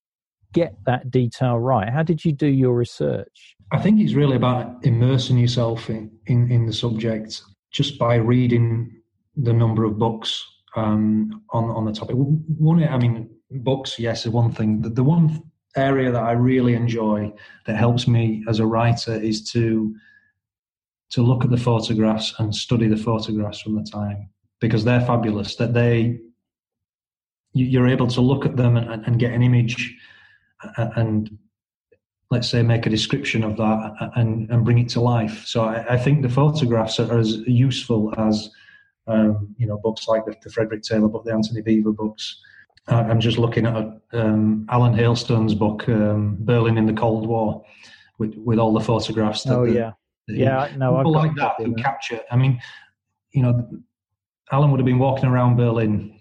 get 0.53 0.75
that 0.87 1.11
detail 1.11 1.59
right? 1.59 1.89
How 1.89 2.03
did 2.03 2.25
you 2.25 2.33
do 2.33 2.47
your 2.47 2.75
research? 2.75 3.57
I 3.73 3.79
think 3.79 4.01
it's 4.01 4.15
really 4.15 4.37
about 4.37 4.85
immersing 4.85 5.39
yourself 5.39 5.89
in, 5.89 6.11
in, 6.27 6.51
in 6.51 6.67
the 6.67 6.73
subject 6.73 7.43
just 7.71 7.99
by 7.99 8.17
reading 8.17 9.01
the 9.37 9.53
number 9.53 9.85
of 9.85 9.99
books 9.99 10.45
um, 10.77 11.43
on 11.51 11.65
on 11.71 11.85
the 11.85 11.93
topic. 11.93 12.17
One, 12.17 12.83
I 12.83 12.99
mean, 12.99 13.31
books, 13.51 13.99
yes, 13.99 14.27
is 14.27 14.33
one 14.33 14.53
thing. 14.53 14.83
The, 14.83 14.91
the 14.91 15.05
one 15.05 15.43
area 15.77 16.11
that 16.11 16.23
I 16.23 16.33
really 16.33 16.75
enjoy 16.75 17.33
that 17.67 17.77
helps 17.77 18.09
me 18.09 18.45
as 18.49 18.59
a 18.59 18.67
writer 18.67 19.15
is 19.15 19.51
to 19.53 19.95
to 21.11 21.23
look 21.23 21.45
at 21.45 21.51
the 21.51 21.57
photographs 21.57 22.35
and 22.39 22.55
study 22.55 22.87
the 22.89 22.97
photographs 22.97 23.61
from 23.61 23.77
the 23.77 23.83
time 23.83 24.29
because 24.61 24.85
they're 24.85 25.01
fabulous. 25.01 25.57
That 25.57 25.75
they 25.75 26.21
you're 27.53 27.89
able 27.89 28.07
to 28.07 28.21
look 28.21 28.47
at 28.47 28.57
them 28.57 28.77
and, 28.77 29.05
and 29.05 29.19
get 29.19 29.33
an 29.33 29.43
image 29.43 29.97
and 30.77 31.37
let's 32.31 32.49
say 32.49 32.63
make 32.63 32.87
a 32.87 32.91
description 32.91 33.43
of 33.43 33.57
that 33.57 34.11
and, 34.15 34.49
and 34.51 34.65
bring 34.65 34.79
it 34.79 34.89
to 34.91 35.01
life. 35.01 35.45
So 35.47 35.65
I, 35.65 35.95
I 35.95 35.97
think 35.97 36.23
the 36.23 36.29
photographs 36.29 37.01
are 37.01 37.19
as 37.19 37.39
useful 37.39 38.15
as 38.17 38.51
um, 39.07 39.55
you 39.59 39.67
know 39.67 39.79
books 39.79 40.07
like 40.07 40.25
the, 40.25 40.37
the, 40.43 40.51
Frederick 40.51 40.83
Taylor 40.83 41.09
book, 41.09 41.25
the 41.25 41.33
Antony 41.33 41.63
Beevor 41.63 41.95
books. 41.95 42.41
I'm 42.87 43.21
just 43.21 43.39
looking 43.39 43.67
at 43.67 44.01
um, 44.13 44.67
Alan 44.69 44.95
Hailstone's 44.95 45.55
book, 45.55 45.89
um, 45.89 46.37
Berlin 46.41 46.77
in 46.77 46.87
the 46.87 46.93
Cold 46.93 47.27
War, 47.27 47.65
with 48.19 48.35
with 48.37 48.59
all 48.59 48.73
the 48.73 48.81
photographs. 48.81 49.43
That 49.45 49.57
oh 49.57 49.65
yeah, 49.65 49.93
the, 50.27 50.37
yeah. 50.37 50.73
No, 50.77 50.97
people 50.97 51.13
like 51.13 51.35
that 51.37 51.55
who 51.59 51.75
capture. 51.75 52.21
I 52.31 52.37
mean, 52.37 52.61
you 53.33 53.43
know, 53.43 53.69
Alan 54.53 54.71
would 54.71 54.81
have 54.81 54.87
been 54.87 54.99
walking 54.99 55.29
around 55.29 55.57
Berlin 55.57 56.17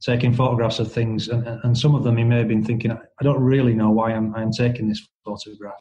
taking 0.00 0.32
photographs 0.32 0.78
of 0.78 0.92
things, 0.92 1.28
and, 1.28 1.46
and 1.46 1.76
some 1.76 1.94
of 1.94 2.04
them 2.04 2.16
he 2.16 2.24
may 2.24 2.38
have 2.38 2.48
been 2.48 2.64
thinking, 2.64 2.92
I 2.92 3.24
don't 3.24 3.42
really 3.42 3.74
know 3.74 3.90
why 3.90 4.12
I'm, 4.12 4.34
I'm 4.34 4.52
taking 4.52 4.88
this 4.88 5.06
photograph, 5.24 5.80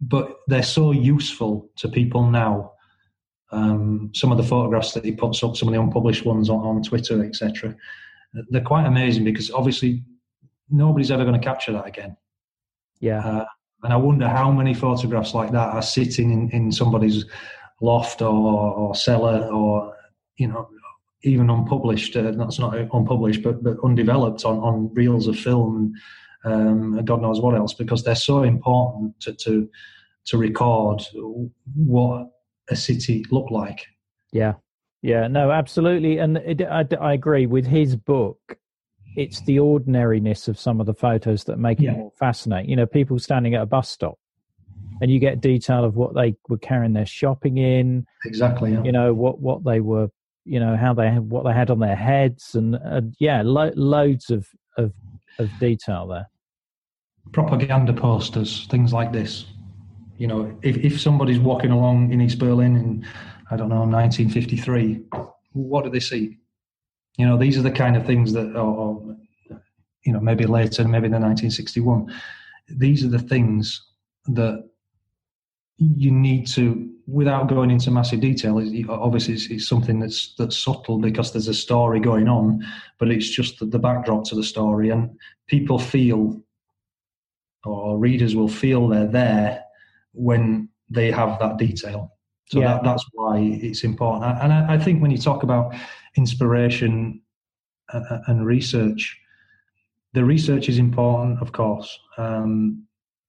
but 0.00 0.36
they're 0.46 0.62
so 0.62 0.92
useful 0.92 1.68
to 1.76 1.88
people 1.88 2.30
now. 2.30 2.72
Um, 3.50 4.10
some 4.14 4.30
of 4.30 4.38
the 4.38 4.44
photographs 4.44 4.92
that 4.92 5.04
he 5.04 5.12
puts 5.12 5.42
up, 5.42 5.56
some 5.56 5.68
of 5.68 5.74
the 5.74 5.80
unpublished 5.80 6.24
ones 6.24 6.50
on, 6.50 6.60
on 6.60 6.82
Twitter, 6.82 7.24
etc., 7.24 7.74
they're 8.50 8.60
quite 8.60 8.86
amazing 8.86 9.24
because 9.24 9.50
obviously 9.50 10.04
nobody's 10.68 11.10
ever 11.10 11.24
going 11.24 11.38
to 11.38 11.44
capture 11.44 11.72
that 11.72 11.86
again. 11.86 12.16
Yeah. 13.00 13.26
Uh, 13.26 13.44
and 13.82 13.92
I 13.92 13.96
wonder 13.96 14.28
how 14.28 14.52
many 14.52 14.74
photographs 14.74 15.34
like 15.34 15.50
that 15.52 15.74
are 15.74 15.82
sitting 15.82 16.30
in, 16.30 16.50
in 16.50 16.70
somebody's 16.70 17.24
loft 17.80 18.20
or, 18.20 18.28
or 18.28 18.94
cellar 18.94 19.48
or 19.50 19.94
you 20.36 20.48
know 20.48 20.68
even 21.22 21.50
unpublished. 21.50 22.16
Uh, 22.16 22.32
that's 22.32 22.58
not 22.58 22.76
unpublished, 22.76 23.42
but 23.42 23.62
but 23.62 23.76
undeveloped 23.82 24.44
on 24.44 24.58
on 24.58 24.92
reels 24.94 25.26
of 25.26 25.38
film, 25.38 25.92
um, 26.44 27.04
God 27.04 27.22
knows 27.22 27.40
what 27.40 27.54
else, 27.54 27.74
because 27.74 28.04
they're 28.04 28.14
so 28.14 28.42
important 28.42 29.18
to 29.20 29.32
to 29.34 29.68
to 30.26 30.38
record 30.38 31.02
what 31.74 32.28
a 32.70 32.76
city 32.76 33.24
looked 33.30 33.50
like. 33.50 33.86
Yeah, 34.32 34.54
yeah, 35.02 35.26
no, 35.28 35.50
absolutely, 35.50 36.18
and 36.18 36.38
it, 36.38 36.62
I, 36.62 36.86
I 37.00 37.14
agree 37.14 37.46
with 37.46 37.66
his 37.66 37.96
book. 37.96 38.58
It's 39.16 39.40
the 39.42 39.58
ordinariness 39.58 40.46
of 40.46 40.58
some 40.58 40.80
of 40.80 40.86
the 40.86 40.94
photos 40.94 41.44
that 41.44 41.58
make 41.58 41.80
yeah. 41.80 41.90
it 41.90 41.96
more 41.96 42.12
fascinating. 42.18 42.70
You 42.70 42.76
know, 42.76 42.86
people 42.86 43.18
standing 43.18 43.54
at 43.54 43.62
a 43.62 43.66
bus 43.66 43.88
stop 43.88 44.18
and 45.00 45.10
you 45.10 45.18
get 45.18 45.40
detail 45.40 45.84
of 45.84 45.96
what 45.96 46.14
they 46.14 46.34
were 46.48 46.58
carrying 46.58 46.92
their 46.92 47.06
shopping 47.06 47.58
in 47.58 48.06
exactly 48.24 48.72
yeah. 48.72 48.82
you 48.82 48.92
know 48.92 49.14
what 49.14 49.40
what 49.40 49.64
they 49.64 49.80
were 49.80 50.08
you 50.48 50.58
know 50.58 50.76
how 50.76 50.94
they 50.94 51.10
what 51.10 51.44
they 51.44 51.52
had 51.52 51.70
on 51.70 51.78
their 51.78 51.96
heads 51.96 52.54
and 52.54 52.76
uh, 52.76 53.02
yeah 53.18 53.42
lo- 53.42 53.72
loads 53.76 54.30
of, 54.30 54.48
of 54.76 54.92
of 55.38 55.50
detail 55.60 56.06
there. 56.06 56.28
Propaganda 57.32 57.92
posters 57.92 58.66
things 58.70 58.92
like 58.92 59.12
this. 59.12 59.46
You 60.16 60.26
know 60.26 60.58
if, 60.62 60.76
if 60.78 61.00
somebody's 61.00 61.38
walking 61.38 61.70
along 61.70 62.12
in 62.12 62.20
east 62.20 62.38
berlin 62.38 62.76
in 62.76 63.06
i 63.50 63.56
don't 63.56 63.68
know 63.68 63.84
1953 63.84 65.04
what 65.52 65.84
do 65.84 65.90
they 65.90 66.00
see? 66.00 66.38
You 67.16 67.26
know 67.26 67.36
these 67.36 67.58
are 67.58 67.62
the 67.62 67.70
kind 67.70 67.96
of 67.96 68.06
things 68.06 68.32
that 68.32 68.54
or, 68.56 69.16
you 70.04 70.12
know 70.12 70.20
maybe 70.20 70.46
later 70.46 70.86
maybe 70.86 71.06
in 71.06 71.12
the 71.12 71.18
1961 71.18 72.12
these 72.68 73.04
are 73.04 73.08
the 73.08 73.18
things 73.18 73.82
that 74.26 74.64
you 75.78 76.10
need 76.10 76.46
to 76.46 76.90
without 77.08 77.48
going 77.48 77.70
into 77.70 77.90
massive 77.90 78.20
detail, 78.20 78.58
obviously 78.90 79.32
it's, 79.32 79.46
it's, 79.46 79.66
something 79.66 79.98
that's 79.98 80.34
that's 80.36 80.58
subtle 80.58 80.98
because 80.98 81.32
there's 81.32 81.48
a 81.48 81.54
story 81.54 81.98
going 81.98 82.28
on, 82.28 82.64
but 82.98 83.10
it's 83.10 83.30
just 83.30 83.58
the, 83.58 83.64
the 83.64 83.78
backdrop 83.78 84.24
to 84.24 84.34
the 84.34 84.44
story, 84.44 84.90
and 84.90 85.10
people 85.46 85.78
feel, 85.78 86.40
or 87.64 87.98
readers 87.98 88.36
will 88.36 88.48
feel 88.48 88.86
they're 88.86 89.06
there 89.06 89.64
when 90.12 90.68
they 90.90 91.10
have 91.10 91.38
that 91.38 91.56
detail. 91.56 92.12
So 92.50 92.60
yeah. 92.60 92.74
that, 92.74 92.84
that's 92.84 93.04
why 93.12 93.38
it's 93.38 93.84
important. 93.84 94.38
And 94.42 94.52
I, 94.52 94.74
I, 94.74 94.78
think 94.78 95.02
when 95.02 95.10
you 95.10 95.18
talk 95.18 95.42
about 95.42 95.74
inspiration 96.16 97.20
and 97.92 98.46
research, 98.46 99.18
the 100.14 100.24
research 100.24 100.68
is 100.68 100.78
important, 100.78 101.40
of 101.42 101.52
course. 101.52 101.98
Um, 102.16 102.84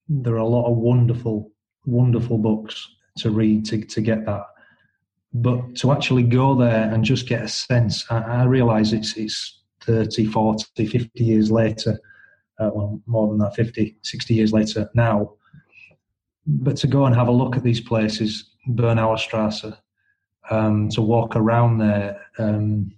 there 0.07 0.35
are 0.35 0.37
a 0.37 0.45
lot 0.45 0.69
of 0.71 0.77
wonderful, 0.77 1.51
wonderful 1.85 2.37
books 2.37 2.87
to 3.19 3.29
read 3.29 3.65
to, 3.65 3.83
to 3.83 4.01
get 4.01 4.25
that. 4.25 4.45
But 5.33 5.75
to 5.77 5.91
actually 5.91 6.23
go 6.23 6.55
there 6.55 6.91
and 6.91 7.03
just 7.03 7.27
get 7.27 7.43
a 7.43 7.47
sense, 7.47 8.05
I, 8.09 8.17
I 8.17 8.43
realize 8.45 8.93
it's, 8.93 9.15
it's 9.15 9.61
30, 9.81 10.25
40, 10.25 10.87
50 10.87 11.23
years 11.23 11.51
later. 11.51 11.99
uh, 12.59 12.71
well, 12.73 13.01
more 13.05 13.27
than 13.27 13.37
that, 13.39 13.55
50, 13.55 13.97
60 14.01 14.33
years 14.33 14.51
later 14.53 14.89
now. 14.95 15.33
But 16.45 16.77
to 16.77 16.87
go 16.87 17.05
and 17.05 17.15
have 17.15 17.27
a 17.27 17.31
look 17.31 17.55
at 17.55 17.63
these 17.63 17.81
places, 17.81 18.49
Bernauer 18.67 19.17
Strasse, 19.17 19.65
um, 20.49 20.89
to 20.89 21.01
walk 21.01 21.35
around 21.35 21.77
there, 21.77 22.19
um, 22.39 22.91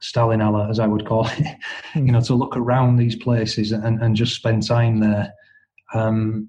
as 0.00 0.78
I 0.80 0.86
would 0.86 1.06
call 1.06 1.26
it, 1.38 1.56
you 1.94 2.12
know, 2.12 2.20
to 2.22 2.34
look 2.34 2.56
around 2.56 2.96
these 2.96 3.16
places 3.16 3.72
and, 3.72 4.02
and 4.02 4.16
just 4.16 4.34
spend 4.34 4.66
time 4.66 4.98
there. 4.98 5.32
Um, 5.94 6.48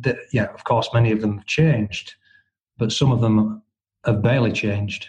that, 0.00 0.16
yeah, 0.32 0.46
of 0.46 0.64
course, 0.64 0.88
many 0.94 1.12
of 1.12 1.20
them 1.20 1.38
have 1.38 1.46
changed, 1.46 2.14
but 2.78 2.92
some 2.92 3.12
of 3.12 3.20
them 3.20 3.62
have 4.04 4.22
barely 4.22 4.52
changed. 4.52 5.08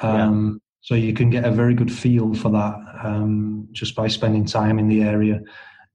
Um, 0.00 0.46
yeah. 0.52 0.58
So 0.80 0.94
you 0.94 1.12
can 1.12 1.28
get 1.28 1.44
a 1.44 1.50
very 1.50 1.74
good 1.74 1.92
feel 1.92 2.34
for 2.34 2.50
that 2.50 2.76
um, 3.02 3.68
just 3.72 3.94
by 3.94 4.08
spending 4.08 4.44
time 4.44 4.78
in 4.78 4.88
the 4.88 5.02
area, 5.02 5.40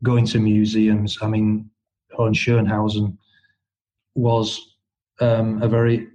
going 0.04 0.26
to 0.28 0.40
museums. 0.40 1.18
I 1.22 1.28
mean, 1.28 1.70
Hohenschönhausen 2.18 3.18
was 4.16 4.78
um, 5.20 5.62
a 5.62 5.68
very 5.68 6.08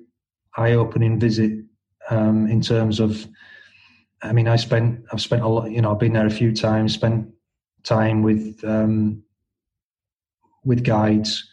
eye-opening 0.57 1.19
visit 1.19 1.53
um, 2.11 2.47
in 2.47 2.61
terms 2.61 3.01
of. 3.01 3.27
I 4.23 4.33
mean, 4.33 4.49
I 4.49 4.57
spent 4.57 5.05
I've 5.13 5.21
spent 5.21 5.43
a 5.43 5.49
lot. 5.49 5.71
You 5.71 5.81
know, 5.81 5.93
I've 5.93 5.99
been 5.99 6.13
there 6.13 6.27
a 6.27 6.31
few 6.31 6.55
times. 6.55 6.95
Spent 6.95 7.29
time 7.85 8.23
with 8.23 8.63
um, 8.65 9.23
with 10.65 10.85
guides, 10.85 11.49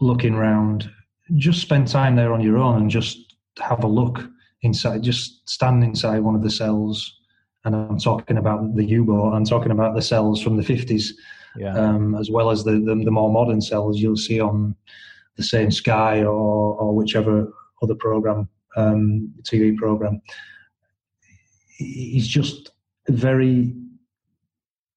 looking 0.00 0.34
around. 0.34 0.90
Just 1.36 1.62
spend 1.62 1.88
time 1.88 2.16
there 2.16 2.32
on 2.32 2.40
your 2.40 2.58
own 2.58 2.82
and 2.82 2.90
just 2.90 3.36
have 3.58 3.84
a 3.84 3.88
look 3.88 4.24
inside, 4.62 5.02
just 5.02 5.48
stand 5.48 5.82
inside 5.82 6.20
one 6.20 6.34
of 6.34 6.42
the 6.42 6.50
cells. 6.50 7.18
And 7.64 7.74
I'm 7.74 7.98
talking 7.98 8.38
about 8.38 8.74
the 8.74 8.84
U-boat. 8.84 9.34
I'm 9.34 9.44
talking 9.44 9.70
about 9.70 9.94
the 9.94 10.02
cells 10.02 10.42
from 10.42 10.56
the 10.56 10.62
50s, 10.62 11.10
yeah. 11.56 11.74
um, 11.74 12.16
as 12.16 12.30
well 12.30 12.50
as 12.50 12.64
the, 12.64 12.72
the, 12.72 13.00
the 13.04 13.10
more 13.10 13.32
modern 13.32 13.60
cells 13.60 14.00
you'll 14.00 14.16
see 14.16 14.40
on 14.40 14.74
the 15.36 15.42
same 15.42 15.70
Sky 15.70 16.22
or 16.22 16.76
or 16.76 16.94
whichever 16.94 17.52
other 17.82 17.94
program, 17.94 18.48
um, 18.76 19.32
TV 19.42 19.76
program. 19.76 20.20
It's 21.78 22.26
just 22.26 22.70
very 23.08 23.74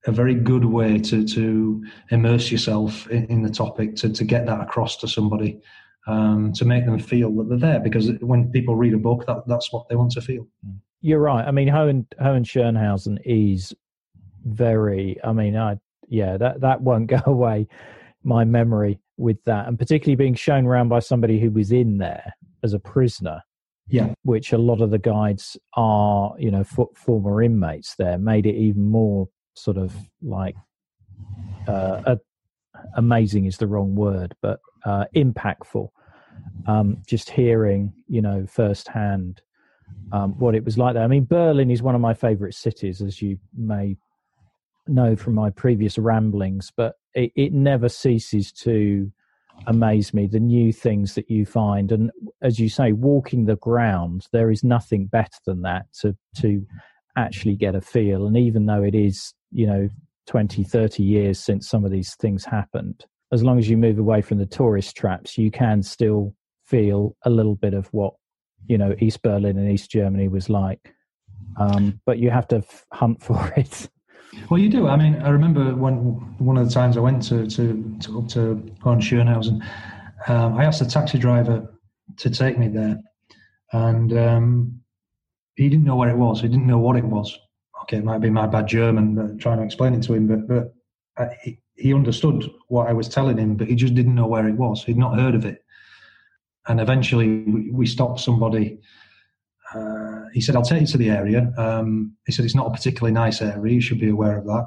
a 0.08 0.12
very 0.12 0.36
good 0.36 0.66
way 0.66 1.00
to 1.00 1.26
to 1.28 1.84
immerse 2.12 2.52
yourself 2.52 3.08
in, 3.10 3.26
in 3.26 3.42
the 3.42 3.50
topic 3.50 3.96
to 3.98 4.10
to 4.10 4.24
get 4.24 4.46
that 4.46 4.62
across 4.62 4.98
to 4.98 5.08
somebody 5.08 5.60
um, 6.08 6.54
to 6.54 6.66
make 6.66 6.86
them 6.86 7.00
feel 7.00 7.32
that 7.36 7.50
they're 7.50 7.58
there 7.58 7.80
because 7.80 8.12
when 8.22 8.52
people 8.52 8.76
read 8.76 8.94
a 8.94 8.98
book, 8.98 9.26
that, 9.26 9.48
that's 9.48 9.72
what 9.72 9.88
they 9.90 9.96
want 9.96 10.12
to 10.12 10.22
feel. 10.22 10.48
You're 11.02 11.20
right. 11.20 11.46
I 11.46 11.52
mean, 11.52 11.68
Hohen, 11.68 12.06
Hohenschönhausen 12.22 13.20
is 13.26 13.74
very, 14.46 15.18
I 15.24 15.34
mean, 15.34 15.56
I, 15.58 15.78
yeah, 16.08 16.38
that, 16.38 16.62
that 16.62 16.82
won't 16.82 17.08
go 17.10 17.22
away, 17.26 17.68
my 18.24 18.44
memory 18.44 19.00
with 19.18 19.44
that. 19.46 19.68
And 19.68 19.80
particularly 19.80 20.16
being 20.16 20.36
shown 20.36 20.66
around 20.66 20.90
by 20.90 21.00
somebody 21.00 21.40
who 21.40 21.52
was 21.52 21.72
in 21.72 21.98
there 21.98 22.34
as 22.64 22.74
a 22.74 22.80
prisoner. 22.80 23.42
Yeah. 23.88 24.16
Which 24.24 24.52
a 24.52 24.58
lot 24.58 24.82
of 24.82 24.90
the 24.90 24.98
guides 24.98 25.58
are, 25.76 26.34
you 26.40 26.50
know, 26.50 26.64
former 26.96 27.44
inmates 27.44 27.94
there, 28.00 28.18
made 28.18 28.48
it 28.48 28.56
even 28.56 28.84
more 28.90 29.30
sort 29.56 29.78
of 29.78 29.96
like 30.22 30.56
uh, 31.68 32.02
a, 32.06 32.20
amazing 32.96 33.46
is 33.46 33.58
the 33.58 33.68
wrong 33.68 33.96
word, 33.96 34.36
but 34.42 34.60
uh, 34.86 35.06
impactful. 35.16 35.90
Um, 36.68 36.98
just 37.08 37.30
hearing, 37.30 37.94
you 38.08 38.22
know, 38.22 38.46
firsthand 38.46 39.42
um, 40.12 40.38
what 40.38 40.56
it 40.56 40.66
was 40.66 40.78
like 40.78 40.94
there. 40.94 41.04
I 41.04 41.08
mean, 41.08 41.26
Berlin 41.26 41.72
is 41.72 41.82
one 41.82 41.96
of 41.96 42.02
my 42.02 42.14
favorite 42.14 42.54
cities, 42.54 43.02
as 43.02 43.22
you 43.22 43.38
may 43.56 43.96
know 44.88 45.16
from 45.16 45.34
my 45.34 45.50
previous 45.50 45.98
ramblings, 45.98 46.72
but 46.76 46.96
it, 47.14 47.32
it 47.36 47.54
never 47.54 47.90
ceases 47.90 48.52
to 48.52 49.12
amaze 49.68 50.14
me 50.14 50.28
the 50.28 50.40
new 50.40 50.72
things 50.72 51.16
that 51.16 51.30
you 51.30 51.46
find 51.46 51.92
and 51.92 52.12
as 52.42 52.60
you 52.60 52.68
say 52.68 52.92
walking 52.92 53.46
the 53.46 53.56
ground 53.56 54.28
there 54.34 54.52
is 54.52 54.66
nothing 54.66 55.06
better 55.08 55.38
than 55.46 55.62
that 55.62 55.86
to 55.94 56.16
to 56.36 56.66
actually 57.16 57.56
get 57.56 57.74
a 57.74 57.80
feel 57.80 58.28
and 58.28 58.36
even 58.36 58.66
though 58.66 58.84
it 58.84 58.94
is 58.94 59.34
you 59.56 59.68
know 59.68 59.90
20 60.28 60.64
30 60.64 61.04
years 61.04 61.40
since 61.40 61.70
some 61.70 61.86
of 61.86 61.92
these 61.92 62.16
things 62.16 62.44
happened 62.46 63.06
as 63.32 63.44
long 63.44 63.58
as 63.58 63.70
you 63.70 63.78
move 63.78 64.00
away 64.00 64.22
from 64.22 64.38
the 64.38 64.46
tourist 64.46 64.96
traps, 64.96 65.38
you 65.38 65.52
can 65.52 65.82
still 65.82 66.34
feel 66.64 67.16
a 67.24 67.30
little 67.30 67.56
bit 67.56 67.74
of 67.74 67.88
what 67.88 68.14
you 68.68 68.78
know 68.78 68.96
East 69.00 69.22
Berlin 69.22 69.58
and 69.58 69.72
East 69.72 69.92
Germany 69.92 70.28
was 70.28 70.50
like. 70.50 70.94
Um, 71.58 72.02
but 72.06 72.20
you 72.20 72.30
have 72.32 72.48
to 72.50 72.58
f- 72.58 72.86
hunt 72.92 73.22
for 73.28 73.54
it. 73.56 73.90
Well, 74.50 74.60
you 74.60 74.70
do. 74.70 74.88
I 74.88 74.98
mean, 74.98 75.22
I 75.22 75.30
remember 75.30 75.76
when 75.76 75.96
one 76.40 76.58
of 76.58 76.68
the 76.68 76.74
times 76.74 76.98
I 76.98 77.00
went 77.00 77.24
to 77.24 77.48
to, 77.48 77.98
to 78.02 78.20
up 78.20 78.28
to 78.30 78.56
Hohenschönhausen, 78.84 79.62
um, 80.28 80.58
I 80.58 80.66
asked 80.66 80.80
the 80.80 80.86
taxi 80.86 81.18
driver 81.18 81.68
to 82.18 82.30
take 82.30 82.58
me 82.58 82.68
there, 82.68 83.02
and 83.74 84.18
um, 84.18 84.80
he 85.56 85.70
didn't 85.70 85.86
know 85.86 85.96
where 85.96 86.10
it 86.10 86.18
was. 86.18 86.42
He 86.42 86.48
didn't 86.48 86.68
know 86.68 86.80
what 86.80 86.96
it 86.96 87.06
was. 87.06 87.38
Okay, 87.86 87.98
it 87.98 88.04
might 88.04 88.18
be 88.18 88.32
my 88.32 88.48
bad 88.48 88.66
German, 88.66 89.38
trying 89.38 89.60
to 89.60 89.64
explain 89.64 89.94
it 89.94 90.02
to 90.04 90.16
him, 90.16 90.28
but 90.28 90.48
but 90.48 90.74
uh, 91.18 91.30
he, 91.44 91.60
he 91.76 91.94
understood 91.94 92.50
what 92.68 92.88
I 92.88 92.94
was 92.94 93.08
telling 93.08 93.38
him, 93.38 93.56
but 93.56 93.68
he 93.68 93.76
just 93.76 93.94
didn't 93.94 94.16
know 94.16 94.26
where 94.26 94.48
it 94.48 94.56
was. 94.56 94.84
He'd 94.84 94.98
not 94.98 95.20
heard 95.20 95.36
of 95.36 95.46
it. 95.46 95.64
And 96.68 96.82
eventually, 96.82 97.44
we, 97.44 97.70
we 97.72 97.86
stopped 97.86 98.22
somebody. 98.22 98.80
Uh, 99.72 100.24
he 100.34 100.42
said, 100.42 100.56
"I'll 100.56 100.64
take 100.64 100.82
you 100.82 100.88
to 100.88 100.98
the 100.98 101.12
area." 101.12 101.54
Um, 101.58 102.16
he 102.26 102.32
said, 102.32 102.44
"It's 102.44 102.56
not 102.56 102.66
a 102.66 102.72
particularly 102.72 103.14
nice 103.14 103.40
area. 103.44 103.72
You 103.72 103.82
should 103.82 104.00
be 104.00 104.10
aware 104.10 104.40
of 104.40 104.46
that." 104.46 104.66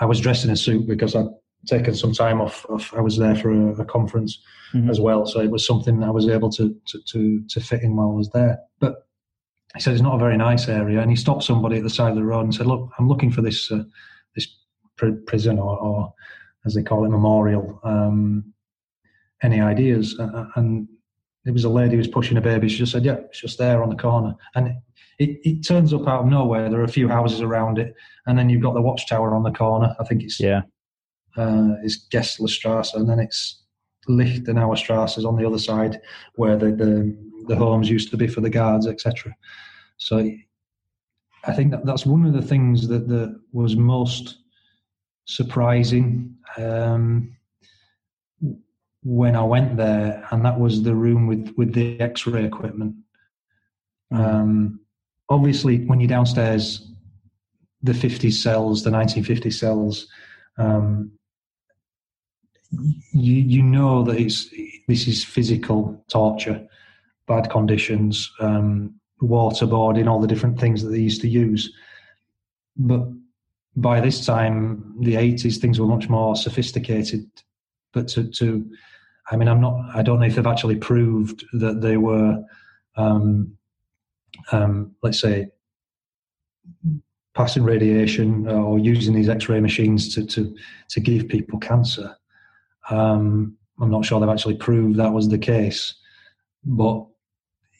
I 0.00 0.06
was 0.06 0.18
dressed 0.18 0.44
in 0.44 0.50
a 0.50 0.56
suit 0.56 0.88
because 0.88 1.14
I'd 1.14 1.28
taken 1.66 1.94
some 1.94 2.12
time 2.12 2.40
off. 2.40 2.66
off 2.68 2.92
I 2.94 3.00
was 3.00 3.16
there 3.16 3.36
for 3.36 3.52
a, 3.52 3.82
a 3.82 3.84
conference 3.84 4.42
mm-hmm. 4.74 4.90
as 4.90 4.98
well, 4.98 5.24
so 5.24 5.38
it 5.38 5.52
was 5.52 5.64
something 5.64 6.02
I 6.02 6.10
was 6.10 6.28
able 6.28 6.50
to, 6.50 6.74
to 6.86 6.98
to 7.12 7.44
to 7.48 7.60
fit 7.60 7.82
in 7.84 7.94
while 7.94 8.10
I 8.10 8.14
was 8.14 8.30
there. 8.30 8.58
But 8.80 9.06
he 9.74 9.80
said 9.80 9.92
it's 9.92 10.02
not 10.02 10.16
a 10.16 10.18
very 10.18 10.36
nice 10.36 10.68
area, 10.68 11.00
and 11.00 11.10
he 11.10 11.16
stopped 11.16 11.44
somebody 11.44 11.76
at 11.76 11.82
the 11.82 11.90
side 11.90 12.10
of 12.10 12.16
the 12.16 12.24
road 12.24 12.42
and 12.42 12.54
said, 12.54 12.66
"Look, 12.66 12.90
I'm 12.98 13.08
looking 13.08 13.30
for 13.30 13.42
this 13.42 13.70
uh, 13.70 13.84
this 14.34 14.48
pr- 14.96 15.22
prison 15.26 15.58
or, 15.58 15.78
or, 15.78 16.14
as 16.64 16.74
they 16.74 16.82
call 16.82 17.04
it, 17.04 17.10
memorial. 17.10 17.80
Um, 17.84 18.52
any 19.42 19.60
ideas? 19.60 20.18
Uh, 20.18 20.46
and 20.56 20.88
it 21.46 21.52
was 21.52 21.64
a 21.64 21.70
lady 21.70 21.92
who 21.92 21.98
was 21.98 22.08
pushing 22.08 22.36
a 22.36 22.42
baby. 22.42 22.68
She 22.68 22.78
just 22.78 22.92
said, 22.92 23.04
"Yeah, 23.04 23.18
it's 23.28 23.40
just 23.40 23.58
there 23.58 23.82
on 23.82 23.90
the 23.90 23.96
corner." 23.96 24.34
And 24.54 24.74
it, 25.18 25.38
it 25.44 25.66
turns 25.66 25.92
up 25.92 26.08
out 26.08 26.22
of 26.22 26.26
nowhere. 26.26 26.68
There 26.68 26.80
are 26.80 26.84
a 26.84 26.88
few 26.88 27.08
houses 27.08 27.40
around 27.40 27.78
it, 27.78 27.94
and 28.26 28.38
then 28.38 28.48
you've 28.48 28.62
got 28.62 28.74
the 28.74 28.82
watchtower 28.82 29.34
on 29.34 29.44
the 29.44 29.52
corner. 29.52 29.94
I 30.00 30.04
think 30.04 30.22
it's 30.22 30.40
yeah, 30.40 30.62
uh, 31.36 31.74
it's 31.84 32.08
Genslerstrasse, 32.08 32.94
and 32.94 33.08
then 33.08 33.20
it's 33.20 33.62
Lichtenauerstrasse 34.08 35.18
is 35.18 35.24
on 35.24 35.36
the 35.36 35.46
other 35.46 35.58
side 35.58 36.00
where 36.34 36.56
the, 36.56 36.72
the 36.72 37.29
the 37.50 37.56
homes 37.56 37.90
used 37.90 38.10
to 38.12 38.16
be 38.16 38.28
for 38.28 38.40
the 38.40 38.48
guards, 38.48 38.86
etc. 38.86 39.36
So 39.96 40.30
I 41.44 41.52
think 41.52 41.72
that 41.72 41.84
that's 41.84 42.06
one 42.06 42.24
of 42.24 42.32
the 42.32 42.42
things 42.42 42.86
that, 42.88 43.08
that 43.08 43.38
was 43.52 43.74
most 43.74 44.36
surprising 45.24 46.36
um, 46.56 47.36
when 49.02 49.34
I 49.34 49.42
went 49.42 49.76
there, 49.76 50.24
and 50.30 50.44
that 50.44 50.60
was 50.60 50.84
the 50.84 50.94
room 50.94 51.26
with 51.26 51.52
with 51.56 51.74
the 51.74 52.00
X-ray 52.00 52.44
equipment. 52.44 52.94
Mm. 54.12 54.18
Um, 54.18 54.80
obviously, 55.28 55.84
when 55.86 55.98
you're 55.98 56.08
downstairs, 56.08 56.86
the 57.82 57.94
50 57.94 58.30
cells, 58.30 58.84
the 58.84 58.92
1950 58.92 59.50
cells, 59.50 60.06
um, 60.56 61.10
you 63.12 63.34
you 63.34 63.62
know 63.62 64.04
that 64.04 64.20
it's 64.20 64.50
this 64.86 65.08
is 65.08 65.24
physical 65.24 66.04
torture, 66.08 66.68
bad 67.30 67.48
conditions, 67.48 68.28
um, 68.40 68.92
waterboarding, 69.22 70.08
all 70.08 70.20
the 70.20 70.26
different 70.26 70.58
things 70.58 70.82
that 70.82 70.90
they 70.90 70.98
used 70.98 71.20
to 71.20 71.28
use. 71.28 71.72
But 72.76 73.02
by 73.76 74.00
this 74.00 74.26
time, 74.26 74.96
the 74.98 75.14
80s, 75.14 75.58
things 75.58 75.78
were 75.78 75.86
much 75.86 76.08
more 76.08 76.34
sophisticated. 76.34 77.24
But 77.92 78.08
to, 78.08 78.24
to 78.24 78.68
I 79.30 79.36
mean, 79.36 79.46
I'm 79.46 79.60
not, 79.60 79.76
I 79.94 80.02
don't 80.02 80.18
know 80.18 80.26
if 80.26 80.34
they've 80.34 80.54
actually 80.54 80.76
proved 80.76 81.44
that 81.52 81.80
they 81.80 81.96
were, 81.96 82.42
um, 82.96 83.56
um, 84.50 84.96
let's 85.04 85.20
say, 85.20 85.50
passing 87.34 87.62
radiation 87.62 88.48
or 88.48 88.80
using 88.80 89.14
these 89.14 89.28
X-ray 89.28 89.60
machines 89.60 90.12
to 90.14 90.26
to 90.26 90.54
to 90.88 91.00
give 91.00 91.28
people 91.28 91.60
cancer. 91.60 92.16
Um, 92.90 93.56
I'm 93.80 93.90
not 93.90 94.04
sure 94.04 94.18
they've 94.18 94.28
actually 94.28 94.56
proved 94.56 94.96
that 94.96 95.12
was 95.12 95.28
the 95.28 95.38
case, 95.38 95.94
but 96.64 97.06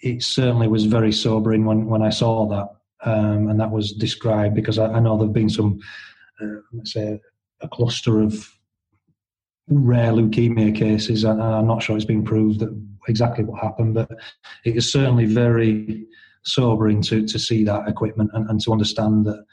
it 0.03 0.23
certainly 0.23 0.69
was 0.69 0.87
very 0.87 1.13
sobering 1.13 1.65
when 1.65 1.87
when 1.87 2.03
I 2.03 2.11
saw 2.11 2.47
that 2.49 2.69
um, 3.03 3.49
and 3.49 3.59
that 3.61 3.71
was 3.71 3.93
described 3.93 4.55
because 4.55 4.79
I, 4.79 4.87
I 4.93 5.01
know 5.01 5.17
there've 5.17 5.33
been 5.33 5.49
some, 5.49 5.81
uh, 6.41 6.61
let's 6.73 6.93
say, 6.93 7.19
a 7.61 7.69
cluster 7.69 8.21
of 8.21 8.49
rare 9.69 10.13
leukemia 10.13 10.75
cases, 10.75 11.25
and 11.25 11.43
I'm 11.43 11.67
not 11.67 11.83
sure 11.83 11.97
it's 11.97 12.05
been 12.05 12.25
proved 12.25 12.61
that 12.61 12.71
exactly 13.09 13.45
what 13.45 13.63
happened, 13.63 13.95
but 13.95 14.11
it 14.65 14.77
is 14.77 14.93
certainly 14.93 15.27
very 15.27 16.07
sobering 16.43 17.03
to 17.03 17.27
to 17.27 17.39
see 17.39 17.65
that 17.65 17.87
equipment 17.89 18.31
and, 18.35 18.49
and 18.49 18.61
to 18.63 18.73
understand 18.73 19.27
that 19.27 19.45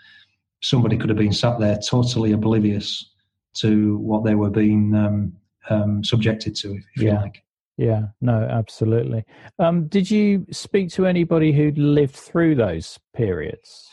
somebody 0.61 0.97
could 0.97 1.09
have 1.09 1.17
been 1.17 1.33
sat 1.33 1.59
there 1.59 1.77
totally 1.77 2.31
oblivious 2.31 3.11
to 3.53 3.97
what 3.99 4.23
they 4.23 4.35
were 4.35 4.49
being 4.49 4.93
um, 4.95 5.33
um, 5.69 6.03
subjected 6.03 6.55
to, 6.55 6.73
if, 6.73 6.83
if 6.95 7.01
Yeah. 7.03 7.13
you 7.13 7.19
like. 7.19 7.43
Yeah, 7.77 8.07
no, 8.21 8.33
absolutely. 8.49 9.23
Um, 9.59 9.87
did 9.87 10.09
you 10.09 10.47
speak 10.51 10.89
to 10.93 11.05
anybody 11.05 11.51
who'd 11.51 11.77
lived 11.77 12.15
through 12.15 12.55
those 12.55 12.97
periods? 13.15 13.89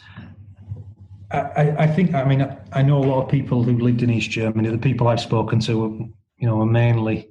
I, 1.31 1.75
I- 1.79 1.87
think, 1.87 2.15
I 2.15 2.25
mean, 2.25 2.43
I- 2.73 2.83
know 2.83 2.99
a 2.99 3.05
lot 3.05 3.23
of 3.25 3.29
people 3.31 3.63
who 3.63 3.79
lived 3.79 4.03
in 4.03 4.11
East 4.11 4.31
Germany. 4.31 4.71
The 4.71 4.79
people 4.79 5.09
I've 5.09 5.21
spoken 5.21 5.59
to, 5.61 6.11
you 6.39 6.47
know, 6.47 6.61
are 6.61 6.67
mainly 6.67 7.29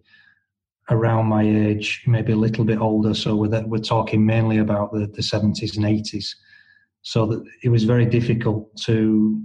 around 0.89 1.27
my 1.27 1.43
age, 1.43 2.03
maybe 2.05 2.33
a 2.33 2.37
little 2.37 2.65
bit 2.65 2.79
older. 2.79 3.13
So 3.13 3.35
we're, 3.35 3.65
we're 3.65 3.77
talking 3.79 4.25
mainly 4.25 4.57
about 4.59 4.91
the, 4.91 5.07
the 5.07 5.21
70s 5.21 5.75
and 5.77 5.85
80s. 5.85 6.35
So 7.01 7.25
that 7.27 7.43
it 7.63 7.69
was 7.69 7.85
very 7.85 8.05
difficult 8.05 8.75
to 8.81 9.41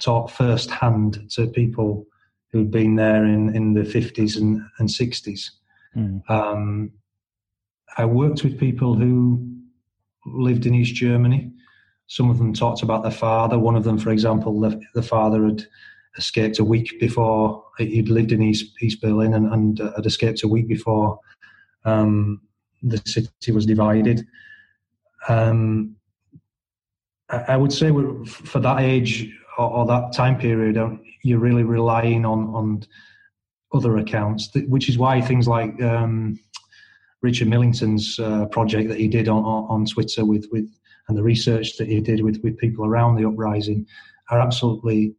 talk 0.00 0.30
firsthand 0.30 1.30
to 1.32 1.46
people 1.48 2.06
who'd 2.50 2.70
been 2.70 2.96
there 2.96 3.24
in, 3.24 3.54
in 3.54 3.74
the 3.74 3.82
50s 3.82 4.36
and, 4.36 4.60
and 4.78 4.88
60s. 4.88 5.50
Mm. 5.96 6.30
Um, 6.30 6.92
I 7.96 8.04
worked 8.04 8.44
with 8.44 8.60
people 8.60 8.94
who 8.94 9.56
lived 10.26 10.66
in 10.66 10.74
East 10.74 10.94
Germany. 10.94 11.50
Some 12.08 12.30
of 12.30 12.38
them 12.38 12.52
talked 12.52 12.82
about 12.82 13.02
their 13.02 13.12
father. 13.12 13.58
One 13.58 13.76
of 13.76 13.84
them, 13.84 13.98
for 13.98 14.10
example, 14.10 14.60
the, 14.60 14.80
the 14.94 15.02
father 15.02 15.44
had 15.44 15.64
escaped 16.18 16.58
a 16.58 16.64
week 16.64 16.98
before 17.00 17.64
he'd 17.78 18.08
lived 18.08 18.32
in 18.32 18.42
East, 18.42 18.72
East 18.80 19.00
Berlin 19.00 19.34
and, 19.34 19.52
and 19.52 19.80
uh, 19.80 19.92
had 19.96 20.06
escaped 20.06 20.42
a 20.42 20.48
week 20.48 20.68
before 20.68 21.18
um, 21.84 22.40
the 22.82 23.00
city 23.04 23.52
was 23.52 23.66
divided. 23.66 24.26
Um, 25.28 25.96
I, 27.28 27.38
I 27.48 27.56
would 27.56 27.72
say 27.72 27.90
for 28.24 28.60
that 28.60 28.80
age 28.80 29.32
or, 29.58 29.70
or 29.70 29.86
that 29.86 30.12
time 30.12 30.38
period, 30.38 30.76
um, 30.76 31.02
you're 31.22 31.38
really 31.38 31.64
relying 31.64 32.24
on 32.24 32.54
on 32.54 32.82
other 33.72 33.96
accounts, 33.98 34.48
th- 34.48 34.68
which 34.68 34.88
is 34.88 34.98
why 34.98 35.20
things 35.20 35.48
like 35.48 35.80
um, 35.82 36.38
Richard 37.22 37.48
Millington's 37.48 38.18
uh, 38.18 38.46
project 38.46 38.88
that 38.88 38.98
he 38.98 39.08
did 39.08 39.28
on, 39.28 39.42
on, 39.44 39.86
Twitter 39.86 40.24
with, 40.24 40.46
with 40.52 40.70
and 41.08 41.16
the 41.16 41.22
research 41.22 41.76
that 41.76 41.88
he 41.88 42.00
did 42.00 42.22
with, 42.22 42.40
with 42.42 42.58
people 42.58 42.84
around 42.84 43.16
the 43.16 43.26
uprising 43.26 43.86
are 44.30 44.40
absolutely 44.40 45.14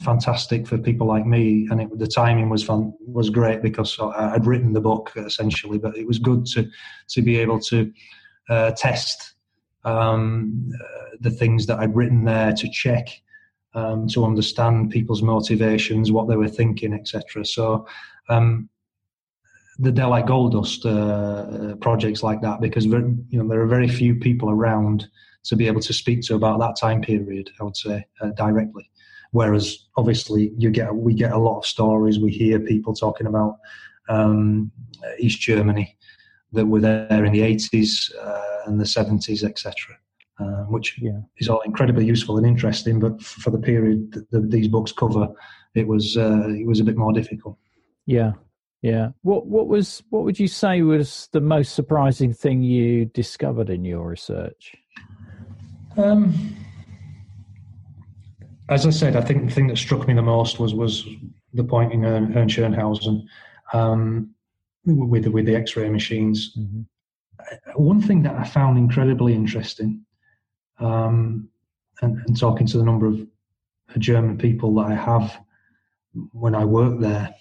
fantastic 0.00 0.66
for 0.66 0.78
people 0.78 1.06
like 1.06 1.26
me. 1.26 1.66
And 1.70 1.80
it, 1.82 1.98
the 1.98 2.06
timing 2.06 2.48
was 2.48 2.62
fun, 2.62 2.92
was 3.00 3.30
great 3.30 3.62
because 3.62 3.98
I, 3.98 4.34
I'd 4.34 4.46
written 4.46 4.72
the 4.72 4.80
book 4.80 5.12
essentially, 5.16 5.78
but 5.78 5.96
it 5.96 6.06
was 6.06 6.18
good 6.18 6.46
to 6.46 6.68
to 7.08 7.22
be 7.22 7.38
able 7.38 7.60
to 7.60 7.92
uh, 8.48 8.72
test 8.72 9.34
um, 9.84 10.70
uh, 10.74 11.16
the 11.20 11.30
things 11.30 11.66
that 11.66 11.78
I'd 11.78 11.94
written 11.94 12.24
there 12.24 12.52
to 12.52 12.68
check 12.70 13.08
um, 13.74 14.06
to 14.08 14.24
understand 14.24 14.90
people's 14.90 15.22
motivations, 15.22 16.12
what 16.12 16.28
they 16.28 16.36
were 16.36 16.48
thinking, 16.48 16.94
etc. 16.94 17.44
So 17.44 17.86
um, 18.28 18.68
the 19.78 19.92
Delhi 19.92 20.22
Gold 20.22 20.52
Dust 20.52 20.86
uh, 20.86 21.74
projects 21.80 22.22
like 22.22 22.40
that, 22.42 22.60
because 22.60 22.84
you 22.86 23.26
know 23.32 23.48
there 23.48 23.60
are 23.60 23.66
very 23.66 23.88
few 23.88 24.14
people 24.14 24.50
around 24.50 25.08
to 25.44 25.56
be 25.56 25.66
able 25.66 25.80
to 25.80 25.92
speak 25.92 26.22
to 26.22 26.34
about 26.34 26.60
that 26.60 26.76
time 26.80 27.02
period. 27.02 27.50
I 27.60 27.64
would 27.64 27.76
say 27.76 28.06
uh, 28.20 28.28
directly. 28.30 28.90
Whereas 29.32 29.86
obviously 29.96 30.52
you 30.56 30.70
get 30.70 30.94
we 30.94 31.12
get 31.14 31.32
a 31.32 31.38
lot 31.38 31.58
of 31.58 31.66
stories. 31.66 32.20
We 32.20 32.30
hear 32.30 32.60
people 32.60 32.94
talking 32.94 33.26
about 33.26 33.58
um, 34.08 34.70
East 35.18 35.40
Germany 35.40 35.96
that 36.52 36.66
were 36.66 36.80
there 36.80 37.24
in 37.24 37.32
the 37.32 37.40
80s 37.40 38.14
uh, 38.16 38.62
and 38.66 38.78
the 38.78 38.84
70s, 38.84 39.42
etc 39.42 39.98
uh, 40.38 40.64
which 40.64 40.98
Yeah. 41.00 41.20
is 41.38 41.48
all 41.48 41.60
incredibly 41.60 42.04
useful 42.04 42.36
and 42.38 42.46
interesting. 42.46 42.98
But 43.00 43.22
for 43.22 43.50
the 43.50 43.58
period 43.58 44.12
that 44.12 44.30
the, 44.30 44.40
these 44.40 44.68
books 44.68 44.92
cover, 44.92 45.28
it 45.74 45.86
was 45.86 46.16
uh, 46.16 46.48
it 46.48 46.66
was 46.66 46.80
a 46.80 46.84
bit 46.84 46.96
more 46.96 47.12
difficult. 47.12 47.56
Yeah, 48.06 48.32
yeah. 48.82 49.10
What 49.22 49.46
what 49.46 49.68
was 49.68 50.02
what 50.10 50.24
would 50.24 50.38
you 50.38 50.48
say 50.48 50.82
was 50.82 51.28
the 51.32 51.40
most 51.40 51.74
surprising 51.74 52.32
thing 52.32 52.62
you 52.62 53.06
discovered 53.06 53.70
in 53.70 53.84
your 53.84 54.08
research? 54.08 54.74
Um, 55.96 56.34
as 58.68 58.86
I 58.86 58.90
said, 58.90 59.16
I 59.16 59.20
think 59.20 59.48
the 59.48 59.54
thing 59.54 59.68
that 59.68 59.78
struck 59.78 60.08
me 60.08 60.14
the 60.14 60.22
most 60.22 60.58
was 60.58 60.74
was 60.74 61.06
the 61.52 61.64
point 61.64 61.92
in 61.92 62.04
Ern, 62.04 62.48
Schönhausen 62.48 63.24
um, 63.72 64.34
with 64.84 65.24
the, 65.24 65.30
with 65.30 65.46
the 65.46 65.54
X-ray 65.54 65.88
machines. 65.88 66.56
Mm-hmm. 66.58 66.82
One 67.76 68.00
thing 68.00 68.22
that 68.22 68.34
I 68.34 68.44
found 68.44 68.78
incredibly 68.78 69.34
interesting, 69.34 70.04
um, 70.78 71.48
and, 72.02 72.18
and 72.26 72.38
talking 72.38 72.66
to 72.66 72.78
the 72.78 72.84
number 72.84 73.06
of 73.06 73.26
German 73.98 74.36
people 74.38 74.74
that 74.76 74.86
I 74.86 74.94
have 74.94 75.38
when 76.32 76.54
I 76.54 76.64
work 76.64 77.00
there, 77.00 77.34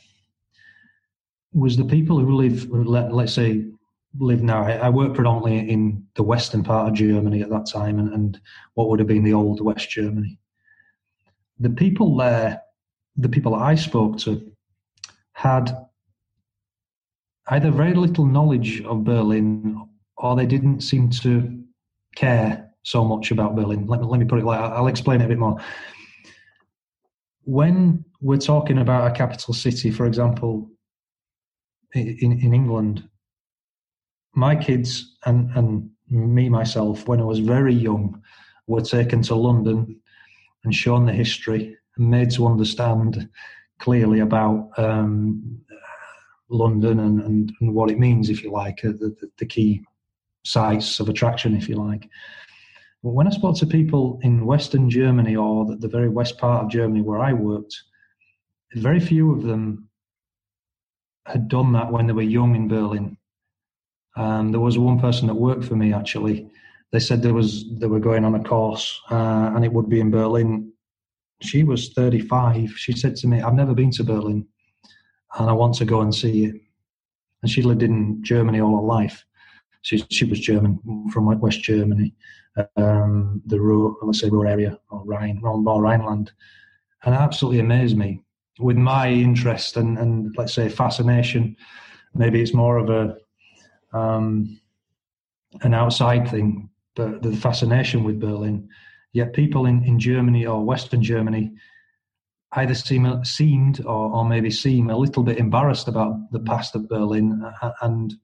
was 1.54 1.78
the 1.78 1.86
people 1.86 2.20
who 2.20 2.36
live, 2.36 2.70
let, 2.70 3.14
let's 3.14 3.34
say, 3.34 3.66
live 4.20 4.42
now. 4.42 4.64
I, 4.64 4.74
I 4.74 4.90
work 4.90 5.14
predominantly 5.14 5.70
in 5.70 6.06
the 6.16 6.24
western 6.24 6.64
part 6.64 6.88
of 6.88 6.96
Germany 6.96 7.42
at 7.42 7.50
that 7.50 7.68
time, 7.68 8.00
and, 8.00 8.14
and 8.14 8.40
what 8.74 8.90
would 8.90 9.00
have 9.00 9.08
been 9.08 9.24
the 9.24 9.34
old 9.34 9.62
West 9.62 9.90
Germany. 9.90 10.40
The 11.60 11.70
people 11.70 12.18
there, 12.18 12.62
the 13.18 13.30
people 13.30 13.56
I 13.56 13.76
spoke 13.76 14.18
to, 14.20 14.52
had 15.34 15.76
either 17.48 17.72
very 17.72 17.94
little 17.94 18.26
knowledge 18.26 18.82
of 18.82 19.04
Berlin 19.04 19.88
or 20.18 20.36
they 20.36 20.46
didn't 20.46 20.82
seem 20.82 21.10
to 21.10 21.64
care 22.16 22.73
so 22.84 23.04
much 23.04 23.32
about 23.32 23.56
Berlin. 23.56 23.88
Let 23.88 24.02
me, 24.02 24.08
let 24.08 24.20
me 24.20 24.26
put 24.26 24.40
it 24.40 24.46
like 24.46 24.60
I'll 24.60 24.88
explain 24.88 25.22
it 25.22 25.26
a 25.26 25.30
bit 25.30 25.40
more. 25.40 25.60
When 27.46 28.06
we're 28.22 28.38
talking 28.38 28.78
about 28.78 29.12
a 29.12 29.16
capital 29.16 29.54
city, 29.54 29.92
for 29.92 30.06
example, 30.06 30.70
in, 31.94 32.40
in 32.40 32.54
England, 32.54 33.08
my 34.34 34.56
kids 34.56 35.18
and, 35.26 35.52
and 35.56 35.90
me 36.10 36.50
myself, 36.50 37.08
when 37.08 37.20
I 37.20 37.26
was 37.26 37.40
very 37.40 37.74
young, 37.74 38.22
were 38.68 38.82
taken 38.82 39.22
to 39.24 39.36
London 39.36 40.00
and 40.64 40.74
shown 40.74 41.06
the 41.06 41.14
history 41.14 41.78
and 41.98 42.10
made 42.10 42.32
to 42.32 42.48
understand 42.48 43.30
clearly 43.80 44.20
about 44.20 44.70
um, 44.78 45.60
London 46.50 47.00
and, 47.00 47.22
and, 47.22 47.54
and, 47.60 47.74
what 47.74 47.92
it 47.92 48.00
means, 48.00 48.30
if 48.30 48.44
you 48.44 48.52
like, 48.52 48.80
uh, 48.86 48.90
the, 48.90 49.16
the, 49.20 49.30
the, 49.40 49.46
key 49.46 49.84
sites 50.46 51.00
of 51.00 51.10
attraction, 51.10 51.56
if 51.56 51.68
you 51.68 51.76
like. 51.76 52.08
But 53.04 53.12
when 53.12 53.28
I 53.28 53.32
spoke 53.32 53.58
to 53.58 53.66
people 53.66 54.20
in 54.24 54.46
Western 54.46 54.90
Germany 54.90 55.36
or 55.36 55.66
the, 55.66 55.76
the 55.76 55.90
very 55.90 56.08
west 56.08 56.38
part 56.38 56.64
of 56.64 56.72
Germany 56.72 57.02
where 57.02 57.20
I 57.20 57.34
worked, 57.34 57.76
very 58.76 59.00
few 59.00 59.34
of 59.34 59.44
them 59.44 59.90
had 61.26 61.50
done 61.50 61.74
that 61.74 61.92
when 61.92 62.08
they 62.08 62.14
were 62.14 62.22
young 62.22 62.56
in 62.56 62.68
Berlin. 62.68 63.18
Um, 64.16 64.52
there 64.52 64.62
was 64.62 64.78
one 64.78 65.00
person 65.00 65.28
that 65.28 65.34
worked 65.34 65.66
for 65.66 65.76
me 65.76 65.94
actually. 65.94 66.50
They 66.92 67.00
said 67.00 67.22
there 67.22 67.34
was 67.34 67.66
they 67.80 67.88
were 67.88 68.00
going 68.00 68.24
on 68.24 68.36
a 68.36 68.44
course 68.44 69.02
uh, 69.12 69.52
and 69.54 69.66
it 69.66 69.74
would 69.74 69.90
be 69.90 70.00
in 70.00 70.12
Berlin. 70.12 70.72
She 71.42 71.64
was 71.64 71.92
35. 71.94 72.72
She 72.78 72.94
said 72.94 73.16
to 73.18 73.28
me, 73.28 73.42
"I've 73.42 73.56
never 73.56 73.74
been 73.74 73.92
to 73.92 74.04
Berlin, 74.04 74.48
and 75.38 75.50
I 75.50 75.54
want 75.54 75.76
to 75.76 75.86
go 75.86 76.02
and 76.02 76.14
see 76.14 76.46
it." 76.46 76.56
And 77.42 77.52
she 77.52 77.64
lived 77.64 77.84
in 77.84 78.24
Germany 78.24 78.62
all 78.62 78.76
her 78.76 78.88
life. 78.88 79.26
She 79.82 80.06
she 80.10 80.26
was 80.26 80.40
German 80.40 80.80
from 81.12 81.26
West 81.40 81.64
Germany, 81.64 82.14
um, 82.78 83.42
the 83.46 83.60
Ruhr, 83.60 83.96
let's 84.02 84.20
say 84.20 84.30
Ruhr 84.30 84.48
area 84.48 84.78
or 84.90 85.04
Rhine, 85.06 85.40
Rhineland, 85.42 86.32
and 87.04 87.16
absolutely 87.16 87.60
amazed 87.60 87.98
me 87.98 88.22
with 88.60 88.78
my 88.78 89.10
interest 89.10 89.78
and, 89.78 89.98
and 89.98 90.34
let's 90.38 90.54
say 90.54 90.70
fascination. 90.70 91.56
Maybe 92.14 92.42
it's 92.42 92.54
more 92.54 92.78
of 92.78 92.90
a 92.90 93.18
um, 93.98 94.60
an 95.62 95.74
outside 95.74 96.30
thing, 96.30 96.70
but 96.96 97.22
the 97.22 97.36
fascination 97.36 98.04
with 98.04 98.20
Berlin. 98.20 98.68
Yet 99.14 99.34
people 99.34 99.68
in, 99.68 99.84
in 99.84 100.00
Germany 100.00 100.46
or 100.46 100.64
Western 100.66 101.04
Germany 101.04 101.54
either 102.54 102.74
seem 102.74 103.24
seemed 103.24 103.86
or, 103.86 104.12
or 104.12 104.26
maybe 104.26 104.50
seem 104.50 104.90
a 104.90 104.98
little 104.98 105.24
bit 105.24 105.38
embarrassed 105.38 105.88
about 105.88 106.32
the 106.32 106.40
past 106.40 106.76
of 106.76 106.90
Berlin 106.90 107.44
and 107.82 108.16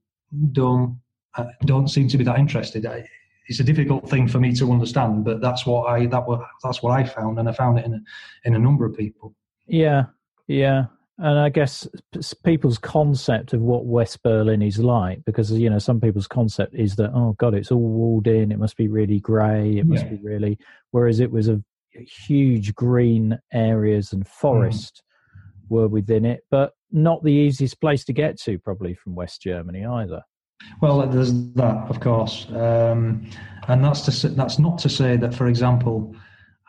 don't 0.51 0.99
don't 1.65 1.87
seem 1.87 2.07
to 2.07 2.17
be 2.17 2.23
that 2.23 2.39
interested. 2.39 2.85
It's 3.49 3.59
a 3.59 3.63
difficult 3.63 4.09
thing 4.09 4.27
for 4.27 4.39
me 4.39 4.53
to 4.53 4.71
understand, 4.71 5.25
but 5.25 5.41
that's 5.41 5.65
what 5.65 5.87
I 5.87 6.05
that 6.05 6.27
was 6.27 6.41
that's 6.63 6.81
what 6.81 6.91
I 6.91 7.03
found, 7.03 7.39
and 7.39 7.49
I 7.49 7.51
found 7.51 7.79
it 7.79 7.85
in 7.85 7.95
a, 7.95 7.99
in 8.45 8.55
a 8.55 8.59
number 8.59 8.85
of 8.85 8.95
people. 8.95 9.35
Yeah, 9.65 10.05
yeah, 10.47 10.85
and 11.17 11.37
I 11.37 11.49
guess 11.49 11.87
people's 12.45 12.77
concept 12.77 13.53
of 13.53 13.61
what 13.61 13.85
West 13.85 14.23
Berlin 14.23 14.61
is 14.61 14.79
like, 14.79 15.25
because 15.25 15.51
you 15.51 15.69
know 15.69 15.79
some 15.79 15.99
people's 15.99 16.27
concept 16.27 16.75
is 16.75 16.95
that 16.95 17.11
oh 17.13 17.35
god, 17.39 17.55
it's 17.55 17.71
all 17.71 17.79
walled 17.79 18.27
in, 18.27 18.51
it 18.51 18.59
must 18.59 18.77
be 18.77 18.87
really 18.87 19.19
grey, 19.19 19.77
it 19.77 19.85
must 19.85 20.05
yeah. 20.05 20.11
be 20.11 20.17
really. 20.17 20.57
Whereas 20.91 21.19
it 21.19 21.31
was 21.31 21.49
a 21.49 21.61
huge 21.91 22.73
green 22.75 23.37
areas 23.51 24.13
and 24.13 24.27
forest 24.27 25.01
mm. 25.03 25.69
were 25.69 25.87
within 25.87 26.23
it, 26.23 26.41
but 26.49 26.73
not 26.91 27.23
the 27.23 27.33
easiest 27.33 27.81
place 27.81 28.03
to 28.05 28.13
get 28.13 28.39
to 28.41 28.57
probably 28.59 28.93
from 28.93 29.15
West 29.15 29.41
Germany 29.41 29.85
either. 29.85 30.21
Well, 30.81 31.05
there's 31.07 31.33
that, 31.53 31.89
of 31.89 31.99
course, 31.99 32.47
um, 32.51 33.29
and 33.67 33.83
that's 33.83 34.01
to 34.01 34.29
that's 34.29 34.59
not 34.59 34.77
to 34.79 34.89
say 34.89 35.17
that, 35.17 35.33
for 35.33 35.47
example, 35.47 36.15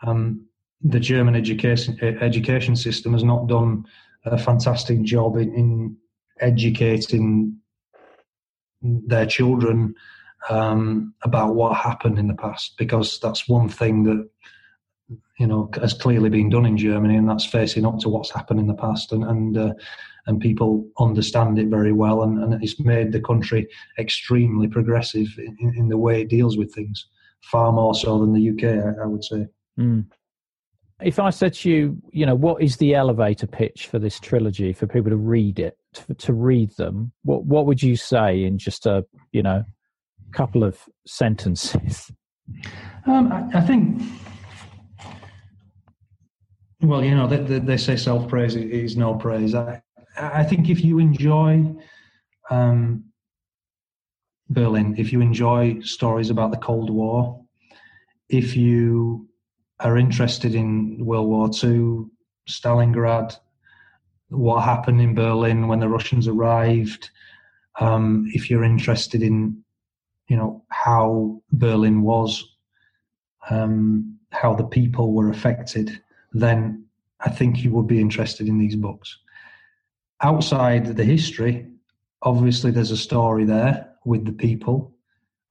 um, 0.03 0.45
the 0.81 0.99
German 0.99 1.35
education 1.35 1.97
education 2.01 2.75
system 2.75 3.13
has 3.13 3.23
not 3.23 3.47
done 3.47 3.85
a 4.25 4.37
fantastic 4.37 5.01
job 5.03 5.37
in, 5.37 5.53
in 5.55 5.97
educating 6.39 7.57
their 8.81 9.25
children 9.25 9.93
um, 10.49 11.13
about 11.23 11.55
what 11.55 11.77
happened 11.77 12.17
in 12.17 12.27
the 12.27 12.33
past, 12.33 12.75
because 12.77 13.19
that's 13.19 13.47
one 13.47 13.69
thing 13.69 14.03
that 14.03 14.29
you 15.39 15.47
know 15.47 15.69
has 15.79 15.93
clearly 15.93 16.29
been 16.29 16.49
done 16.49 16.65
in 16.65 16.77
Germany, 16.77 17.15
and 17.15 17.29
that's 17.29 17.45
facing 17.45 17.85
up 17.85 17.99
to 17.99 18.09
what's 18.09 18.31
happened 18.31 18.59
in 18.59 18.67
the 18.67 18.73
past, 18.73 19.11
and 19.11 19.23
and 19.23 19.57
uh, 19.57 19.73
and 20.27 20.39
people 20.39 20.87
understand 20.99 21.57
it 21.59 21.67
very 21.67 21.93
well, 21.93 22.23
and, 22.23 22.43
and 22.43 22.63
it's 22.63 22.79
made 22.79 23.11
the 23.11 23.21
country 23.21 23.67
extremely 23.97 24.67
progressive 24.67 25.27
in, 25.37 25.73
in, 25.75 25.89
the 25.89 25.97
way 25.97 26.21
it 26.21 26.29
deals 26.29 26.57
with 26.57 26.73
things, 26.73 27.07
far 27.41 27.71
more 27.71 27.95
so 27.95 28.19
than 28.19 28.33
the 28.33 28.49
UK, 28.51 28.85
I, 28.85 29.03
I 29.03 29.05
would 29.07 29.23
say. 29.23 29.47
Mm. 29.79 30.05
If 31.01 31.17
I 31.17 31.31
said 31.31 31.55
to 31.55 31.69
you, 31.71 31.97
you 32.11 32.27
know, 32.27 32.35
what 32.35 32.61
is 32.61 32.77
the 32.77 32.93
elevator 32.93 33.47
pitch 33.47 33.87
for 33.87 33.97
this 33.97 34.19
trilogy 34.19 34.71
for 34.73 34.85
people 34.85 35.09
to 35.09 35.17
read 35.17 35.57
it, 35.57 35.75
to, 35.93 36.13
to 36.13 36.33
read 36.33 36.69
them? 36.77 37.11
What 37.23 37.45
what 37.45 37.65
would 37.65 37.81
you 37.81 37.95
say 37.95 38.43
in 38.43 38.59
just 38.59 38.85
a 38.85 39.03
you 39.31 39.41
know 39.41 39.65
couple 40.33 40.63
of 40.63 40.77
sentences? 41.07 42.11
Um, 43.07 43.31
I, 43.31 43.57
I 43.57 43.61
think 43.61 43.99
well, 46.81 47.03
you 47.03 47.15
know, 47.15 47.27
they, 47.27 47.59
they 47.59 47.77
say 47.77 47.95
self 47.95 48.27
praise 48.27 48.55
is 48.55 48.97
no 48.97 49.15
praise. 49.15 49.53
I, 49.55 49.81
I 50.17 50.43
think 50.43 50.69
if 50.69 50.83
you 50.83 50.99
enjoy 50.99 51.73
um, 52.49 53.05
Berlin, 54.49 54.95
if 54.97 55.13
you 55.13 55.21
enjoy 55.21 55.79
stories 55.81 56.29
about 56.29 56.51
the 56.51 56.57
Cold 56.57 56.89
War, 56.89 57.43
if 58.29 58.55
you 58.55 59.27
are 59.79 59.97
interested 59.97 60.55
in 60.55 61.03
World 61.03 61.27
War 61.27 61.49
II, 61.63 62.05
Stalingrad, 62.49 63.37
what 64.29 64.61
happened 64.61 65.01
in 65.01 65.15
Berlin 65.15 65.67
when 65.67 65.79
the 65.79 65.89
Russians 65.89 66.27
arrived, 66.27 67.09
um, 67.79 68.25
if 68.33 68.49
you're 68.49 68.63
interested 68.63 69.21
in, 69.21 69.63
you 70.27 70.37
know, 70.37 70.63
how 70.69 71.41
Berlin 71.51 72.01
was, 72.01 72.43
um, 73.49 74.17
how 74.31 74.53
the 74.53 74.63
people 74.63 75.13
were 75.13 75.29
affected, 75.29 76.01
then 76.31 76.85
I 77.19 77.29
think 77.29 77.63
you 77.63 77.71
would 77.71 77.87
be 77.87 78.01
interested 78.01 78.47
in 78.47 78.57
these 78.57 78.75
books 78.75 79.17
outside 80.21 80.85
the 80.95 81.03
history, 81.03 81.67
obviously 82.21 82.71
there's 82.71 82.91
a 82.91 82.97
story 82.97 83.43
there 83.43 83.93
with 84.05 84.25
the 84.25 84.31
people, 84.31 84.93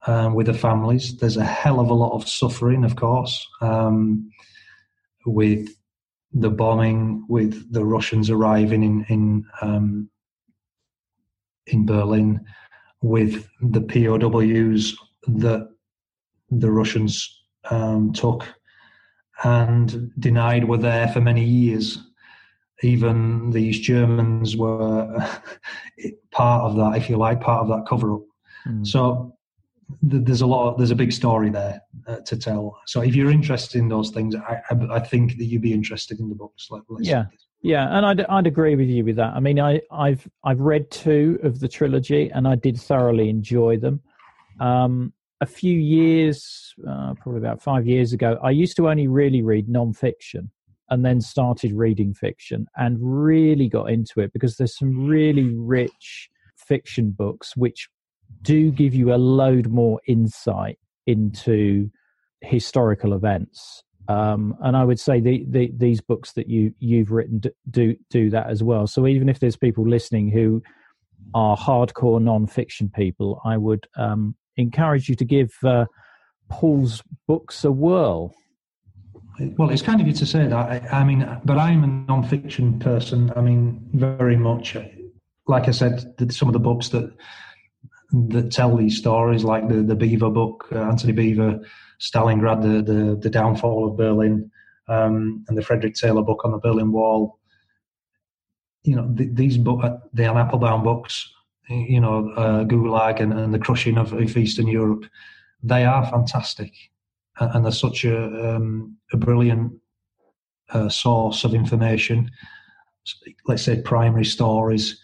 um, 0.07 0.33
with 0.33 0.47
the 0.47 0.53
families. 0.53 1.17
There's 1.17 1.37
a 1.37 1.43
hell 1.43 1.79
of 1.79 1.89
a 1.89 1.93
lot 1.93 2.13
of 2.13 2.27
suffering, 2.27 2.83
of 2.83 2.95
course, 2.95 3.45
um, 3.61 4.29
with 5.25 5.69
the 6.33 6.49
bombing, 6.49 7.25
with 7.27 7.71
the 7.71 7.85
Russians 7.85 8.29
arriving 8.29 8.83
in 8.83 9.05
in 9.09 9.45
um, 9.61 10.09
in 11.67 11.85
Berlin, 11.85 12.41
with 13.01 13.47
the 13.61 13.81
POWs 13.81 14.97
that 15.27 15.69
the 16.49 16.71
Russians 16.71 17.43
um, 17.69 18.11
took 18.13 18.47
and 19.43 20.11
denied 20.19 20.67
were 20.67 20.77
there 20.77 21.07
for 21.09 21.21
many 21.21 21.43
years 21.43 21.97
even 22.83 23.51
these 23.51 23.79
Germans 23.79 24.57
were 24.57 25.07
part 26.31 26.63
of 26.63 26.75
that, 26.77 26.97
if 26.97 27.09
you 27.09 27.17
like, 27.17 27.41
part 27.41 27.61
of 27.61 27.67
that 27.67 27.85
cover 27.87 28.15
up. 28.15 28.21
Mm. 28.67 28.85
So 28.85 29.35
th- 30.09 30.23
there's 30.25 30.41
a 30.41 30.47
lot, 30.47 30.71
of, 30.71 30.77
there's 30.77 30.91
a 30.91 30.95
big 30.95 31.11
story 31.11 31.49
there 31.49 31.81
uh, 32.07 32.17
to 32.25 32.37
tell. 32.37 32.79
So 32.87 33.01
if 33.01 33.15
you're 33.15 33.31
interested 33.31 33.79
in 33.79 33.87
those 33.87 34.09
things, 34.09 34.35
I, 34.35 34.61
I, 34.69 34.95
I 34.95 34.99
think 34.99 35.37
that 35.37 35.45
you'd 35.45 35.61
be 35.61 35.73
interested 35.73 36.19
in 36.19 36.29
the 36.29 36.35
books. 36.35 36.69
Like, 36.71 36.83
yeah, 36.99 37.25
yeah, 37.61 37.95
and 37.95 38.05
I'd 38.05 38.21
I'd 38.21 38.47
agree 38.47 38.75
with 38.75 38.87
you 38.87 39.05
with 39.05 39.17
that. 39.17 39.33
I 39.35 39.39
mean, 39.39 39.59
I 39.59 39.81
I've 39.91 40.27
I've 40.43 40.59
read 40.59 40.89
two 40.89 41.39
of 41.43 41.59
the 41.59 41.67
trilogy, 41.67 42.31
and 42.33 42.47
I 42.47 42.55
did 42.55 42.79
thoroughly 42.79 43.29
enjoy 43.29 43.77
them. 43.77 44.01
Um, 44.59 45.13
a 45.41 45.45
few 45.45 45.77
years, 45.77 46.73
uh, 46.87 47.13
probably 47.15 47.39
about 47.39 47.61
five 47.61 47.85
years 47.85 48.13
ago, 48.13 48.37
I 48.43 48.51
used 48.51 48.77
to 48.77 48.89
only 48.89 49.07
really 49.07 49.41
read 49.41 49.67
non-fiction 49.67 50.51
and 50.89 51.03
then 51.03 51.19
started 51.21 51.73
reading 51.73 52.13
fiction 52.13 52.67
and 52.75 52.97
really 53.01 53.67
got 53.67 53.89
into 53.89 54.19
it 54.19 54.31
because 54.33 54.57
there's 54.57 54.77
some 54.77 55.07
really 55.07 55.53
rich 55.55 56.29
fiction 56.55 57.11
books 57.11 57.55
which 57.57 57.89
do 58.41 58.71
give 58.71 58.93
you 58.93 59.13
a 59.13 59.17
load 59.17 59.67
more 59.67 59.99
insight 60.07 60.77
into 61.07 61.89
historical 62.41 63.13
events 63.13 63.83
um, 64.07 64.55
and 64.61 64.75
I 64.75 64.83
would 64.83 64.99
say 64.99 65.19
the, 65.19 65.45
the, 65.47 65.71
these 65.75 66.01
books 66.01 66.33
that 66.33 66.49
you 66.49 66.73
you've 66.79 67.11
written 67.11 67.41
do 67.69 67.95
do 68.09 68.29
that 68.31 68.49
as 68.49 68.63
well. 68.63 68.87
So 68.87 69.07
even 69.07 69.29
if 69.29 69.39
there's 69.39 69.55
people 69.55 69.87
listening 69.87 70.29
who 70.29 70.61
are 71.33 71.55
hardcore 71.55 72.21
non-fiction 72.21 72.91
people, 72.93 73.39
I 73.45 73.57
would 73.57 73.87
um, 73.95 74.35
encourage 74.61 75.09
you 75.09 75.15
to 75.15 75.25
give 75.25 75.51
uh, 75.63 75.85
Paul's 76.49 77.03
books 77.27 77.63
a 77.63 77.71
whirl 77.71 78.33
well, 79.57 79.69
it's 79.69 79.81
kind 79.81 80.01
of 80.01 80.07
you 80.07 80.13
to 80.13 80.25
say 80.25 80.47
that. 80.47 80.53
I, 80.53 80.99
I 80.99 81.03
mean, 81.03 81.27
but 81.45 81.57
I'm 81.57 81.83
a 81.83 81.87
non-fiction 81.87 82.79
person. 82.79 83.31
I 83.35 83.41
mean, 83.41 83.81
very 83.93 84.35
much. 84.35 84.77
Like 85.47 85.67
I 85.67 85.71
said, 85.71 86.31
some 86.31 86.47
of 86.47 86.53
the 86.53 86.59
books 86.59 86.89
that 86.89 87.11
that 88.29 88.51
tell 88.51 88.75
these 88.75 88.97
stories, 88.97 89.43
like 89.43 89.67
the 89.67 89.81
the 89.81 89.95
Beevor 89.95 90.33
book, 90.33 90.67
uh, 90.71 90.79
Antony 90.79 91.13
Beevor, 91.13 91.65
Stalingrad, 91.99 92.61
the 92.61 92.93
the, 92.93 93.15
the 93.15 93.29
downfall 93.29 93.87
of 93.87 93.97
Berlin, 93.97 94.51
um, 94.87 95.43
and 95.47 95.57
the 95.57 95.63
Frederick 95.63 95.95
Taylor 95.95 96.21
book 96.21 96.41
on 96.43 96.51
the 96.51 96.59
Berlin 96.59 96.91
Wall. 96.91 97.39
You 98.83 98.95
know, 98.95 99.13
th- 99.15 99.29
these 99.33 99.57
book, 99.57 99.83
uh, 99.83 99.97
the 100.13 100.25
Anne 100.25 100.37
Applebaum 100.37 100.83
books, 100.83 101.31
you 101.71 101.99
know, 101.99 102.31
uh, 102.31 102.63
Gulag 102.63 103.19
and, 103.19 103.33
and 103.33 103.53
the 103.53 103.59
crushing 103.59 103.97
of, 103.97 104.13
of 104.13 104.37
Eastern 104.37 104.67
Europe, 104.67 105.05
they 105.63 105.85
are 105.85 106.05
fantastic 106.09 106.73
and 107.39 107.65
they're 107.65 107.71
such 107.71 108.05
a, 108.05 108.55
um, 108.55 108.95
a 109.13 109.17
brilliant 109.17 109.73
uh, 110.69 110.89
source 110.89 111.43
of 111.43 111.53
information. 111.53 112.29
Let's 113.45 113.63
say 113.63 113.81
primary 113.81 114.25
stories, 114.25 114.99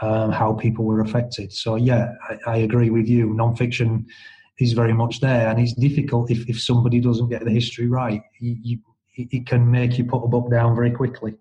um, 0.00 0.32
how 0.32 0.54
people 0.54 0.84
were 0.84 1.00
affected. 1.00 1.52
So 1.52 1.76
yeah, 1.76 2.12
I, 2.28 2.52
I, 2.52 2.56
agree 2.58 2.90
with 2.90 3.06
you. 3.06 3.28
Nonfiction 3.28 4.06
is 4.58 4.72
very 4.72 4.92
much 4.92 5.20
there, 5.20 5.48
and 5.48 5.60
it's 5.60 5.74
difficult 5.74 6.30
if, 6.30 6.48
if 6.48 6.60
somebody 6.60 7.00
doesn't 7.00 7.28
get 7.28 7.44
the 7.44 7.50
history 7.50 7.88
right. 7.88 8.22
You, 8.40 8.56
you, 8.62 8.78
it 9.14 9.46
can 9.46 9.70
make 9.70 9.98
you 9.98 10.04
put 10.04 10.24
a 10.24 10.28
book 10.28 10.50
down 10.50 10.74
very 10.74 10.90
quickly. 10.90 11.34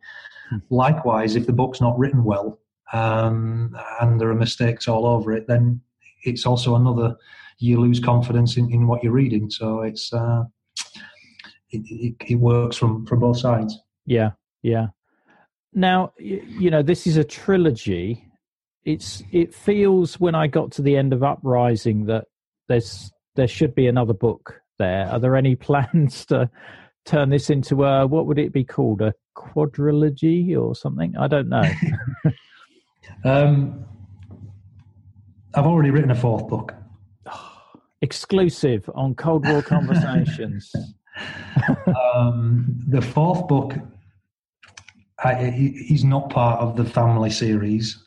Hmm. 0.49 0.57
Likewise, 0.69 1.35
if 1.35 1.47
the 1.47 1.53
book's 1.53 1.81
not 1.81 1.97
written 1.97 2.23
well 2.23 2.59
um, 2.93 3.77
and 3.99 4.19
there 4.19 4.29
are 4.29 4.35
mistakes 4.35 4.87
all 4.87 5.05
over 5.05 5.33
it, 5.33 5.47
then 5.47 5.81
it's 6.23 6.45
also 6.45 6.75
another 6.75 7.15
you 7.59 7.79
lose 7.79 7.99
confidence 7.99 8.57
in, 8.57 8.71
in 8.71 8.87
what 8.87 9.03
you're 9.03 9.13
reading. 9.13 9.49
So 9.49 9.81
it's 9.81 10.11
uh, 10.11 10.43
it, 11.69 11.83
it, 11.89 12.15
it 12.27 12.35
works 12.35 12.75
from 12.75 13.05
from 13.05 13.19
both 13.19 13.37
sides. 13.37 13.77
Yeah, 14.05 14.31
yeah. 14.61 14.87
Now 15.73 16.13
you 16.17 16.69
know 16.69 16.83
this 16.83 17.07
is 17.07 17.17
a 17.17 17.23
trilogy. 17.23 18.27
It's 18.83 19.23
it 19.31 19.53
feels 19.53 20.19
when 20.19 20.35
I 20.35 20.47
got 20.47 20.71
to 20.73 20.81
the 20.81 20.97
end 20.97 21.13
of 21.13 21.23
Uprising 21.23 22.05
that 22.07 22.25
there's 22.67 23.11
there 23.35 23.47
should 23.47 23.75
be 23.75 23.87
another 23.87 24.13
book 24.13 24.61
there. 24.79 25.07
Are 25.07 25.19
there 25.19 25.35
any 25.35 25.55
plans 25.67 26.25
to 26.25 26.49
turn 27.05 27.29
this 27.29 27.49
into 27.49 27.83
a 27.85 28.05
what 28.05 28.25
would 28.25 28.39
it 28.39 28.51
be 28.51 28.63
called 28.63 29.01
a 29.01 29.13
quadrilogy 29.37 30.57
or 30.57 30.75
something? 30.75 31.15
I 31.17 31.27
don't 31.27 31.49
know. 31.49 31.69
um, 33.23 33.85
I've 35.53 35.65
already 35.65 35.89
written 35.89 36.11
a 36.11 36.15
fourth 36.15 36.47
book 36.47 36.73
exclusive 38.01 38.89
on 38.95 39.15
Cold 39.15 39.47
War 39.47 39.61
Conversations. 39.61 40.71
um, 42.13 42.79
the 42.87 43.01
fourth 43.01 43.47
book 43.47 43.73
is 45.23 46.03
not 46.03 46.29
part 46.29 46.59
of 46.61 46.75
the 46.75 46.85
family 46.85 47.29
series 47.29 48.03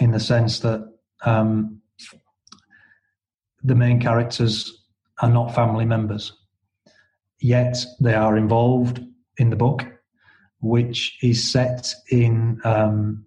in 0.00 0.10
the 0.10 0.20
sense 0.20 0.60
that 0.60 0.92
um, 1.24 1.80
the 3.62 3.74
main 3.74 4.00
characters 4.00 4.86
are 5.20 5.28
not 5.28 5.54
family 5.54 5.84
members, 5.84 6.32
yet 7.40 7.76
they 8.00 8.14
are 8.14 8.36
involved 8.36 9.00
in 9.36 9.50
the 9.50 9.56
book, 9.56 9.84
which 10.60 11.18
is 11.22 11.52
set 11.52 11.92
in 12.10 12.60
um, 12.64 13.26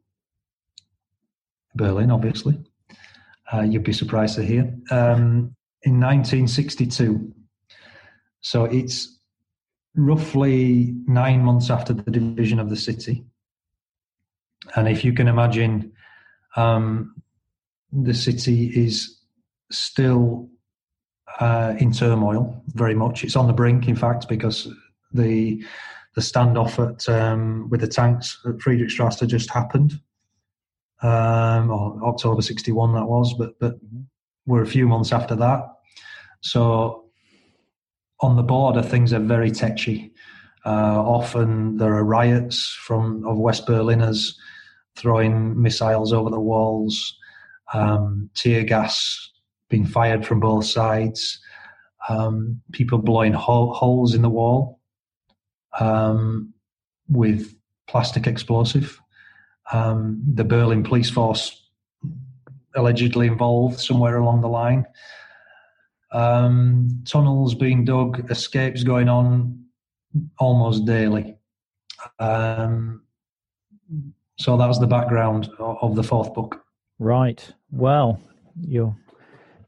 Berlin, 1.75 2.11
obviously. 2.11 2.59
Uh, 3.53 3.61
you'd 3.61 3.83
be 3.83 3.93
surprised 3.93 4.35
to 4.35 4.43
hear. 4.43 4.73
Um, 4.89 5.55
in 5.83 5.99
1962. 5.99 7.33
So 8.41 8.65
it's 8.65 9.19
roughly 9.95 10.93
nine 11.07 11.43
months 11.43 11.69
after 11.69 11.93
the 11.93 12.11
division 12.11 12.59
of 12.59 12.69
the 12.69 12.75
city. 12.75 13.23
And 14.75 14.87
if 14.87 15.03
you 15.03 15.13
can 15.13 15.27
imagine, 15.27 15.91
um, 16.55 17.15
the 17.91 18.13
city 18.13 18.67
is 18.67 19.19
still 19.71 20.49
uh, 21.39 21.73
in 21.79 21.91
turmoil 21.91 22.63
very 22.67 22.95
much. 22.95 23.23
It's 23.23 23.35
on 23.35 23.47
the 23.47 23.53
brink, 23.53 23.87
in 23.87 23.95
fact, 23.95 24.27
because 24.27 24.67
the 25.11 25.63
the 26.13 26.21
standoff 26.21 26.77
at 26.77 27.07
um, 27.07 27.69
with 27.69 27.79
the 27.79 27.87
tanks 27.87 28.37
at 28.45 28.57
Friedrichstrasse 28.57 29.25
just 29.27 29.49
happened, 29.49 29.93
um, 31.01 31.71
or 31.71 31.99
October 32.03 32.41
'61 32.41 32.93
that 32.93 33.05
was, 33.05 33.33
but 33.37 33.59
but 33.59 33.75
we're 34.45 34.63
a 34.63 34.67
few 34.67 34.87
months 34.87 35.11
after 35.11 35.35
that. 35.35 35.61
So 36.41 37.05
on 38.19 38.35
the 38.35 38.43
border, 38.43 38.81
things 38.81 39.13
are 39.13 39.19
very 39.19 39.51
tetchy. 39.51 40.11
Uh, 40.65 41.01
often 41.01 41.77
there 41.77 41.93
are 41.95 42.03
riots 42.03 42.77
from 42.85 43.25
of 43.25 43.37
West 43.37 43.65
Berliners 43.65 44.37
throwing 44.95 45.59
missiles 45.59 46.13
over 46.13 46.29
the 46.29 46.39
walls, 46.39 47.17
um, 47.73 48.29
tear 48.35 48.63
gas 48.63 49.31
being 49.69 49.85
fired 49.85 50.25
from 50.25 50.39
both 50.39 50.65
sides, 50.65 51.39
um, 52.09 52.61
people 52.73 52.97
blowing 52.97 53.33
ho- 53.33 53.71
holes 53.71 54.13
in 54.13 54.21
the 54.21 54.29
wall 54.29 54.79
um, 55.79 56.53
with 57.09 57.55
plastic 57.87 58.27
explosive. 58.27 59.00
Um, 59.71 60.21
the 60.33 60.43
Berlin 60.43 60.83
police 60.83 61.09
force 61.09 61.69
allegedly 62.75 63.27
involved 63.27 63.79
somewhere 63.79 64.17
along 64.17 64.41
the 64.41 64.47
line. 64.47 64.85
Um, 66.11 67.03
tunnels 67.05 67.55
being 67.55 67.85
dug, 67.85 68.29
escapes 68.29 68.83
going 68.83 69.07
on 69.07 69.65
almost 70.39 70.85
daily. 70.85 71.37
Um, 72.19 73.03
so 74.37 74.57
that 74.57 74.67
was 74.67 74.79
the 74.79 74.87
background 74.87 75.49
of 75.59 75.95
the 75.95 76.03
fourth 76.03 76.33
book. 76.33 76.63
Right. 76.99 77.47
Well, 77.71 78.19
you 78.59 78.95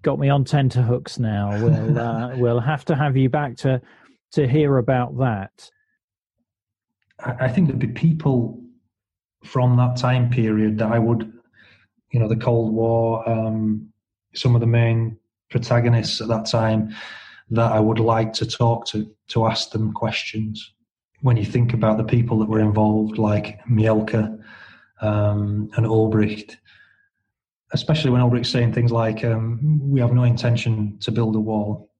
got 0.02 0.20
me 0.20 0.30
on 0.30 0.44
tenterhooks 0.44 1.20
now. 1.20 1.52
We'll 1.64 2.00
uh, 2.00 2.36
we'll 2.38 2.60
have 2.60 2.86
to 2.86 2.96
have 2.96 3.16
you 3.16 3.30
back 3.30 3.56
to 3.58 3.82
to 4.34 4.48
hear 4.48 4.78
about 4.78 5.18
that. 5.20 5.70
I 7.20 7.48
think 7.48 7.68
there'd 7.68 7.80
be 7.80 7.88
people 7.88 8.63
from 9.44 9.78
that 9.78 9.98
time 9.98 10.30
period 10.30 10.78
that 10.78 10.92
I 10.92 11.00
would, 11.00 11.32
you 12.12 12.20
know, 12.20 12.28
the 12.28 12.36
Cold 12.36 12.74
War, 12.74 13.28
um, 13.28 13.90
some 14.34 14.56
of 14.56 14.62
the 14.62 14.68
main 14.68 15.18
protagonists 15.50 16.22
at 16.22 16.28
that 16.30 16.46
time 16.46 16.94
that 17.52 17.72
I 17.72 17.80
would 17.80 18.00
like 18.00 18.34
to 18.34 18.46
talk 18.46 18.88
to 18.88 19.10
to 19.30 19.46
ask 19.46 19.72
them 19.72 19.94
questions. 19.94 20.74
When 21.22 21.38
you 21.38 21.46
think 21.46 21.74
about 21.74 21.98
the 21.98 22.04
people 22.04 22.40
that 22.40 22.50
were 22.50 22.60
involved, 22.60 23.18
like 23.18 23.60
Mielke 23.70 24.16
um, 25.02 25.70
and 25.76 25.86
Ulbricht, 25.86 26.58
especially 27.72 28.12
when 28.12 28.22
Ulbricht's 28.22 28.50
saying 28.50 28.74
things 28.74 28.92
like, 28.92 29.24
um, 29.24 29.80
"We 29.84 30.00
have 30.00 30.14
no 30.14 30.24
intention 30.24 30.98
to 31.00 31.12
build 31.12 31.36
a 31.36 31.40
wall." 31.40 31.92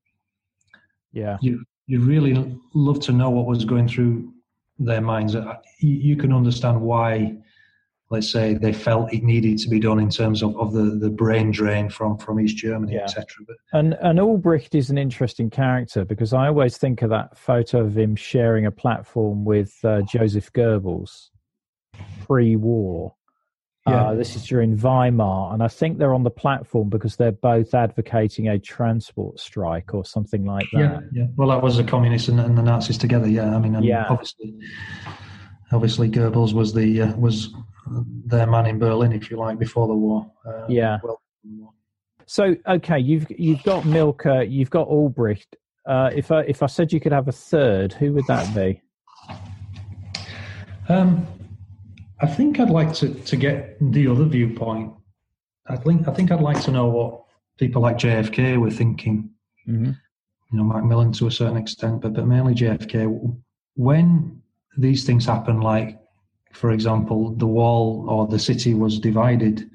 Yeah, 1.12 1.38
you 1.42 1.64
you 1.86 2.00
really 2.00 2.60
love 2.74 3.00
to 3.02 3.12
know 3.12 3.30
what 3.30 3.46
was 3.46 3.66
going 3.66 3.88
through 3.88 4.34
their 4.80 5.02
minds. 5.02 5.36
Uh, 5.36 5.56
you 5.80 6.16
can 6.16 6.34
understand 6.34 6.82
why 6.82 7.38
let's 8.14 8.30
say 8.30 8.54
they 8.54 8.72
felt 8.72 9.12
it 9.12 9.24
needed 9.24 9.58
to 9.58 9.68
be 9.68 9.80
done 9.80 10.00
in 10.00 10.08
terms 10.08 10.44
of, 10.44 10.56
of 10.58 10.72
the, 10.72 10.84
the 10.84 11.10
brain 11.10 11.50
drain 11.50 11.90
from, 11.90 12.16
from 12.18 12.40
East 12.40 12.56
Germany, 12.58 12.94
yeah. 12.94 13.04
etc. 13.04 13.26
But 13.48 13.58
and 13.74 13.96
and 14.02 14.20
Ulbricht 14.20 14.76
is 14.76 14.92
an 14.92 15.00
interesting 15.00 15.50
character 15.50 16.06
because 16.06 16.32
I 16.32 16.48
always 16.48 16.78
think 16.78 17.02
of 17.02 17.10
that 17.10 17.38
photo 17.38 17.80
of 17.82 17.98
him 17.98 18.16
sharing 18.16 18.68
a 18.68 18.72
platform 18.72 19.44
with 19.46 19.74
uh, 19.84 20.04
Joseph 20.04 20.54
Goebbels 20.54 21.30
pre-war. 22.26 23.16
Yeah. 23.86 24.12
Uh, 24.12 24.14
this 24.16 24.38
is 24.38 24.46
during 24.46 24.78
Weimar, 24.78 25.54
and 25.54 25.62
I 25.62 25.68
think 25.68 25.98
they're 25.98 26.14
on 26.14 26.24
the 26.24 26.32
platform 26.32 26.90
because 26.90 27.18
they're 27.18 27.34
both 27.34 27.74
advocating 27.74 28.48
a 28.48 28.58
transport 28.58 29.42
strike 29.42 29.94
or 29.94 30.06
something 30.06 30.46
like 30.46 30.66
that. 30.72 30.80
Yeah, 30.80 31.00
yeah. 31.12 31.26
Well, 31.36 31.50
that 31.50 31.62
was 31.62 31.76
the 31.76 31.84
communists 31.84 32.30
and, 32.30 32.40
and 32.40 32.58
the 32.58 32.62
Nazis 32.62 32.98
together. 32.98 33.28
Yeah, 33.28 33.54
I 33.54 33.60
mean, 33.60 33.84
yeah. 33.84 34.06
obviously, 34.10 34.58
obviously, 35.74 36.10
Goebbels 36.10 36.54
was 36.54 36.74
the 36.74 37.02
uh, 37.02 37.16
was 37.18 37.54
their 38.26 38.48
man 38.48 38.68
in 38.68 38.80
Berlin, 38.80 39.12
if 39.12 39.30
you 39.30 39.36
like, 39.36 39.60
before 39.60 39.88
the 39.88 39.94
war. 39.94 40.32
Uh, 40.48 40.66
yeah. 40.70 41.00
Well, 41.04 41.22
so 42.26 42.56
okay, 42.66 43.00
you've 43.00 43.28
you've 43.38 43.64
got 43.64 43.86
Mielke, 43.86 44.48
you've 44.48 44.70
got 44.70 44.88
Ulbricht. 44.88 45.56
Uh, 45.86 46.10
if 46.16 46.32
I 46.32 46.42
if 46.44 46.64
I 46.64 46.68
said 46.68 46.94
you 46.94 47.02
could 47.02 47.12
have 47.12 47.28
a 47.28 47.34
third, 47.34 47.92
who 47.92 48.14
would 48.14 48.28
that 48.28 48.56
be? 48.56 48.82
Um, 50.88 51.28
I 52.24 52.26
think 52.26 52.62
I'd 52.62 52.70
like 52.70 52.94
to, 52.96 53.14
to 53.14 53.36
get 53.36 53.76
the 53.92 54.08
other 54.08 54.24
viewpoint. 54.24 54.94
I 55.68 55.76
think 55.76 56.08
I 56.08 56.14
think 56.14 56.32
I'd 56.32 56.40
like 56.40 56.62
to 56.64 56.72
know 56.72 56.88
what 56.88 57.24
people 57.58 57.82
like 57.82 57.98
JFK 57.98 58.58
were 58.58 58.72
thinking. 58.72 59.30
Mm-hmm. 59.68 59.92
You 60.52 60.58
know, 60.58 60.64
Macmillan 60.64 61.12
to 61.14 61.28
a 61.28 61.32
certain 61.32 61.58
extent, 61.58 62.02
but 62.02 62.14
but 62.14 62.26
mainly 62.26 62.56
JFK. 62.56 62.98
When 63.76 64.42
these 64.78 65.04
things 65.04 65.26
happen, 65.26 65.60
like 65.60 66.00
for 66.54 66.72
example, 66.72 67.36
the 67.36 67.48
wall 67.48 68.06
or 68.10 68.26
the 68.26 68.40
city 68.40 68.74
was 68.74 69.00
divided, 69.00 69.70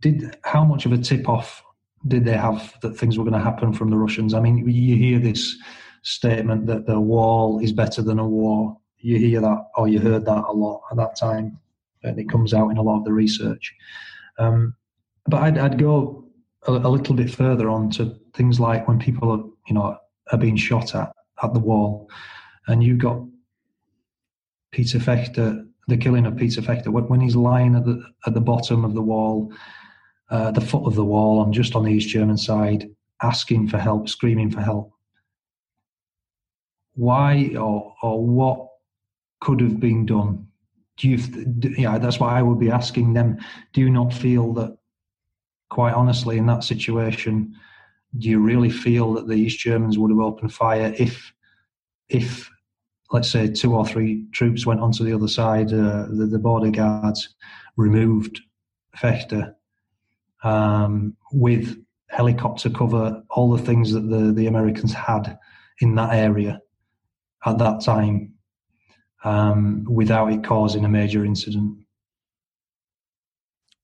did 0.00 0.36
how 0.44 0.64
much 0.64 0.84
of 0.84 0.92
a 0.92 0.98
tip 0.98 1.30
off 1.30 1.62
did 2.08 2.26
they 2.26 2.36
have 2.36 2.74
that 2.82 2.98
things 2.98 3.16
were 3.16 3.24
going 3.24 3.40
to 3.40 3.50
happen 3.50 3.72
from 3.72 3.88
the 3.88 3.96
Russians? 3.96 4.34
I 4.34 4.40
mean, 4.40 4.68
you 4.68 4.96
hear 4.96 5.18
this 5.18 5.56
statement 6.02 6.66
that 6.66 6.84
the 6.84 7.00
wall 7.00 7.58
is 7.60 7.72
better 7.72 8.02
than 8.02 8.18
a 8.18 8.28
war. 8.28 8.76
You 9.02 9.18
hear 9.18 9.40
that, 9.40 9.66
or 9.76 9.88
you 9.88 9.98
heard 9.98 10.24
that 10.24 10.44
a 10.48 10.52
lot 10.52 10.82
at 10.90 10.96
that 10.96 11.16
time, 11.16 11.58
and 12.02 12.18
it 12.18 12.28
comes 12.28 12.54
out 12.54 12.70
in 12.70 12.78
a 12.78 12.82
lot 12.82 12.98
of 12.98 13.04
the 13.04 13.12
research. 13.12 13.74
Um, 14.38 14.74
but 15.26 15.42
I'd, 15.42 15.58
I'd 15.58 15.78
go 15.78 16.24
a, 16.66 16.72
a, 16.72 16.88
little 16.88 17.14
bit 17.14 17.30
further 17.30 17.68
on 17.68 17.90
to 17.90 18.16
things 18.34 18.58
like 18.58 18.88
when 18.88 18.98
people 18.98 19.30
are, 19.30 19.44
you 19.66 19.74
know, 19.74 19.96
are 20.30 20.38
being 20.38 20.56
shot 20.56 20.94
at 20.94 21.12
at 21.42 21.52
the 21.52 21.60
wall, 21.60 22.08
and 22.68 22.82
you've 22.82 22.98
got 22.98 23.20
Peter 24.70 24.98
Fechter, 24.98 25.66
the 25.88 25.96
killing 25.96 26.26
of 26.26 26.36
Peter 26.36 26.62
Fechter, 26.62 26.88
when 26.88 27.20
he's 27.20 27.36
lying 27.36 27.74
at 27.74 27.84
the 27.84 28.02
at 28.26 28.34
the 28.34 28.40
bottom 28.40 28.84
of 28.84 28.94
the 28.94 29.02
wall, 29.02 29.52
uh, 30.30 30.50
the 30.50 30.60
foot 30.60 30.86
of 30.86 30.94
the 30.94 31.04
wall, 31.04 31.40
on 31.40 31.52
just 31.52 31.74
on 31.74 31.84
the 31.84 31.92
East 31.92 32.08
German 32.08 32.36
side, 32.36 32.88
asking 33.22 33.68
for 33.68 33.78
help, 33.78 34.08
screaming 34.08 34.50
for 34.50 34.60
help. 34.60 34.92
Why 36.94 37.54
or 37.58 37.94
or 38.02 38.24
what 38.24 38.68
could 39.42 39.60
have 39.60 39.80
been 39.80 40.06
done? 40.06 40.46
Do 40.98 41.08
you? 41.08 41.18
Yeah, 41.76 41.98
that's 41.98 42.20
why 42.20 42.38
I 42.38 42.42
would 42.42 42.60
be 42.60 42.70
asking 42.70 43.14
them. 43.14 43.38
Do 43.72 43.80
you 43.80 43.90
not 43.90 44.14
feel 44.14 44.54
that? 44.54 44.76
Quite 45.68 45.94
honestly, 45.94 46.36
in 46.36 46.46
that 46.46 46.64
situation, 46.64 47.54
do 48.18 48.28
you 48.28 48.40
really 48.40 48.68
feel 48.68 49.14
that 49.14 49.26
the 49.26 49.34
East 49.34 49.58
Germans 49.58 49.98
would 49.98 50.10
have 50.10 50.20
opened 50.20 50.52
fire 50.52 50.94
if 50.98 51.32
if 52.08 52.50
let's 53.10 53.30
say 53.30 53.48
two 53.48 53.74
or 53.74 53.86
three 53.86 54.26
troops 54.32 54.66
went 54.66 54.80
onto 54.80 55.02
the 55.02 55.14
other 55.14 55.28
side, 55.28 55.72
uh, 55.72 56.06
the, 56.08 56.28
the, 56.30 56.38
border 56.38 56.70
guards 56.70 57.34
removed 57.76 58.40
Fechter 58.96 59.54
um, 60.42 61.14
with 61.32 61.76
helicopter 62.08 62.70
cover, 62.70 63.22
all 63.30 63.50
the 63.50 63.62
things 63.62 63.92
that 63.92 64.08
the, 64.08 64.32
the 64.32 64.46
Americans 64.46 64.94
had 64.94 65.38
in 65.80 65.94
that 65.94 66.14
area 66.14 66.60
at 67.44 67.58
that 67.58 67.82
time 67.82 68.31
um, 69.24 69.84
without 69.88 70.32
it 70.32 70.44
causing 70.44 70.84
a 70.84 70.88
major 70.88 71.24
incident. 71.24 71.78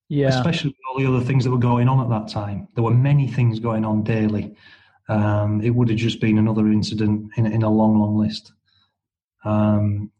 Yeah. 0.08 0.28
Especially 0.28 0.70
with 0.70 0.76
all 0.90 0.98
the 0.98 1.16
other 1.16 1.24
things 1.24 1.44
that 1.44 1.50
were 1.50 1.58
going 1.58 1.88
on 1.88 2.00
at 2.00 2.08
that 2.08 2.32
time. 2.32 2.68
There 2.74 2.84
were 2.84 2.94
many 2.94 3.28
things 3.28 3.60
going 3.60 3.84
on 3.84 4.02
daily. 4.02 4.54
Um, 5.08 5.60
it 5.62 5.70
would 5.70 5.88
have 5.90 5.98
just 5.98 6.20
been 6.20 6.38
another 6.38 6.66
incident 6.68 7.30
in, 7.36 7.46
in 7.46 7.62
a 7.62 7.70
long, 7.70 7.98
long 7.98 8.16
list 8.16 8.52
um, 9.44 10.10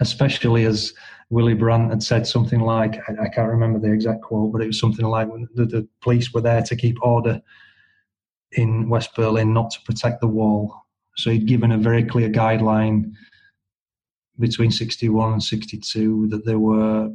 especially 0.00 0.64
as 0.64 0.94
Willy 1.30 1.54
Brandt 1.54 1.90
had 1.90 2.02
said 2.02 2.26
something 2.26 2.60
like, 2.60 2.96
I, 3.08 3.24
I, 3.24 3.28
can't 3.28 3.50
remember 3.50 3.78
the 3.78 3.92
exact 3.92 4.22
quote, 4.22 4.52
but 4.52 4.62
it 4.62 4.68
was 4.68 4.78
something 4.78 5.06
like 5.06 5.28
the, 5.54 5.64
the 5.66 5.88
police 6.00 6.32
were 6.32 6.40
there 6.40 6.62
to 6.62 6.76
keep 6.76 7.02
order 7.02 7.40
in 8.52 8.88
West 8.88 9.14
Berlin, 9.16 9.52
not 9.52 9.70
to 9.72 9.80
protect 9.82 10.20
the 10.20 10.28
wall. 10.28 10.74
So 11.16 11.30
he'd 11.30 11.46
given 11.46 11.72
a 11.72 11.78
very 11.78 12.04
clear 12.04 12.28
guideline 12.28 13.12
between 14.38 14.70
61 14.70 15.32
and 15.34 15.42
62 15.42 16.28
that 16.28 16.44
they 16.44 16.56
were 16.56 17.10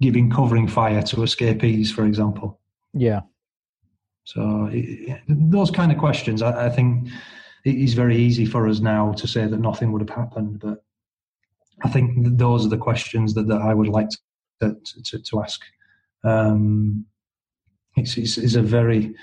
giving 0.00 0.30
covering 0.30 0.66
fire 0.66 1.02
to 1.02 1.22
escapees, 1.22 1.92
for 1.92 2.06
example. 2.06 2.60
Yeah. 2.92 3.20
So 4.24 4.68
it, 4.72 5.20
those 5.28 5.70
kind 5.70 5.92
of 5.92 5.98
questions, 5.98 6.42
I, 6.42 6.66
I 6.66 6.68
think 6.70 7.08
it 7.64 7.74
is 7.74 7.94
very 7.94 8.16
easy 8.16 8.46
for 8.46 8.68
us 8.68 8.80
now 8.80 9.12
to 9.12 9.26
say 9.26 9.46
that 9.46 9.60
nothing 9.60 9.92
would 9.92 10.08
have 10.08 10.16
happened, 10.16 10.60
but 10.60 10.82
I 11.82 11.88
think 11.88 12.38
those 12.38 12.66
are 12.66 12.70
the 12.70 12.76
questions 12.78 13.34
that, 13.34 13.48
that 13.48 13.60
I 13.60 13.74
would 13.74 13.88
like 13.88 14.08
to, 14.60 14.76
to, 15.04 15.18
to 15.18 15.42
ask. 15.42 15.60
Um, 16.24 17.06
it's, 17.96 18.16
it's, 18.16 18.38
it's, 18.38 18.54
a 18.54 18.62
very, 18.62 19.14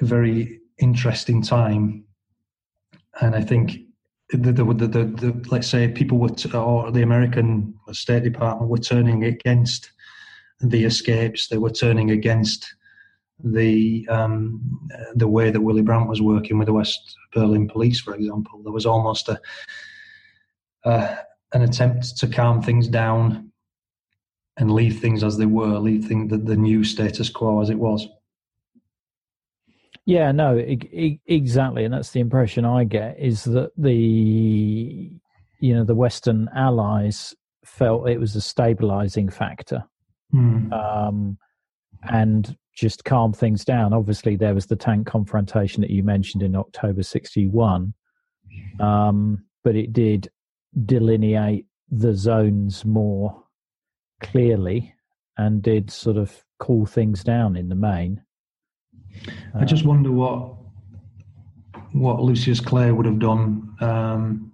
a 0.00 0.04
very 0.04 0.60
interesting 0.78 1.42
time, 1.42 2.04
and 3.20 3.34
I 3.34 3.40
think 3.42 3.80
the, 4.30 4.52
the, 4.52 4.64
the, 4.64 4.86
the 4.86 5.46
let's 5.50 5.68
say 5.68 5.88
people 5.88 6.18
were 6.18 6.28
t- 6.28 6.52
or 6.52 6.90
the 6.90 7.02
American 7.02 7.74
State 7.92 8.24
Department 8.24 8.70
were 8.70 8.78
turning 8.78 9.24
against 9.24 9.90
the 10.60 10.84
escapes. 10.84 11.48
They 11.48 11.58
were 11.58 11.70
turning 11.70 12.10
against 12.10 12.74
the 13.42 14.06
um, 14.10 14.88
the 15.14 15.28
way 15.28 15.50
that 15.50 15.60
Willy 15.60 15.82
Brandt 15.82 16.08
was 16.08 16.20
working 16.20 16.58
with 16.58 16.66
the 16.66 16.72
West 16.72 17.16
Berlin 17.32 17.68
police, 17.68 18.00
for 18.00 18.14
example. 18.14 18.62
There 18.62 18.72
was 18.72 18.86
almost 18.86 19.28
a 19.28 19.40
uh, 20.84 21.16
an 21.52 21.62
attempt 21.62 22.18
to 22.18 22.26
calm 22.26 22.62
things 22.62 22.88
down 22.88 23.50
and 24.58 24.72
leave 24.72 25.00
things 25.00 25.22
as 25.22 25.36
they 25.36 25.46
were, 25.46 25.78
leave 25.78 26.04
things, 26.04 26.30
the, 26.30 26.36
the 26.36 26.56
new 26.56 26.84
status 26.84 27.30
quo 27.30 27.62
as 27.62 27.70
it 27.70 27.78
was. 27.78 28.06
Yeah, 30.08 30.32
no, 30.32 30.56
e- 30.56 31.20
exactly, 31.26 31.84
and 31.84 31.92
that's 31.92 32.12
the 32.12 32.20
impression 32.20 32.64
I 32.64 32.84
get 32.84 33.18
is 33.20 33.44
that 33.44 33.72
the 33.76 35.12
you 35.60 35.74
know 35.74 35.84
the 35.84 35.94
Western 35.94 36.48
allies 36.56 37.34
felt 37.66 38.08
it 38.08 38.18
was 38.18 38.34
a 38.34 38.40
stabilizing 38.40 39.28
factor, 39.28 39.84
mm. 40.34 40.72
um, 40.72 41.36
and 42.04 42.56
just 42.74 43.04
calm 43.04 43.34
things 43.34 43.66
down. 43.66 43.92
Obviously, 43.92 44.34
there 44.34 44.54
was 44.54 44.64
the 44.64 44.76
tank 44.76 45.06
confrontation 45.06 45.82
that 45.82 45.90
you 45.90 46.02
mentioned 46.02 46.42
in 46.42 46.56
October 46.56 47.02
'61, 47.02 47.92
um, 48.80 49.44
but 49.62 49.76
it 49.76 49.92
did 49.92 50.30
delineate 50.86 51.66
the 51.90 52.14
zones 52.14 52.82
more 52.86 53.44
clearly 54.22 54.94
and 55.36 55.60
did 55.60 55.90
sort 55.90 56.16
of 56.16 56.46
cool 56.58 56.86
things 56.86 57.22
down 57.22 57.56
in 57.56 57.68
the 57.68 57.74
main. 57.74 58.22
I 59.54 59.64
just 59.64 59.82
um, 59.82 59.88
wonder 59.88 60.12
what 60.12 60.54
what 61.92 62.20
Lucius 62.20 62.60
Clay 62.60 62.92
would 62.92 63.06
have 63.06 63.18
done 63.18 63.74
um, 63.80 64.52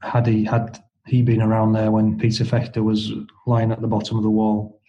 had 0.00 0.26
he 0.26 0.44
had 0.44 0.82
he 1.06 1.22
been 1.22 1.42
around 1.42 1.72
there 1.72 1.90
when 1.90 2.18
Peter 2.18 2.44
Fechter 2.44 2.82
was 2.82 3.12
lying 3.46 3.72
at 3.72 3.80
the 3.80 3.88
bottom 3.88 4.16
of 4.16 4.22
the 4.22 4.30
wall. 4.30 4.80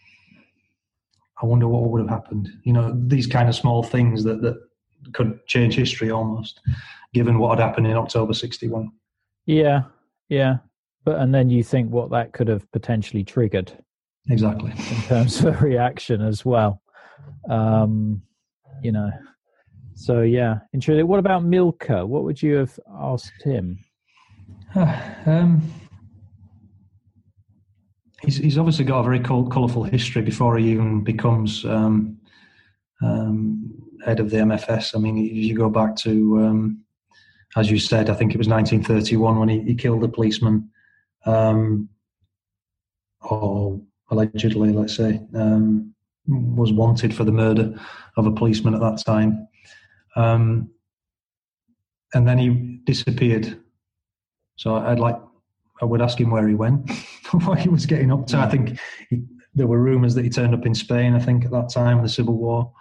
I 1.42 1.46
wonder 1.46 1.68
what 1.68 1.90
would 1.90 2.02
have 2.02 2.10
happened. 2.10 2.50
You 2.64 2.74
know, 2.74 2.94
these 3.08 3.26
kind 3.26 3.50
of 3.50 3.56
small 3.56 3.84
things 3.84 4.24
that 4.24 4.42
that 4.42 4.58
could 5.14 5.46
change 5.48 5.76
history 5.76 6.12
almost, 6.12 6.62
given 7.14 7.40
what 7.40 7.58
had 7.58 7.66
happened 7.68 7.88
in 7.88 7.98
October 7.98 8.34
'61. 8.34 8.92
Yeah, 9.46 9.84
yeah, 10.30 10.58
but 11.04 11.20
and 11.20 11.34
then 11.34 11.50
you 11.50 11.64
think 11.64 11.90
what 11.90 12.12
that 12.12 12.34
could 12.34 12.48
have 12.48 12.72
potentially 12.72 13.24
triggered. 13.24 13.72
Exactly. 14.30 14.72
In 14.72 15.02
terms 15.04 15.44
of 15.44 15.62
reaction 15.64 16.22
as 16.22 16.46
well. 16.46 16.82
Um, 17.50 18.22
you 18.82 18.92
know. 18.92 19.12
So 19.94 20.22
yeah, 20.22 20.60
interesting. 20.74 21.08
What 21.08 21.20
about 21.20 21.44
Mielke? 21.44 21.90
What 21.90 22.24
would 22.24 22.42
you 22.42 22.56
have 22.56 22.80
asked 23.00 23.44
him? 23.44 23.80
um, 24.76 25.62
he's 28.22 28.38
he's 28.38 28.58
obviously 28.58 28.86
got 28.86 29.00
a 29.00 29.04
very 29.04 29.20
colourful 29.20 29.84
history 29.84 30.22
before 30.22 30.58
he 30.58 30.72
even 30.72 31.04
becomes 31.04 31.66
um, 31.66 32.18
um, 33.02 33.72
head 34.06 34.20
of 34.20 34.30
the 34.30 34.38
MFS. 34.38 34.96
I 34.96 35.00
mean, 35.00 35.18
if 35.18 35.34
you 35.34 35.56
go 35.56 35.70
back 35.70 35.96
to, 35.98 36.40
um, 36.40 36.84
as 37.56 37.70
you 37.70 37.80
said, 37.80 38.10
I 38.10 38.14
think 38.14 38.34
it 38.34 38.38
was 38.38 38.48
1931 38.48 39.40
when 39.40 39.50
he, 39.50 39.62
he 39.62 39.76
killed 39.76 40.04
a 40.04 40.08
policeman, 40.08 40.70
um, 41.26 41.90
or 43.22 43.80
allegedly, 44.10 44.72
let's 44.72 44.96
say, 44.96 45.22
um, 45.36 45.91
was 46.28 46.72
wanted 46.72 47.16
for 47.16 47.24
the 47.24 47.32
murder 47.32 47.74
of 48.18 48.26
a 48.26 48.32
policeman 48.32 48.74
at 48.74 48.82
that 48.82 49.04
time. 49.06 49.48
Um, 50.16 50.70
and 52.14 52.28
then 52.28 52.38
he 52.38 52.50
disappeared. 52.86 53.60
So 54.58 54.76
I'd 54.76 55.00
like, 55.00 55.18
I 55.82 55.86
would 55.86 56.02
ask 56.02 56.20
him 56.20 56.30
where 56.30 56.48
he 56.48 56.56
went, 56.56 56.90
what 57.32 57.60
he 57.60 57.70
was 57.70 57.86
getting 57.86 58.12
up 58.12 58.28
to. 58.28 58.38
I 58.38 58.50
think 58.50 58.80
he, 59.10 59.24
there 59.56 59.68
were 59.68 59.82
rumours 59.82 60.14
that 60.16 60.24
he 60.24 60.30
turned 60.30 60.54
up 60.54 60.66
in 60.66 60.76
Spain. 60.76 61.16
I 61.16 61.20
think 61.20 61.46
at 61.46 61.52
that 61.52 61.70
time, 61.70 62.02
the 62.04 62.10
Civil 62.10 62.36
War, 62.36 62.72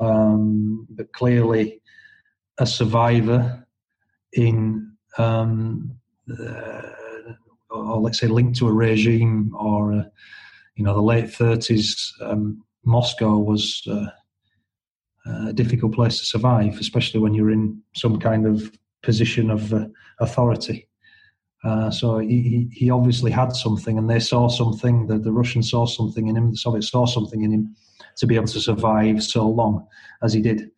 um, 0.00 0.86
but 0.90 1.12
clearly 1.12 1.80
a 2.58 2.66
survivor 2.66 3.66
in, 4.32 4.92
um, 5.18 5.94
uh, 6.38 6.82
or 7.70 8.00
let's 8.00 8.18
say, 8.18 8.26
linked 8.26 8.58
to 8.58 8.68
a 8.68 8.72
regime 8.72 9.54
or, 9.58 9.92
a, 9.92 10.10
you 10.74 10.84
know, 10.84 10.94
the 10.94 11.02
late 11.02 11.26
30s. 11.26 12.10
Um, 12.20 12.64
Moscow 12.84 13.38
was 13.38 13.82
uh, 13.90 14.06
a 15.48 15.52
difficult 15.52 15.92
place 15.92 16.18
to 16.18 16.24
survive, 16.24 16.78
especially 16.78 17.20
when 17.20 17.34
you're 17.34 17.50
in 17.50 17.80
some 17.94 18.18
kind 18.18 18.46
of 18.46 18.70
position 19.02 19.50
of 19.50 19.72
uh, 19.72 19.86
authority. 20.20 20.88
Uh, 21.62 21.90
so 21.90 22.18
he, 22.18 22.68
he 22.72 22.90
obviously 22.90 23.30
had 23.30 23.52
something, 23.52 23.98
and 23.98 24.08
they 24.08 24.20
saw 24.20 24.48
something. 24.48 25.06
The, 25.06 25.18
the 25.18 25.32
Russians 25.32 25.70
saw 25.70 25.84
something 25.84 26.28
in 26.28 26.36
him. 26.36 26.50
The 26.52 26.56
Soviets 26.56 26.90
saw 26.90 27.04
something 27.04 27.42
in 27.42 27.52
him 27.52 27.76
to 28.16 28.26
be 28.26 28.36
able 28.36 28.46
to 28.46 28.60
survive 28.60 29.22
so 29.22 29.46
long 29.46 29.86
as 30.22 30.32
he 30.32 30.40
did. 30.40 30.70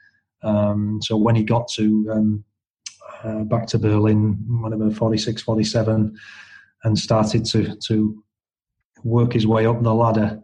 Um, 0.42 1.00
so 1.02 1.16
when 1.16 1.36
he 1.36 1.44
got 1.44 1.68
to 1.74 2.08
um, 2.10 2.44
uh, 3.22 3.44
back 3.44 3.66
to 3.68 3.78
Berlin, 3.78 4.44
whatever 4.60 4.90
46, 4.90 5.42
47, 5.42 6.16
and 6.84 6.98
started 6.98 7.44
to 7.46 7.76
to 7.76 8.22
work 9.04 9.32
his 9.32 9.46
way 9.46 9.66
up 9.66 9.82
the 9.82 9.94
ladder 9.94 10.40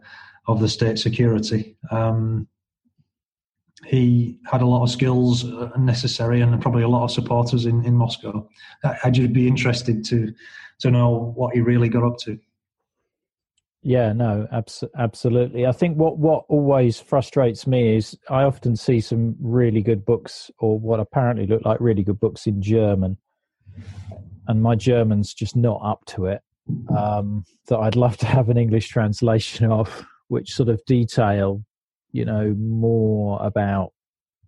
of 0.49 0.59
the 0.59 0.67
state 0.67 0.97
security. 0.97 1.77
Um, 1.91 2.47
he 3.85 4.39
had 4.51 4.61
a 4.61 4.65
lot 4.65 4.83
of 4.83 4.89
skills 4.89 5.45
uh, 5.45 5.69
necessary 5.77 6.41
and 6.41 6.61
probably 6.61 6.83
a 6.83 6.87
lot 6.87 7.03
of 7.05 7.11
supporters 7.11 7.65
in, 7.65 7.85
in 7.85 7.95
Moscow. 7.95 8.47
I'd 8.83 9.13
just 9.13 9.31
be 9.31 9.47
interested 9.47 10.03
to 10.05 10.33
to 10.79 10.91
know 10.91 11.33
what 11.35 11.53
he 11.53 11.61
really 11.61 11.89
got 11.89 12.05
up 12.05 12.17
to. 12.19 12.39
Yeah, 13.81 14.13
no, 14.13 14.47
abs- 14.51 14.83
absolutely. 14.97 15.65
I 15.65 15.71
think 15.71 15.97
what 15.97 16.17
what 16.17 16.45
always 16.49 16.99
frustrates 16.99 17.67
me 17.67 17.95
is 17.95 18.17
I 18.29 18.43
often 18.43 18.75
see 18.75 18.99
some 18.99 19.35
really 19.39 19.81
good 19.81 20.03
books 20.03 20.51
or 20.59 20.77
what 20.77 20.99
apparently 20.99 21.45
look 21.47 21.63
like 21.63 21.79
really 21.79 22.03
good 22.03 22.19
books 22.19 22.47
in 22.47 22.61
German, 22.61 23.17
and 24.47 24.61
my 24.61 24.75
German's 24.75 25.33
just 25.33 25.55
not 25.55 25.79
up 25.83 26.03
to 26.07 26.25
it. 26.25 26.41
Um, 26.95 27.45
that 27.67 27.79
I'd 27.79 27.95
love 27.95 28.17
to 28.17 28.27
have 28.27 28.49
an 28.49 28.57
English 28.57 28.89
translation 28.89 29.71
of 29.71 30.05
which 30.29 30.53
sort 30.53 30.69
of 30.69 30.83
detail, 30.85 31.63
you 32.11 32.23
know, 32.23 32.55
more 32.57 33.39
about, 33.45 33.91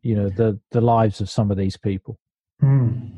you 0.01 0.15
know, 0.15 0.29
the 0.29 0.59
the 0.71 0.81
lives 0.81 1.21
of 1.21 1.29
some 1.29 1.51
of 1.51 1.57
these 1.57 1.77
people. 1.77 2.17
Mm. 2.63 3.11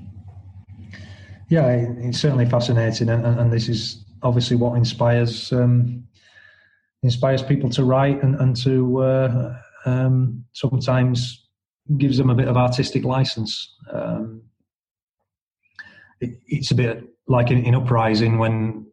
Yeah, 1.50 1.68
it's 1.68 2.20
certainly 2.20 2.46
fascinating, 2.48 3.10
and, 3.10 3.26
and, 3.26 3.52
this 3.52 3.70
is 3.70 4.06
obviously 4.24 4.56
what 4.56 4.76
inspires 4.76 5.52
um, 5.54 6.04
inspires 7.04 7.44
people 7.44 7.70
to 7.70 7.84
write 7.84 8.24
and, 8.24 8.36
and 8.36 8.56
to 8.64 9.02
uh, 9.02 9.60
um, 9.86 10.46
sometimes 10.54 11.48
gives 11.98 12.18
them 12.18 12.30
a 12.30 12.36
bit 12.36 12.48
of 12.48 12.58
artistic 12.58 13.04
license. 13.04 13.76
Um, 13.92 14.42
it, 16.22 16.40
it's 16.48 16.72
a 16.72 16.76
bit 16.76 17.04
like 17.28 17.52
in, 17.52 17.64
in 17.66 17.76
Uprising 17.76 18.38
when 18.38 18.88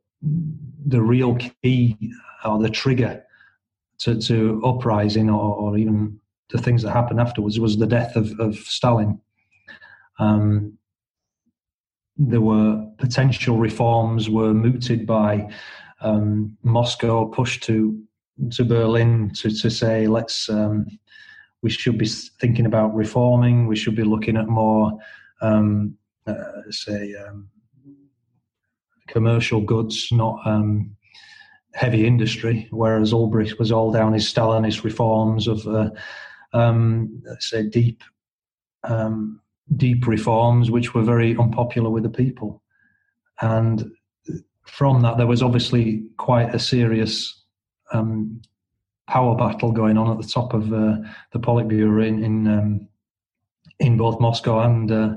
the 0.87 1.01
real 1.01 1.37
key 1.63 1.97
or 2.45 2.61
the 2.61 2.69
trigger 2.69 3.25
to, 4.01 4.19
to 4.21 4.63
uprising 4.65 5.31
or, 5.31 5.55
or, 5.55 5.77
even 5.77 6.19
the 6.51 6.59
things 6.59 6.83
that 6.83 6.91
happened 6.91 7.21
afterwards 7.21 7.61
was 7.61 7.77
the 7.77 7.87
death 7.87 8.17
of, 8.17 8.39
of 8.41 8.57
Stalin. 8.57 9.21
Um, 10.19 10.79
there 12.17 12.41
were 12.41 12.87
potential 12.99 13.57
reforms 13.57 14.29
were 14.29 14.53
mooted 14.53 15.07
by 15.07 15.49
um, 16.01 16.57
Moscow 16.63 17.27
pushed 17.27 17.63
to 17.65 18.03
to 18.53 18.65
Berlin 18.65 19.31
to, 19.35 19.51
to 19.51 19.71
say 19.71 20.07
let's 20.07 20.49
um, 20.49 20.87
we 21.63 21.71
should 21.71 21.99
be 21.99 22.07
thinking 22.07 22.67
about 22.67 22.95
reforming. 22.95 23.67
We 23.67 23.77
should 23.77 23.95
be 23.95 24.05
looking 24.05 24.37
at 24.37 24.49
more 24.49 24.99
um, 25.41 25.97
uh, 26.27 26.63
say 26.71 27.15
um, 27.15 27.49
commercial 29.09 29.61
goods, 29.61 30.09
not 30.13 30.39
um, 30.47 30.97
heavy 31.75 32.07
industry, 32.07 32.69
whereas 32.71 33.13
Ulbricht 33.13 33.59
was 33.59 33.73
all 33.73 33.93
down 33.93 34.13
his 34.13 34.33
Stalinist 34.33 34.85
reforms 34.85 35.47
of, 35.47 35.67
uh, 35.67 35.91
um, 36.53 37.23
let's 37.25 37.49
say, 37.49 37.63
deep, 37.69 38.03
um, 38.85 39.41
deep 39.77 40.07
reforms, 40.07 40.71
which 40.71 40.95
were 40.95 41.03
very 41.03 41.37
unpopular 41.37 41.91
with 41.91 42.03
the 42.03 42.11
people. 42.11 42.63
And 43.41 43.91
from 44.65 45.03
that, 45.03 45.17
there 45.17 45.27
was 45.27 45.43
obviously 45.43 46.05
quite 46.17 46.55
a 46.55 46.59
serious 46.59 47.45
um, 47.93 48.41
power 49.07 49.37
battle 49.37 49.73
going 49.73 49.99
on 49.99 50.11
at 50.11 50.21
the 50.21 50.29
top 50.29 50.55
of 50.55 50.73
uh, 50.73 50.99
the 51.33 51.41
Politburo 51.41 52.07
in 52.07 52.23
in, 52.23 52.47
um, 52.47 52.89
in 53.79 53.97
both 53.97 54.21
Moscow 54.21 54.61
and 54.61 54.91
uh, 54.93 55.15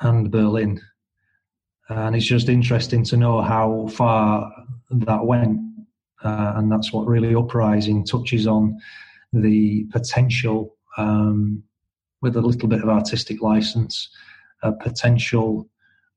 and 0.00 0.30
Berlin. 0.30 0.80
And 1.88 2.16
it's 2.16 2.26
just 2.26 2.48
interesting 2.48 3.04
to 3.04 3.16
know 3.16 3.42
how 3.42 3.88
far 3.92 4.50
that 4.90 5.24
went. 5.24 5.60
Uh, 6.24 6.54
and 6.56 6.72
that's 6.72 6.92
what 6.92 7.06
really 7.06 7.34
uprising 7.34 8.04
touches 8.04 8.46
on 8.46 8.76
the 9.32 9.84
potential, 9.92 10.76
um, 10.96 11.62
with 12.22 12.36
a 12.36 12.40
little 12.40 12.68
bit 12.68 12.82
of 12.82 12.88
artistic 12.88 13.42
license, 13.42 14.08
a 14.62 14.72
potential 14.72 15.68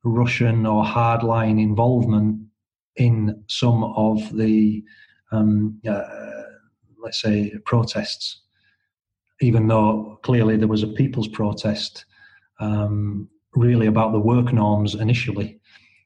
Russian 0.03 0.65
or 0.65 0.83
hardline 0.83 1.61
involvement 1.61 2.41
in 2.95 3.43
some 3.47 3.83
of 3.83 4.35
the, 4.35 4.83
um, 5.31 5.79
uh, 5.87 6.43
let's 6.97 7.21
say, 7.21 7.53
protests. 7.65 8.41
Even 9.41 9.67
though 9.67 10.19
clearly 10.23 10.57
there 10.57 10.67
was 10.67 10.83
a 10.83 10.87
people's 10.87 11.27
protest, 11.27 12.05
um, 12.59 13.29
really 13.55 13.87
about 13.87 14.11
the 14.11 14.19
work 14.19 14.53
norms 14.53 14.95
initially, 14.95 15.58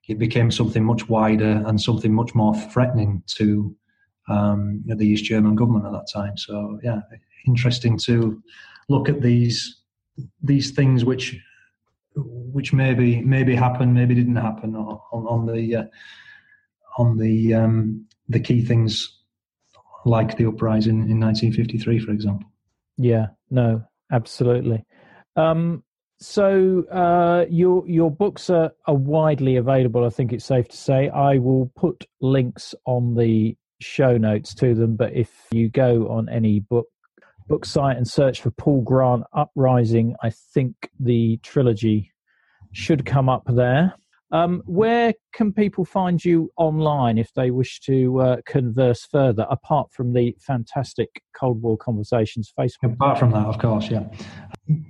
it 0.07 0.19
became 0.19 0.51
something 0.51 0.83
much 0.83 1.07
wider 1.07 1.63
and 1.65 1.79
something 1.79 2.13
much 2.13 2.35
more 2.35 2.55
threatening 2.55 3.23
to 3.27 3.75
um, 4.27 4.83
the 4.85 5.05
East 5.05 5.25
German 5.25 5.55
government 5.55 5.85
at 5.85 5.91
that 5.91 6.07
time. 6.13 6.37
So 6.37 6.79
yeah, 6.83 7.01
interesting 7.47 7.97
to 7.99 8.41
look 8.89 9.09
at 9.09 9.21
these 9.21 9.81
these 10.41 10.71
things 10.71 11.03
which 11.03 11.37
which 12.15 12.73
maybe 12.73 13.21
maybe 13.21 13.55
happened, 13.55 13.93
maybe 13.93 14.15
didn't 14.15 14.35
happen 14.35 14.75
on, 14.75 14.99
on 15.11 15.45
the 15.45 15.75
uh, 15.75 15.85
on 16.97 17.17
the 17.17 17.53
um, 17.53 18.05
the 18.29 18.39
key 18.39 18.63
things 18.63 19.19
like 20.05 20.37
the 20.37 20.45
uprising 20.45 21.09
in 21.09 21.19
1953, 21.19 21.99
for 21.99 22.11
example. 22.11 22.47
Yeah, 22.97 23.27
no, 23.49 23.83
absolutely. 24.11 24.83
Um, 25.35 25.83
so 26.19 26.83
uh, 26.91 27.45
your 27.49 27.87
your 27.87 28.11
books 28.11 28.49
are, 28.49 28.71
are 28.87 28.95
widely 28.95 29.57
available. 29.57 30.05
I 30.05 30.09
think 30.09 30.31
it's 30.31 30.45
safe 30.45 30.67
to 30.69 30.77
say. 30.77 31.09
I 31.09 31.37
will 31.37 31.71
put 31.75 32.05
links 32.21 32.73
on 32.85 33.15
the 33.15 33.57
show 33.81 34.17
notes 34.17 34.53
to 34.55 34.73
them. 34.73 34.95
But 34.95 35.13
if 35.13 35.29
you 35.51 35.69
go 35.69 36.07
on 36.09 36.29
any 36.29 36.59
book 36.61 36.87
book 37.47 37.65
site 37.65 37.97
and 37.97 38.07
search 38.07 38.41
for 38.41 38.51
Paul 38.51 38.81
Grant 38.81 39.23
Uprising, 39.33 40.15
I 40.23 40.29
think 40.29 40.89
the 40.99 41.37
trilogy 41.43 42.11
should 42.71 43.05
come 43.05 43.29
up 43.29 43.43
there. 43.45 43.93
Um, 44.33 44.63
where 44.65 45.13
can 45.31 45.53
people 45.53 45.85
find 45.85 46.23
you 46.23 46.51
online 46.57 47.19
if 47.19 47.31
they 47.35 47.51
wish 47.51 47.79
to 47.81 48.19
uh, 48.19 48.37
converse 48.47 49.05
further, 49.05 49.45
apart 49.49 49.91
from 49.91 50.11
the 50.11 50.35
fantastic 50.39 51.21
Cold 51.37 51.61
War 51.61 51.77
Conversations 51.77 52.51
Facebook? 52.59 52.93
Apart 52.93 53.19
from 53.19 53.29
that, 53.31 53.45
of 53.45 53.59
course, 53.59 53.91
yeah. 53.91 54.05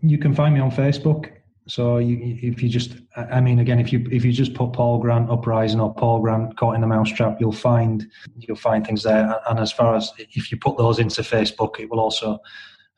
You 0.01 0.17
can 0.17 0.33
find 0.33 0.55
me 0.55 0.61
on 0.61 0.71
Facebook. 0.71 1.29
So 1.67 1.97
you, 1.97 2.37
if 2.41 2.63
you 2.63 2.69
just, 2.69 2.95
I 3.17 3.41
mean, 3.41 3.59
again, 3.59 3.79
if 3.79 3.91
you 3.91 4.07
if 4.11 4.23
you 4.23 4.31
just 4.31 4.53
put 4.53 4.71
Paul 4.71 4.99
Grant 4.99 5.29
Uprising 5.29 5.81
or 5.81 5.93
Paul 5.93 6.21
Grant 6.21 6.55
Caught 6.57 6.75
in 6.75 6.81
the 6.81 6.87
Mousetrap, 6.87 7.39
you'll 7.41 7.51
find 7.51 8.05
you'll 8.37 8.55
find 8.55 8.85
things 8.85 9.03
there. 9.03 9.39
And 9.49 9.59
as 9.59 9.73
far 9.73 9.95
as 9.95 10.11
if 10.17 10.51
you 10.51 10.57
put 10.57 10.77
those 10.77 10.99
into 10.99 11.21
Facebook, 11.21 11.79
it 11.79 11.89
will 11.89 11.99
also 11.99 12.39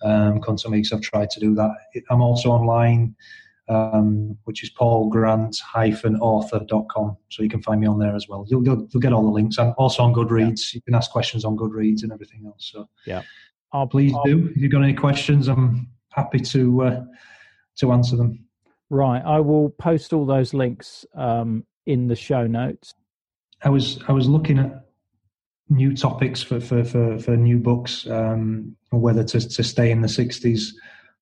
um, 0.04 0.42
come 0.42 0.58
to 0.58 0.70
me 0.70 0.78
because 0.78 0.94
I've 0.94 1.02
tried 1.02 1.32
to 1.32 1.40
do 1.40 1.56
that. 1.56 1.72
I'm 2.12 2.22
also 2.22 2.50
online 2.50 3.16
um, 3.68 4.38
which 4.44 4.64
is 4.64 4.70
paulgrant-author.com. 4.70 7.18
So 7.30 7.44
you 7.44 7.50
can 7.50 7.62
find 7.62 7.82
me 7.82 7.88
on 7.88 8.00
there 8.00 8.16
as 8.16 8.28
well. 8.28 8.46
You'll, 8.48 8.64
you'll, 8.64 8.88
you'll 8.92 9.02
get 9.02 9.14
all 9.14 9.24
the 9.24 9.30
links. 9.30 9.58
and 9.58 9.74
also 9.78 10.04
on 10.04 10.14
Goodreads. 10.14 10.74
Yeah. 10.74 10.78
You 10.78 10.82
can 10.82 10.96
ask 10.96 11.12
questions 11.12 11.46
on 11.46 11.58
Goodreads 11.58 12.04
and 12.04 12.12
everything 12.12 12.46
else. 12.46 12.72
So 12.74 12.90
yeah, 13.06 13.24
I'll, 13.72 13.88
please 13.88 14.14
I'll, 14.14 14.24
do. 14.24 14.52
If 14.56 14.62
you've 14.62 14.72
got 14.72 14.84
any 14.84 14.94
questions, 14.94 15.48
I'm 15.48 15.90
happy 16.12 16.40
to 16.40 16.84
uh, 16.84 17.04
to 17.78 17.92
answer 17.92 18.16
them. 18.16 18.40
Right, 18.90 19.22
I 19.26 19.40
will 19.40 19.72
post 19.72 20.14
all 20.14 20.26
those 20.26 20.54
links 20.54 21.06
um, 21.16 21.66
in 21.86 22.08
the 22.08 22.16
show 22.16 22.46
notes. 22.46 22.94
I 23.64 23.70
was 23.70 24.00
I 24.08 24.12
was 24.12 24.30
looking 24.30 24.60
at 24.60 24.86
new 25.70 25.96
topics 25.96 26.44
for 26.44 26.60
for 26.60 26.84
for, 26.84 27.18
for 27.18 27.36
new 27.36 27.58
books, 27.58 28.06
um, 28.08 28.76
whether 28.92 29.24
to 29.24 29.40
to 29.40 29.64
stay 29.64 29.90
in 29.90 30.02
the 30.02 30.08
'60s 30.08 30.72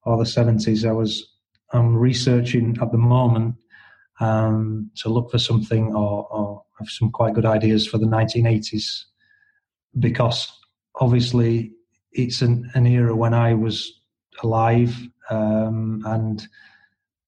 or 0.04 0.18
the 0.18 0.26
'70s. 0.26 0.88
I 0.88 0.92
was 0.92 1.33
I'm 1.74 1.96
researching 1.96 2.78
at 2.82 2.92
the 2.92 2.98
moment 2.98 3.56
um, 4.20 4.92
to 4.98 5.10
look 5.10 5.32
for 5.32 5.40
something 5.40 5.94
or, 5.94 6.28
or 6.30 6.64
have 6.80 6.90
some 6.90 7.12
quite 7.12 7.34
good 7.34 7.46
ideas 7.46 7.88
for 7.88 7.98
the 7.98 8.06
1980s 8.06 9.04
because 10.00 10.52
obviously 11.00 11.72
it's 12.12 12.42
an, 12.42 12.70
an 12.76 12.86
era 12.86 13.16
when 13.16 13.34
I 13.34 13.54
was 13.54 14.02
alive 14.44 14.96
um, 15.30 16.04
and 16.06 16.48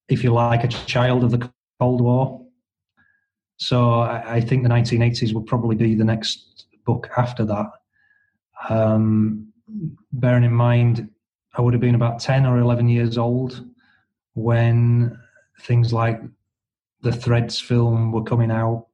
if 0.08 0.22
you 0.22 0.32
like 0.32 0.64
a 0.64 0.68
child 0.68 1.24
of 1.24 1.32
the 1.32 1.50
Cold 1.80 2.00
War. 2.00 2.46
So 3.56 4.00
I, 4.00 4.36
I 4.36 4.40
think 4.40 4.62
the 4.62 4.68
1980s 4.68 5.32
will 5.32 5.42
probably 5.42 5.76
be 5.76 5.94
the 5.94 6.04
next 6.04 6.66
book 6.84 7.08
after 7.16 7.44
that. 7.46 7.66
Um, 8.68 9.52
bearing 10.12 10.44
in 10.44 10.52
mind, 10.52 11.08
I 11.54 11.62
would 11.62 11.74
have 11.74 11.80
been 11.80 11.94
about 11.94 12.20
10 12.20 12.46
or 12.46 12.58
11 12.58 12.88
years 12.88 13.18
old 13.18 13.64
when 14.36 15.18
things 15.62 15.92
like 15.92 16.20
the 17.00 17.10
Threads 17.12 17.58
film 17.58 18.12
were 18.12 18.22
coming 18.22 18.50
out. 18.50 18.86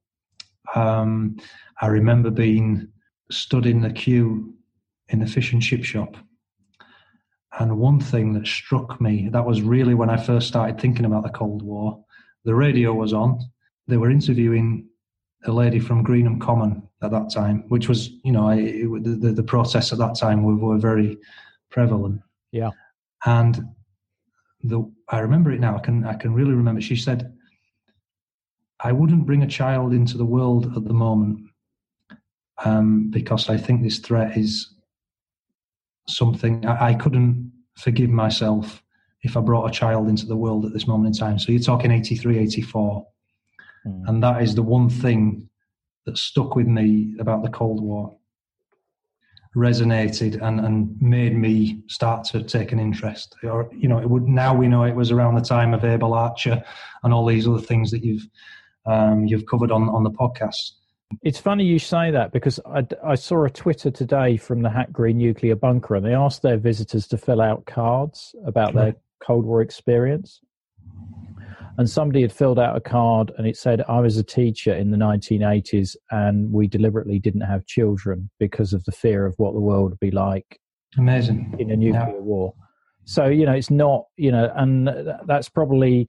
Um, 0.74 1.36
I 1.80 1.88
remember 1.88 2.30
being 2.30 2.88
stood 3.30 3.66
in 3.66 3.82
the 3.82 3.90
queue 3.90 4.54
in 5.08 5.18
the 5.18 5.26
fish 5.26 5.52
and 5.52 5.60
chip 5.60 5.84
shop. 5.84 6.16
And 7.58 7.76
one 7.76 8.00
thing 8.00 8.32
that 8.34 8.46
struck 8.46 9.00
me, 9.00 9.28
that 9.30 9.44
was 9.44 9.62
really 9.62 9.94
when 9.94 10.08
I 10.08 10.16
first 10.16 10.46
started 10.48 10.80
thinking 10.80 11.04
about 11.04 11.24
the 11.24 11.28
Cold 11.28 11.62
War. 11.62 12.02
The 12.44 12.54
radio 12.54 12.94
was 12.94 13.12
on. 13.12 13.40
They 13.88 13.96
were 13.96 14.10
interviewing 14.10 14.88
a 15.44 15.52
lady 15.52 15.80
from 15.80 16.04
Greenham 16.04 16.40
Common 16.40 16.88
at 17.02 17.10
that 17.10 17.30
time, 17.30 17.64
which 17.68 17.88
was, 17.88 18.10
you 18.22 18.30
know, 18.30 18.48
it, 18.50 19.02
the, 19.02 19.32
the 19.32 19.42
protests 19.42 19.92
at 19.92 19.98
that 19.98 20.14
time 20.14 20.44
were, 20.44 20.54
were 20.54 20.78
very 20.78 21.18
prevalent. 21.68 22.22
Yeah. 22.52 22.70
And 23.26 23.60
the 24.62 24.90
I 25.08 25.18
remember 25.20 25.50
it 25.52 25.60
now. 25.60 25.76
I 25.76 25.80
can 25.80 26.04
I 26.04 26.14
can 26.14 26.34
really 26.34 26.54
remember. 26.54 26.80
She 26.80 26.96
said, 26.96 27.32
"I 28.80 28.92
wouldn't 28.92 29.26
bring 29.26 29.42
a 29.42 29.48
child 29.48 29.92
into 29.92 30.16
the 30.16 30.24
world 30.24 30.76
at 30.76 30.84
the 30.84 30.94
moment 30.94 31.40
um, 32.64 33.10
because 33.10 33.48
I 33.48 33.56
think 33.56 33.82
this 33.82 33.98
threat 33.98 34.36
is 34.36 34.74
something 36.08 36.66
I, 36.66 36.90
I, 36.90 36.94
couldn't 36.94 37.52
forgive 37.76 38.10
myself 38.10 38.82
if 39.22 39.36
I 39.36 39.40
brought 39.40 39.68
a 39.68 39.72
child 39.72 40.08
into 40.08 40.26
the 40.26 40.36
world 40.36 40.64
at 40.64 40.72
this 40.72 40.86
moment 40.86 41.14
in 41.14 41.20
time." 41.20 41.38
So 41.38 41.52
you're 41.52 41.60
talking 41.60 41.90
83, 41.90 42.38
84. 42.38 43.06
Mm. 43.84 44.08
and 44.08 44.22
that 44.22 44.42
is 44.42 44.54
the 44.54 44.62
one 44.62 44.88
thing 44.88 45.48
that 46.06 46.16
stuck 46.16 46.54
with 46.54 46.68
me 46.68 47.16
about 47.18 47.42
the 47.42 47.50
Cold 47.50 47.82
War 47.82 48.16
resonated 49.56 50.40
and, 50.42 50.60
and 50.60 50.96
made 51.00 51.36
me 51.36 51.82
start 51.88 52.24
to 52.24 52.42
take 52.42 52.72
an 52.72 52.78
interest. 52.78 53.36
Or 53.42 53.68
you 53.72 53.88
know, 53.88 53.98
it 53.98 54.08
would 54.08 54.26
now 54.26 54.54
we 54.54 54.68
know 54.68 54.84
it 54.84 54.94
was 54.94 55.10
around 55.10 55.34
the 55.34 55.42
time 55.42 55.74
of 55.74 55.84
Able 55.84 56.14
Archer 56.14 56.62
and 57.02 57.12
all 57.12 57.26
these 57.26 57.46
other 57.46 57.60
things 57.60 57.90
that 57.90 58.04
you've 58.04 58.26
um, 58.86 59.26
you've 59.26 59.46
covered 59.46 59.70
on 59.70 59.88
on 59.88 60.04
the 60.04 60.10
podcast. 60.10 60.72
It's 61.22 61.38
funny 61.38 61.64
you 61.64 61.78
say 61.78 62.10
that 62.10 62.32
because 62.32 62.58
I, 62.64 62.86
I 63.04 63.16
saw 63.16 63.44
a 63.44 63.50
Twitter 63.50 63.90
today 63.90 64.38
from 64.38 64.62
the 64.62 64.70
Hack 64.70 64.90
Green 64.90 65.18
Nuclear 65.18 65.54
Bunker, 65.54 65.94
and 65.94 66.06
they 66.06 66.14
asked 66.14 66.40
their 66.40 66.56
visitors 66.56 67.06
to 67.08 67.18
fill 67.18 67.42
out 67.42 67.66
cards 67.66 68.34
about 68.46 68.72
their 68.72 68.96
Cold 69.20 69.44
War 69.44 69.60
experience 69.60 70.40
and 71.78 71.88
somebody 71.88 72.22
had 72.22 72.32
filled 72.32 72.58
out 72.58 72.76
a 72.76 72.80
card 72.80 73.32
and 73.38 73.46
it 73.46 73.56
said 73.56 73.82
i 73.88 74.00
was 74.00 74.16
a 74.16 74.22
teacher 74.22 74.74
in 74.74 74.90
the 74.90 74.96
1980s 74.96 75.96
and 76.10 76.52
we 76.52 76.66
deliberately 76.66 77.18
didn't 77.18 77.42
have 77.42 77.66
children 77.66 78.30
because 78.38 78.72
of 78.72 78.84
the 78.84 78.92
fear 78.92 79.26
of 79.26 79.34
what 79.38 79.54
the 79.54 79.60
world 79.60 79.90
would 79.90 80.00
be 80.00 80.10
like 80.10 80.58
amazing 80.98 81.54
in 81.58 81.70
a 81.70 81.76
nuclear 81.76 82.14
yeah. 82.14 82.20
war 82.20 82.54
so 83.04 83.26
you 83.26 83.46
know 83.46 83.52
it's 83.52 83.70
not 83.70 84.04
you 84.16 84.30
know 84.30 84.52
and 84.56 84.90
that's 85.26 85.48
probably 85.48 86.08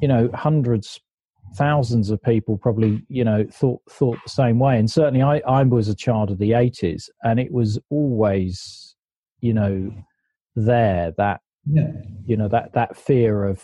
you 0.00 0.08
know 0.08 0.28
hundreds 0.34 1.00
thousands 1.54 2.10
of 2.10 2.22
people 2.22 2.56
probably 2.56 3.04
you 3.08 3.24
know 3.24 3.44
thought 3.52 3.80
thought 3.90 4.18
the 4.24 4.30
same 4.30 4.58
way 4.58 4.78
and 4.78 4.90
certainly 4.90 5.22
i 5.22 5.38
i 5.46 5.62
was 5.62 5.88
a 5.88 5.94
child 5.94 6.30
of 6.30 6.38
the 6.38 6.50
80s 6.50 7.08
and 7.24 7.38
it 7.38 7.52
was 7.52 7.78
always 7.90 8.96
you 9.40 9.52
know 9.52 9.92
there 10.56 11.12
that 11.18 11.40
yeah. 11.66 11.90
you 12.26 12.36
know 12.36 12.48
that 12.48 12.72
that 12.72 12.96
fear 12.96 13.44
of 13.44 13.62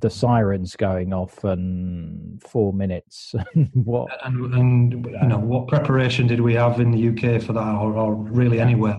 the 0.00 0.10
sirens 0.10 0.76
going 0.76 1.12
off 1.12 1.44
and 1.44 2.42
four 2.42 2.72
minutes. 2.72 3.34
what 3.74 4.08
and, 4.24 4.54
and, 4.54 5.06
you 5.06 5.28
know 5.28 5.38
what 5.38 5.68
preparation 5.68 6.26
did 6.26 6.40
we 6.40 6.54
have 6.54 6.80
in 6.80 6.90
the 6.90 7.08
UK 7.08 7.42
for 7.42 7.52
that, 7.52 7.74
or, 7.76 7.94
or 7.94 8.14
really 8.14 8.60
anywhere? 8.60 8.98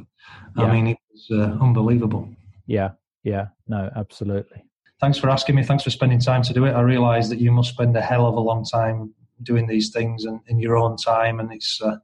Yeah. 0.58 0.64
I 0.64 0.74
mean, 0.74 0.88
it 0.88 0.98
was 1.12 1.28
uh, 1.32 1.64
unbelievable. 1.64 2.30
Yeah, 2.66 2.92
yeah, 3.24 3.48
no, 3.68 3.92
absolutely. 3.96 4.64
Thanks 5.02 5.18
for 5.18 5.30
asking 5.30 5.56
me. 5.56 5.64
Thanks 5.64 5.84
for 5.84 5.90
spending 5.90 6.20
time 6.20 6.42
to 6.44 6.54
do 6.54 6.66
it. 6.66 6.72
I 6.72 6.82
realise 6.82 7.30
that 7.30 7.40
you 7.40 7.52
must 7.52 7.70
spend 7.70 7.96
a 7.96 8.02
hell 8.02 8.26
of 8.26 8.36
a 8.36 8.40
long 8.40 8.64
time 8.66 9.14
doing 9.44 9.68
these 9.68 9.92
things 9.92 10.24
and 10.24 10.40
in 10.48 10.60
your 10.60 10.78
own 10.78 10.98
time, 10.98 11.40
and 11.40 11.52
it's. 11.52 11.82
Uh, 11.82 11.98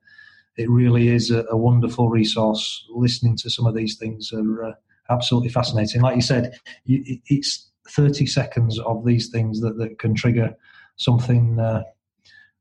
it 0.58 0.70
really 0.70 1.08
is 1.08 1.32
a, 1.32 1.46
a, 1.50 1.56
wonderful 1.56 2.10
resource. 2.10 2.86
Listening 2.89 3.38
to 3.38 3.50
some 3.50 3.66
of 3.66 3.74
these 3.74 3.96
things 3.96 4.32
are 4.34 4.66
uh, 4.66 4.74
absolutely 5.10 5.50
fascinating. 5.50 6.02
Like 6.02 6.18
you 6.18 6.22
said, 6.22 6.58
you, 6.84 7.20
it's 7.28 7.70
30 7.90 8.26
seconds 8.26 8.80
of 8.80 9.06
these 9.06 9.30
things 9.30 9.62
that, 9.62 9.78
that 9.78 10.00
can 10.00 10.14
trigger 10.14 10.56
something 10.98 11.60
uh, 11.60 11.84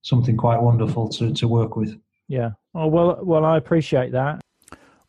something 0.02 0.36
quite 0.36 0.60
wonderful 0.60 1.08
to, 1.08 1.32
to 1.34 1.48
work 1.48 1.76
with. 1.76 1.98
Yeah. 2.28 2.50
Oh, 2.74 2.86
well, 2.86 3.18
well, 3.22 3.44
I 3.44 3.56
appreciate 3.56 4.12
that. 4.12 4.40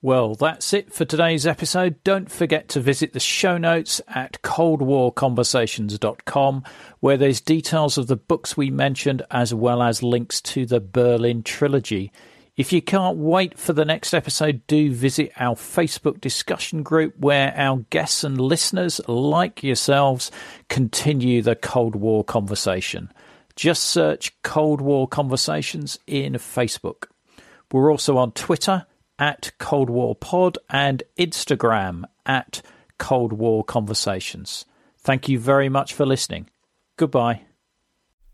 Well, 0.04 0.34
that's 0.34 0.74
it 0.74 0.92
for 0.92 1.06
today's 1.06 1.46
episode. 1.46 2.04
Don't 2.04 2.32
forget 2.32 2.68
to 2.70 2.80
visit 2.80 3.14
the 3.14 3.20
show 3.20 3.60
notes 3.60 4.02
at 4.08 4.42
coldwarconversations.com, 4.42 6.64
where 7.02 7.18
there's 7.18 7.40
details 7.40 8.00
of 8.00 8.08
the 8.08 8.16
books 8.16 8.58
we 8.58 8.72
mentioned 8.72 9.22
as 9.30 9.54
well 9.54 9.84
as 9.84 10.02
links 10.02 10.42
to 10.42 10.66
the 10.66 10.80
Berlin 10.80 11.44
trilogy. 11.44 12.12
If 12.58 12.74
you 12.74 12.82
can't 12.82 13.18
wait 13.18 13.58
for 13.58 13.72
the 13.72 13.86
next 13.86 14.14
episode, 14.14 14.68
do 14.68 14.92
visit 14.92 15.32
our 15.38 15.56
Facebook 15.56 16.20
discussion 16.20 16.84
group 16.84 17.18
where 17.18 17.54
our 17.56 17.86
guests 17.90 18.24
and 18.26 18.40
listeners, 18.40 19.00
like 19.08 19.64
yourselves, 19.64 20.32
continue 20.68 21.42
the 21.42 21.56
Cold 21.56 21.96
War 21.96 22.24
conversation. 22.26 23.12
Just 23.56 23.84
search 23.84 24.40
Cold 24.44 24.82
War 24.82 25.08
Conversations 25.08 25.98
in 26.08 26.34
Facebook. 26.34 27.06
We're 27.72 27.92
also 27.92 28.18
on 28.18 28.34
Twitter 28.34 28.86
at 29.18 29.52
Cold 29.58 29.90
War 29.90 30.16
Pod 30.16 30.58
and 30.70 31.04
Instagram 31.18 32.04
at 32.26 32.62
Cold 32.98 33.34
War 33.34 33.64
Conversations. 33.64 34.66
Thank 35.00 35.30
you 35.30 35.40
very 35.40 35.70
much 35.70 35.94
for 35.94 36.06
listening. 36.06 36.50
Goodbye. 36.98 37.42